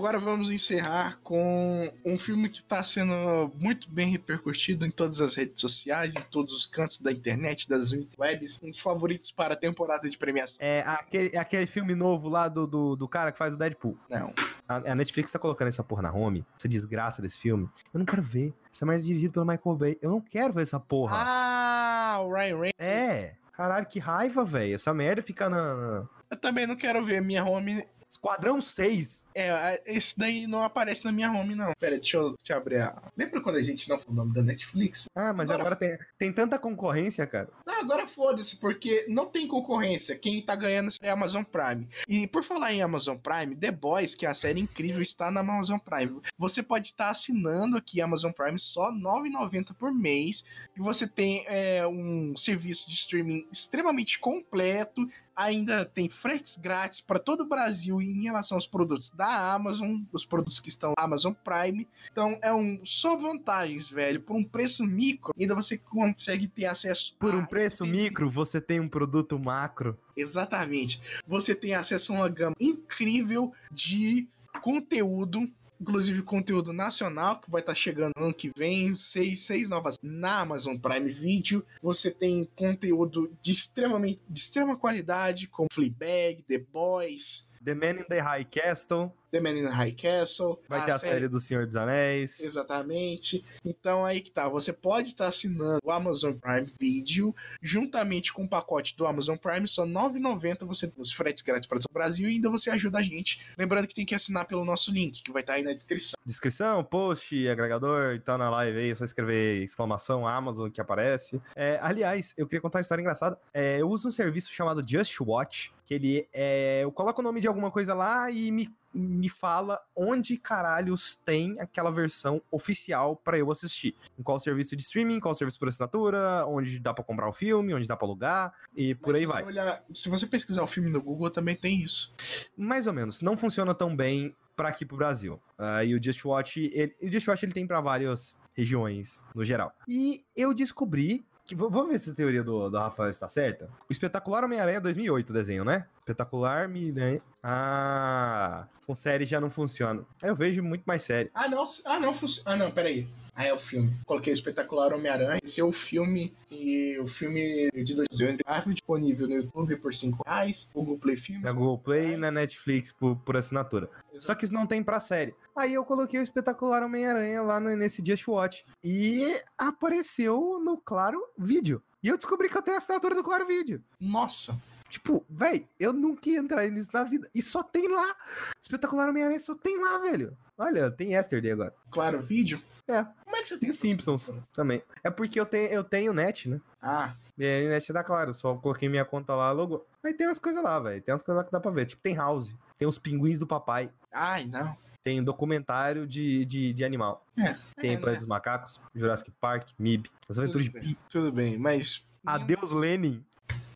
[0.01, 5.35] Agora vamos encerrar com um filme que está sendo muito bem repercutido em todas as
[5.37, 10.09] redes sociais, em todos os cantos da internet, das webs, uns favoritos para a temporada
[10.09, 10.57] de premiação.
[10.59, 13.95] É aquele, é aquele filme novo lá do, do, do cara que faz o Deadpool.
[14.09, 14.33] Não.
[14.67, 17.69] A, a Netflix tá colocando essa porra na home, essa desgraça desse filme.
[17.93, 18.55] Eu não quero ver.
[18.73, 19.99] Essa merda é dirigida pelo Michael Bay.
[20.01, 21.15] Eu não quero ver essa porra.
[21.19, 22.73] Ah, o Ryan Reynolds.
[22.79, 23.35] É.
[23.53, 24.75] Caralho, que raiva, velho.
[24.75, 25.75] Essa merda fica na.
[25.77, 27.87] na- Eu também não quero ver minha home.
[28.09, 29.25] Esquadrão 6.
[29.35, 31.73] É, esse daí não aparece na minha home, não.
[31.79, 33.01] Pera, deixa eu, eu abrir a.
[33.17, 35.05] Lembra quando a gente não falou o nome da Netflix?
[35.15, 37.49] Ah, mas Agora- agora tem, tem tanta concorrência, cara.
[37.67, 40.17] Não, agora foda-se, porque não tem concorrência.
[40.19, 41.89] Quem tá ganhando é a Amazon Prime.
[42.09, 45.41] E por falar em Amazon Prime, The Boys, que é a série incrível, está na
[45.41, 46.21] Amazon Prime.
[46.39, 50.45] Você pode estar assinando aqui a Amazon Prime só R$ 9,90 por mês.
[50.77, 55.09] E você tem é, um serviço de streaming extremamente completo.
[55.37, 60.25] Ainda tem fretes grátis para todo o Brasil em relação aos produtos da Amazon, os
[60.25, 61.87] produtos que estão na Amazon Prime.
[62.11, 64.19] Então é um só vantagens, velho.
[64.19, 68.81] Por um preço micro, ainda você consegue ter acesso Por um preço micro, você tem
[68.81, 69.99] um produto macro.
[70.17, 71.03] Exatamente.
[71.29, 74.27] Você tem acesso a uma gama incrível de
[74.63, 75.47] conteúdo,
[75.79, 80.79] inclusive conteúdo nacional, que vai estar chegando ano que vem, seis, seis novas na Amazon
[80.79, 81.63] Prime Video.
[81.83, 88.05] Você tem conteúdo de extremamente de extrema qualidade, como Fleabag, The Boys, The Man in
[88.05, 89.13] the High Castle.
[89.31, 90.61] The Man in the High Castle.
[90.69, 91.13] Vai ter a série...
[91.13, 92.41] série do Senhor dos Anéis.
[92.41, 93.45] Exatamente.
[93.65, 94.49] Então aí que tá.
[94.49, 99.37] Você pode estar tá assinando o Amazon Prime Video juntamente com o pacote do Amazon
[99.37, 102.71] Prime, só R$ 9,90 você tem os fretes grátis para o Brasil e ainda você
[102.71, 103.45] ajuda a gente.
[103.59, 106.19] Lembrando que tem que assinar pelo nosso link, que vai estar tá aí na descrição.
[106.25, 111.41] Descrição, post, agregador, tá na live aí, é só escrever exclamação Amazon que aparece.
[111.55, 113.39] É, aliás, eu queria contar uma história engraçada.
[113.53, 116.85] É, eu uso um serviço chamado Just Watch, que ele é.
[116.85, 121.55] Eu coloco o nome de alguma coisa lá e me me fala onde caralhos tem
[121.61, 123.95] aquela versão oficial para eu assistir.
[124.19, 127.73] Em qual serviço de streaming, qual serviço por assinatura, onde dá para comprar o filme,
[127.73, 129.45] onde dá para alugar e por aí vai.
[129.45, 132.13] Olhar, se você pesquisar o filme no Google, também tem isso.
[132.57, 133.23] Mais ou menos.
[133.23, 135.41] Não funciona tão bem para aqui pro Brasil.
[135.57, 139.45] Uh, e o Just Watch, ele, o Just Watch ele tem para várias regiões no
[139.45, 139.73] geral.
[139.87, 143.69] E eu descobri que, vamos ver se a teoria do, do Rafael está certa.
[143.89, 145.87] O espetacular Homem-Aranha 2008, desenho, né?
[145.99, 147.21] Espetacular Miranha.
[147.43, 150.05] Ah, com série já não funciona.
[150.23, 151.31] Eu vejo muito mais série.
[151.35, 151.65] Ah, não.
[151.85, 152.15] Ah, não.
[152.45, 153.09] Ah, não, peraí.
[153.35, 153.93] Ah, é o filme.
[154.07, 155.41] Coloquei o Espetacular Homem-Aranha.
[155.43, 156.33] Esse é o filme.
[156.51, 160.69] E o filme de 2000 ah, disponível no YouTube por 5 reais.
[160.75, 161.45] Google Play Filmes.
[161.45, 163.89] Na Google Play e na Netflix por, por assinatura.
[164.11, 164.25] Exato.
[164.25, 165.35] Só que isso não tem pra série.
[165.57, 168.65] Aí eu coloquei o Espetacular Homem-Aranha lá nesse Just Watch.
[168.83, 171.83] E apareceu no Claro Vídeo.
[172.03, 173.83] E eu descobri que eu tenho a assinatura do Claro Vídeo.
[174.01, 174.59] Nossa.
[174.89, 177.29] Tipo, velho, eu nunca ia entrar nisso na vida.
[177.33, 178.17] E só tem lá.
[178.61, 180.37] Espetacular Homem-Aranha só tem lá, velho.
[180.59, 181.73] Olha, tem Yesterday agora.
[181.91, 182.61] Claro, vídeo?
[182.91, 183.05] É.
[183.25, 183.73] Como é que você tem?
[183.73, 184.83] Simpsons também.
[185.05, 186.61] É porque eu tenho, eu tenho net, né?
[186.83, 187.15] Ah.
[187.39, 188.35] E aí, net dá claro.
[188.35, 189.87] Só coloquei minha conta lá, logo.
[190.05, 191.01] Aí tem umas coisas lá, velho.
[191.01, 191.87] Tem umas coisas lá que dá pra ver.
[191.87, 192.55] Tipo, tem House.
[192.77, 193.91] Tem os pinguins do papai.
[194.13, 194.77] Ai, não.
[195.03, 197.25] Tem documentário de, de, de animal.
[197.39, 197.57] É.
[197.81, 198.19] Tem é, Praia né?
[198.19, 200.11] dos Macacos, Jurassic Park, MIB.
[200.29, 202.05] As aventuras de bem, Tudo bem, mas.
[202.27, 203.25] Adeus, Lenin.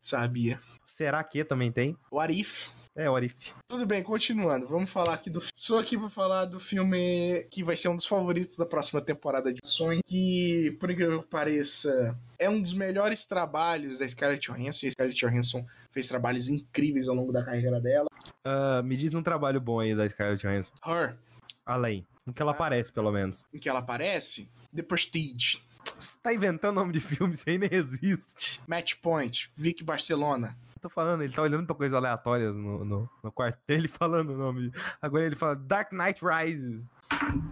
[0.03, 0.59] Sabia.
[0.83, 1.97] Será que também tem?
[2.11, 2.69] O Arif.
[2.95, 3.53] É, o Arif.
[3.67, 4.67] Tudo bem, continuando.
[4.67, 5.43] Vamos falar aqui do.
[5.53, 9.53] Sou aqui para falar do filme que vai ser um dos favoritos da próxima temporada
[9.53, 9.99] de ações.
[10.05, 14.85] Que, por incrível que pareça, é um dos melhores trabalhos da Scarlett Johansson.
[14.85, 18.07] E a Scarlett Johansson fez trabalhos incríveis ao longo da carreira dela.
[18.45, 20.73] Uh, me diz um trabalho bom aí da Scarlett Johansson.
[20.85, 21.17] Her.
[21.65, 22.07] Além.
[22.25, 22.55] Em que ela ah.
[22.55, 23.45] aparece, pelo menos.
[23.53, 24.49] Em que ela aparece?
[24.73, 25.61] The Prestige.
[25.99, 28.61] Você tá inventando nome de filme, isso aí nem existe.
[28.65, 30.55] Match Point, Vic Barcelona.
[30.85, 34.37] Tô falando, ele tá olhando pra coisas aleatórias no, no, no quarto dele falando o
[34.37, 34.71] nome.
[35.01, 36.91] Agora ele fala Dark Knight Rises.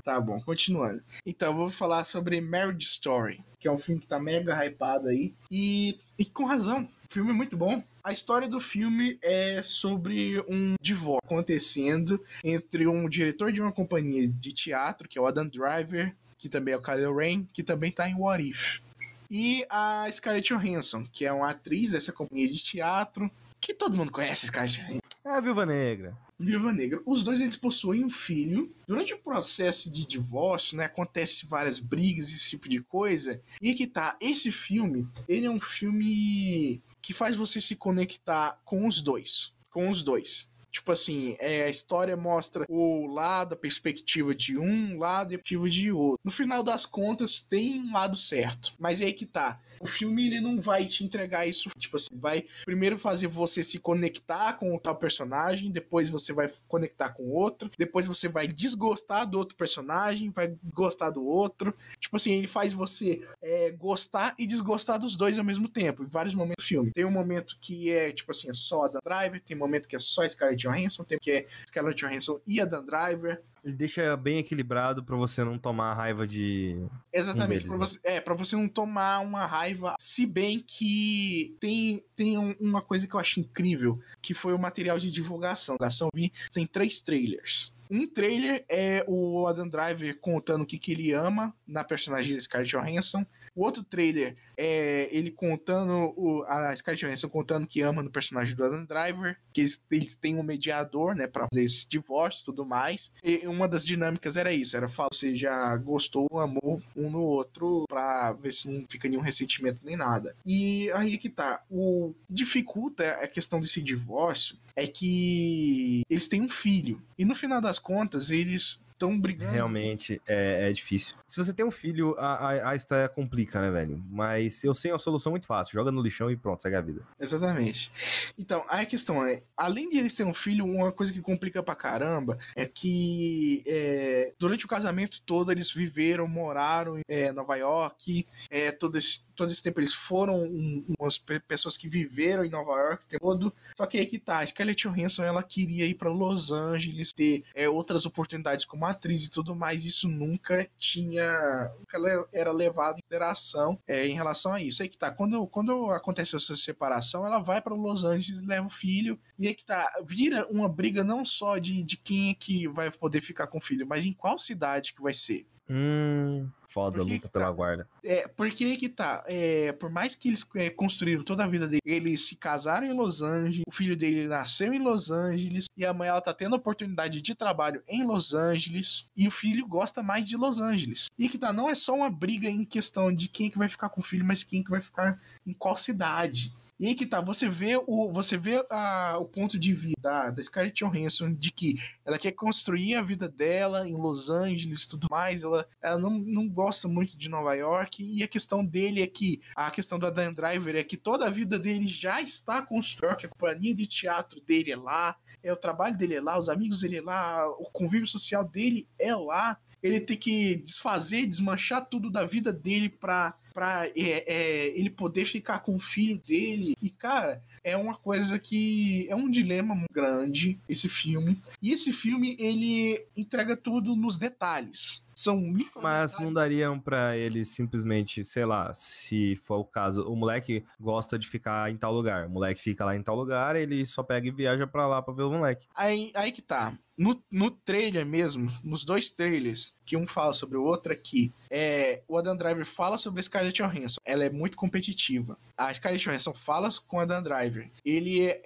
[0.03, 1.01] Tá bom, continuando.
[1.25, 5.07] Então, eu vou falar sobre Marriage Story, que é um filme que tá mega hypado
[5.07, 5.33] aí.
[5.49, 7.83] E, e com razão, o filme é muito bom.
[8.03, 14.27] A história do filme é sobre um divórcio acontecendo entre um diretor de uma companhia
[14.27, 17.91] de teatro, que é o Adam Driver, que também é o Kylo Ren, que também
[17.91, 18.81] tá em What If.
[19.29, 23.29] E a Scarlett Johansson, que é uma atriz dessa companhia de teatro,
[23.59, 24.99] que todo mundo conhece, Scarlett Johansson.
[25.25, 26.17] É a Viúva Negra.
[26.37, 27.01] Viúva Negra.
[27.05, 28.75] Os dois eles possuem um filho.
[28.85, 33.41] Durante o processo de divórcio, né, acontece várias brigas, esse tipo de coisa.
[33.61, 38.85] E que tá, esse filme, ele é um filme que faz você se conectar com
[38.85, 39.53] os dois.
[39.71, 40.51] Com os dois.
[40.73, 45.37] Tipo assim, é, a história mostra o lado, a perspectiva de um lado e a
[45.37, 46.19] perspectiva de outro.
[46.23, 48.73] No final das contas, tem um lado certo.
[48.79, 49.59] Mas é aí que tá.
[49.79, 51.69] O filme ele não vai te entregar isso.
[51.77, 56.51] Tipo assim, vai primeiro fazer você se conectar com o tal personagem, depois você vai
[56.67, 61.75] conectar com outro, depois você vai desgostar do outro personagem, vai gostar do outro.
[61.99, 66.07] Tipo assim, ele faz você é, gostar e desgostar dos dois ao mesmo tempo, em
[66.07, 66.91] vários momentos do filme.
[66.91, 69.95] Tem um momento que é, tipo assim, é só da Driver, tem um momento que
[69.95, 73.41] é só Scarlett Johansson, tem que é Scarlett Johansson e a Dan Driver.
[73.63, 76.85] Ele deixa bem equilibrado para você não tomar raiva de.
[77.13, 79.95] Exatamente, pra você, é, para você não tomar uma raiva.
[79.99, 84.99] Se bem que tem, tem uma coisa que eu acho incrível, que foi o material
[84.99, 85.77] de divulgação.
[85.79, 87.73] A vi tem três trailers.
[87.89, 92.41] Um trailer é o Adam Driver contando o que, que ele ama na personagem de
[92.41, 93.25] Scarlett Johansson.
[93.55, 98.55] O outro trailer é ele contando, o, a Scarlett Johansson contando que ama no personagem
[98.55, 102.45] do Adam Driver, que eles, eles têm um mediador, né, pra fazer esse divórcio e
[102.45, 103.11] tudo mais.
[103.23, 107.85] E uma das dinâmicas era isso, era falar se já gostou, amou um no outro,
[107.87, 110.35] pra ver se não fica nenhum ressentimento nem nada.
[110.45, 116.41] E aí que tá, o que dificulta a questão desse divórcio é que eles têm
[116.41, 117.01] um filho.
[117.17, 119.51] E no final das contas, eles estão brigando.
[119.51, 121.15] Realmente é, é, difícil.
[121.27, 124.01] Se você tem um filho, a, a, a, história complica, né, velho?
[124.09, 125.73] Mas eu sei a solução muito fácil.
[125.73, 127.01] Joga no lixão e pronto, segue a vida.
[127.19, 127.91] Exatamente.
[128.37, 131.75] Então, a questão é, além de eles terem um filho, uma coisa que complica pra
[131.75, 138.25] caramba é que é, durante o casamento todo eles viveram, moraram em é, Nova York,
[138.49, 142.71] é, todo esse todo esse tempo eles foram um, umas pessoas que viveram em Nova
[142.71, 143.53] York todo.
[143.75, 147.43] Só que aí que tá, a Scarlett Johansson ela queria ir para Los Angeles, ter
[147.53, 149.85] é, outras oportunidades como atriz e tudo mais.
[149.85, 154.81] Isso nunca tinha, nunca era levado em consideração é, em relação a isso.
[154.81, 158.69] Aí que tá, quando, quando acontece essa separação, ela vai para Los Angeles, leva o
[158.69, 162.67] filho e aí que tá, vira uma briga não só de, de quem é que
[162.67, 165.45] vai poder ficar com o filho, mas em qual cidade que vai ser.
[165.69, 167.51] Hum, foda, a luta pela tá?
[167.51, 167.87] guarda.
[168.03, 171.81] É, porque que tá, é, por mais que eles é, construíram toda a vida dele,
[171.85, 175.93] eles se casaram em Los Angeles, o filho dele nasceu em Los Angeles, e a
[175.93, 180.27] mãe ela tá tendo oportunidade de trabalho em Los Angeles, e o filho gosta mais
[180.27, 181.07] de Los Angeles.
[181.17, 183.89] E que tá, não é só uma briga em questão de quem que vai ficar
[183.89, 186.53] com o filho, mas quem que vai ficar em qual cidade.
[186.79, 190.33] E aí que tá, você vê o, você vê a, o ponto de vista da,
[190.41, 195.07] Scarlett Johansson de que ela quer construir a vida dela em Los Angeles e tudo
[195.09, 199.07] mais, ela, ela não, não gosta muito de Nova York, e a questão dele é
[199.07, 203.17] que, a questão do Dan Driver é que toda a vida dele já está construída,
[203.23, 206.81] a companhia de teatro dele é lá, é o trabalho dele é lá, os amigos
[206.81, 212.09] dele é lá, o convívio social dele é lá, ele tem que desfazer, desmanchar tudo
[212.09, 216.75] da vida dele pra pra é, é, ele poder ficar com o filho dele.
[216.81, 221.39] E, cara, é uma coisa que é um dilema grande esse filme.
[221.61, 225.03] E esse filme ele entrega tudo nos detalhes.
[225.15, 225.41] São
[225.81, 231.17] Mas não dariam para ele simplesmente, sei lá, se for o caso, o moleque gosta
[231.17, 232.27] de ficar em tal lugar.
[232.27, 235.13] O moleque fica lá em tal lugar, ele só pega e viaja para lá para
[235.13, 235.67] ver o moleque.
[235.75, 236.77] Aí, aí que tá.
[236.95, 242.03] No, no trailer mesmo, nos dois trailers, que um fala sobre o outro aqui, é,
[242.07, 243.97] o Adam Driver fala sobre a Scarlett Johansson.
[244.05, 245.37] Ela é muito competitiva.
[245.57, 247.69] A Scarlett Johansson fala com o Adam Driver.
[247.83, 248.41] Ele é,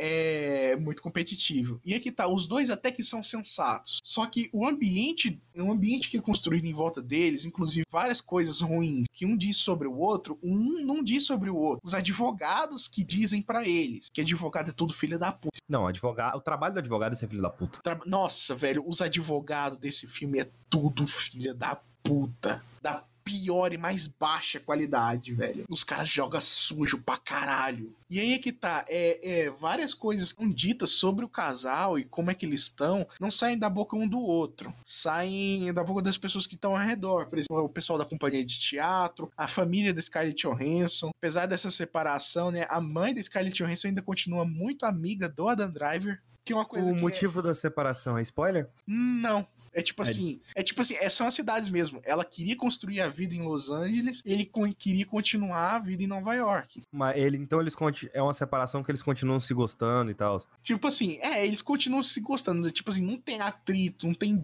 [0.72, 1.82] é muito competitivo.
[1.84, 4.00] E aqui tá, os dois até que são sensatos.
[4.02, 6.22] Só que o ambiente, o ambiente que é
[6.58, 10.84] construído em volta deles, inclusive várias coisas ruins que um diz sobre o outro, um
[10.84, 11.82] não diz sobre o outro.
[11.84, 15.58] Os advogados que dizem para eles que advogado é tudo filho da puta.
[15.70, 17.80] Não, advogado, o trabalho do advogado é ser filho da puta.
[17.82, 18.00] Tra...
[18.06, 22.64] Nossa, velho, os advogados desse filme é tudo filho da puta.
[22.82, 25.66] Da pior e mais baixa qualidade, velho.
[25.70, 27.94] Os caras jogam sujo pra caralho.
[28.10, 32.06] E aí é que tá, é, é, várias coisas são ditas sobre o casal e
[32.06, 34.74] como é que eles estão, não saem da boca um do outro.
[34.86, 37.28] Saem da boca das pessoas que estão ao redor.
[37.28, 41.12] Por exemplo, o pessoal da companhia de teatro, a família da Scarlett Johansson.
[41.22, 45.70] Apesar dessa separação, né, a mãe da Scarlett Johansson ainda continua muito amiga do Adam
[45.70, 46.22] Driver.
[46.46, 47.44] Que é uma coisa o motivo é...
[47.44, 48.70] da separação é spoiler?
[48.88, 49.46] Não,
[49.78, 52.02] é tipo assim, é tipo assim, é, são as cidades mesmo.
[52.04, 56.34] Ela queria construir a vida em Los Angeles, ele queria continuar a vida em Nova
[56.34, 56.82] York.
[56.92, 57.76] Mas ele, então eles
[58.12, 60.44] é uma separação que eles continuam se gostando e tal.
[60.64, 64.44] Tipo assim, é, eles continuam se gostando, tipo assim, não tem atrito, não tem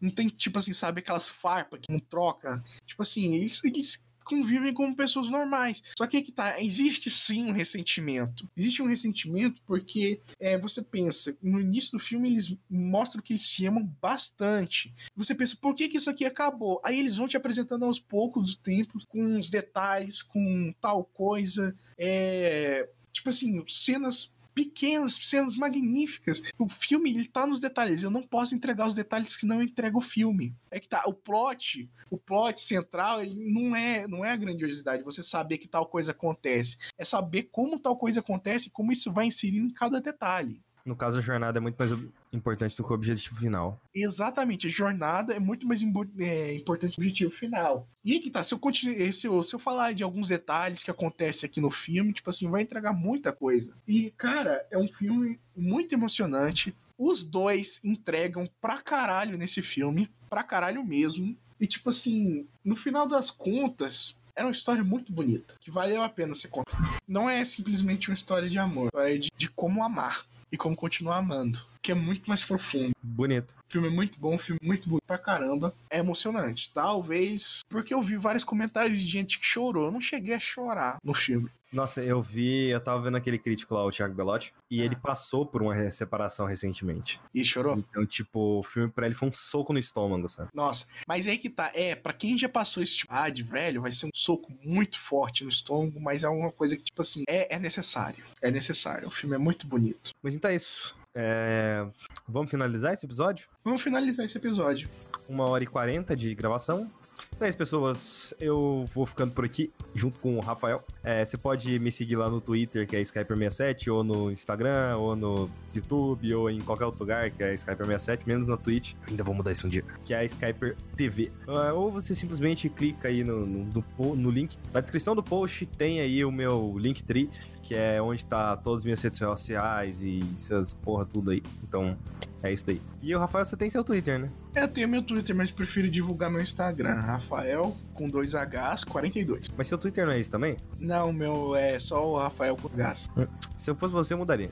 [0.00, 2.62] não tem tipo assim, sabe aquelas farpas que não troca.
[2.86, 5.82] Tipo assim, eles, eles convivem como pessoas normais.
[5.96, 8.48] Só que que tá, existe sim um ressentimento.
[8.56, 13.46] Existe um ressentimento porque é, você pensa, no início do filme eles mostram que eles
[13.46, 14.92] se amam bastante.
[15.16, 16.80] Você pensa, por que, que isso aqui acabou?
[16.84, 21.74] Aí eles vão te apresentando aos poucos do tempo, com os detalhes, com tal coisa.
[21.96, 26.42] É, tipo assim, cenas pequenas, cenas magníficas.
[26.58, 28.02] O filme, ele tá nos detalhes.
[28.02, 30.52] Eu não posso entregar os detalhes que não entrega o filme.
[30.68, 35.04] É que tá, o plot, o plot central, ele não é, não é a grandiosidade,
[35.04, 36.76] você saber que tal coisa acontece.
[36.98, 40.60] É saber como tal coisa acontece e como isso vai inserir em cada detalhe.
[40.84, 41.92] No caso, a jornada é muito mais
[42.36, 43.80] importante do que o objetivo final.
[43.94, 45.80] Exatamente, a jornada é muito mais
[46.18, 47.86] é, importante do objetivo final.
[48.04, 50.82] E aí que tá, se eu, continue, se, eu, se eu falar de alguns detalhes
[50.82, 53.72] que acontecem aqui no filme, tipo assim, vai entregar muita coisa.
[53.86, 56.74] E, cara, é um filme muito emocionante.
[56.96, 61.36] Os dois entregam pra caralho nesse filme, pra caralho mesmo.
[61.60, 66.08] E, tipo assim, no final das contas, era uma história muito bonita, que valeu a
[66.08, 66.78] pena ser contada.
[67.06, 71.16] Não é simplesmente uma história de amor, é de, de como amar e como continuar
[71.16, 71.60] amando.
[71.88, 72.92] Que é muito mais profundo.
[73.02, 73.56] Bonito.
[73.66, 75.74] O filme é muito bom, filme muito bonito pra caramba.
[75.88, 76.70] É emocionante.
[76.74, 79.86] Talvez porque eu vi vários comentários de gente que chorou.
[79.86, 81.48] Eu não cheguei a chorar no filme.
[81.72, 84.84] Nossa, eu vi, eu tava vendo aquele crítico lá, o Thiago Belotti, e ah.
[84.84, 87.20] ele passou por uma separação recentemente.
[87.34, 87.78] E chorou?
[87.78, 90.48] Então, tipo, o filme pra ele foi um soco no estômago, sabe?
[90.54, 93.82] Nossa, mas aí que tá, é, pra quem já passou esse tipo ah, de velho,
[93.82, 97.24] vai ser um soco muito forte no estômago, mas é uma coisa que, tipo assim,
[97.28, 98.24] é, é necessário.
[98.42, 99.08] É necessário.
[99.08, 100.12] O filme é muito bonito.
[100.22, 100.97] Mas então é isso.
[101.14, 101.86] É...
[102.28, 103.48] Vamos finalizar esse episódio?
[103.64, 104.88] Vamos finalizar esse episódio.
[105.28, 106.90] Uma hora e quarenta de gravação.
[107.34, 108.34] Então é isso, pessoas.
[108.38, 109.72] Eu vou ficando por aqui.
[109.94, 110.84] junto com o Rafael.
[111.08, 115.16] É, você pode me seguir lá no Twitter, que é Skyper67, ou no Instagram, ou
[115.16, 118.92] no YouTube, ou em qualquer outro lugar, que é Skyper67, menos na Twitch.
[119.08, 119.82] Ainda vou mudar isso um dia.
[120.04, 121.32] Que é Skyper TV.
[121.46, 124.58] Uh, ou você simplesmente clica aí no, no, no, no, link.
[124.70, 127.30] Na descrição do post tem aí o meu Linktree,
[127.62, 131.42] que é onde tá todas as minhas redes sociais e essas porra tudo aí.
[131.62, 131.96] Então,
[132.42, 132.82] é isso daí.
[133.00, 134.30] E o Rafael, você tem seu Twitter, né?
[134.54, 136.96] É, eu tenho meu Twitter, mas prefiro divulgar meu Instagram.
[136.96, 139.50] Rafael com dois Hs 42.
[139.56, 140.56] Mas seu Twitter não é isso também?
[140.78, 143.10] Não, meu é só o Rafael com Hs.
[143.58, 144.50] Se eu fosse você, eu mudaria.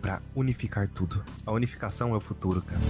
[0.00, 1.22] Pra unificar tudo.
[1.44, 2.80] A unificação é o futuro, cara.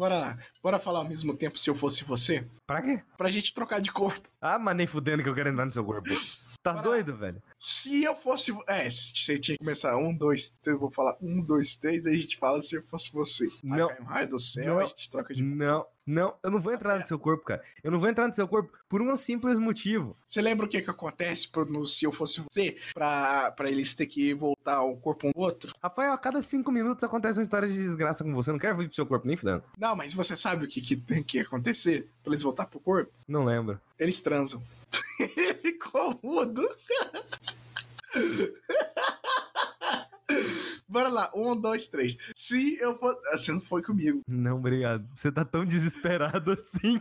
[0.00, 0.38] Bora lá.
[0.62, 2.42] Bora falar ao mesmo tempo se eu fosse você?
[2.66, 3.02] Pra quê?
[3.18, 4.30] Pra gente trocar de corpo.
[4.40, 6.08] Ah, mas nem fudendo que eu quero entrar no seu corpo.
[6.62, 7.18] Tá Bora doido, lá.
[7.18, 7.42] velho?
[7.58, 8.50] Se eu fosse.
[8.66, 10.74] É, você tinha que começar um, dois, três.
[10.74, 13.46] Eu vou falar um, dois, três, aí a gente fala se eu fosse você.
[13.62, 13.88] Não.
[14.06, 14.80] raio do céu, Não.
[14.80, 15.42] a gente troca de.
[15.42, 17.62] Não, não, eu não vou entrar no seu corpo, cara.
[17.84, 20.16] Eu não vou entrar no seu corpo por um simples motivo.
[20.26, 22.76] Você lembra o que que acontece no, se eu fosse você?
[22.92, 25.72] Pra, pra eles ter que voltar um corpo um outro?
[25.80, 28.50] Rafael, a cada cinco minutos acontece uma história de desgraça com você.
[28.50, 29.62] Eu não quero vir pro seu corpo nem fudendo.
[29.78, 33.12] Não, mas você sabe o que, que tem que acontecer pra eles voltar pro corpo?
[33.28, 33.80] Não lembro.
[33.96, 34.60] Eles transam.
[35.62, 36.68] Ficou mudo.
[40.88, 42.16] Bora lá, um, dois, três.
[42.36, 43.18] Se eu fosse.
[43.28, 44.20] Ah, Você não foi comigo.
[44.28, 45.06] Não, obrigado.
[45.14, 47.00] Você tá tão desesperado assim.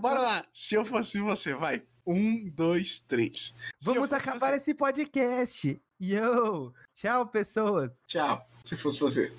[0.00, 1.82] Bora lá, se eu fosse você, vai.
[2.06, 3.46] Um, dois, três.
[3.48, 5.80] Se Vamos acabar você- esse podcast.
[6.00, 6.72] Yo!
[6.94, 7.90] Tchau, pessoas.
[8.06, 9.32] Tchau, se fosse você.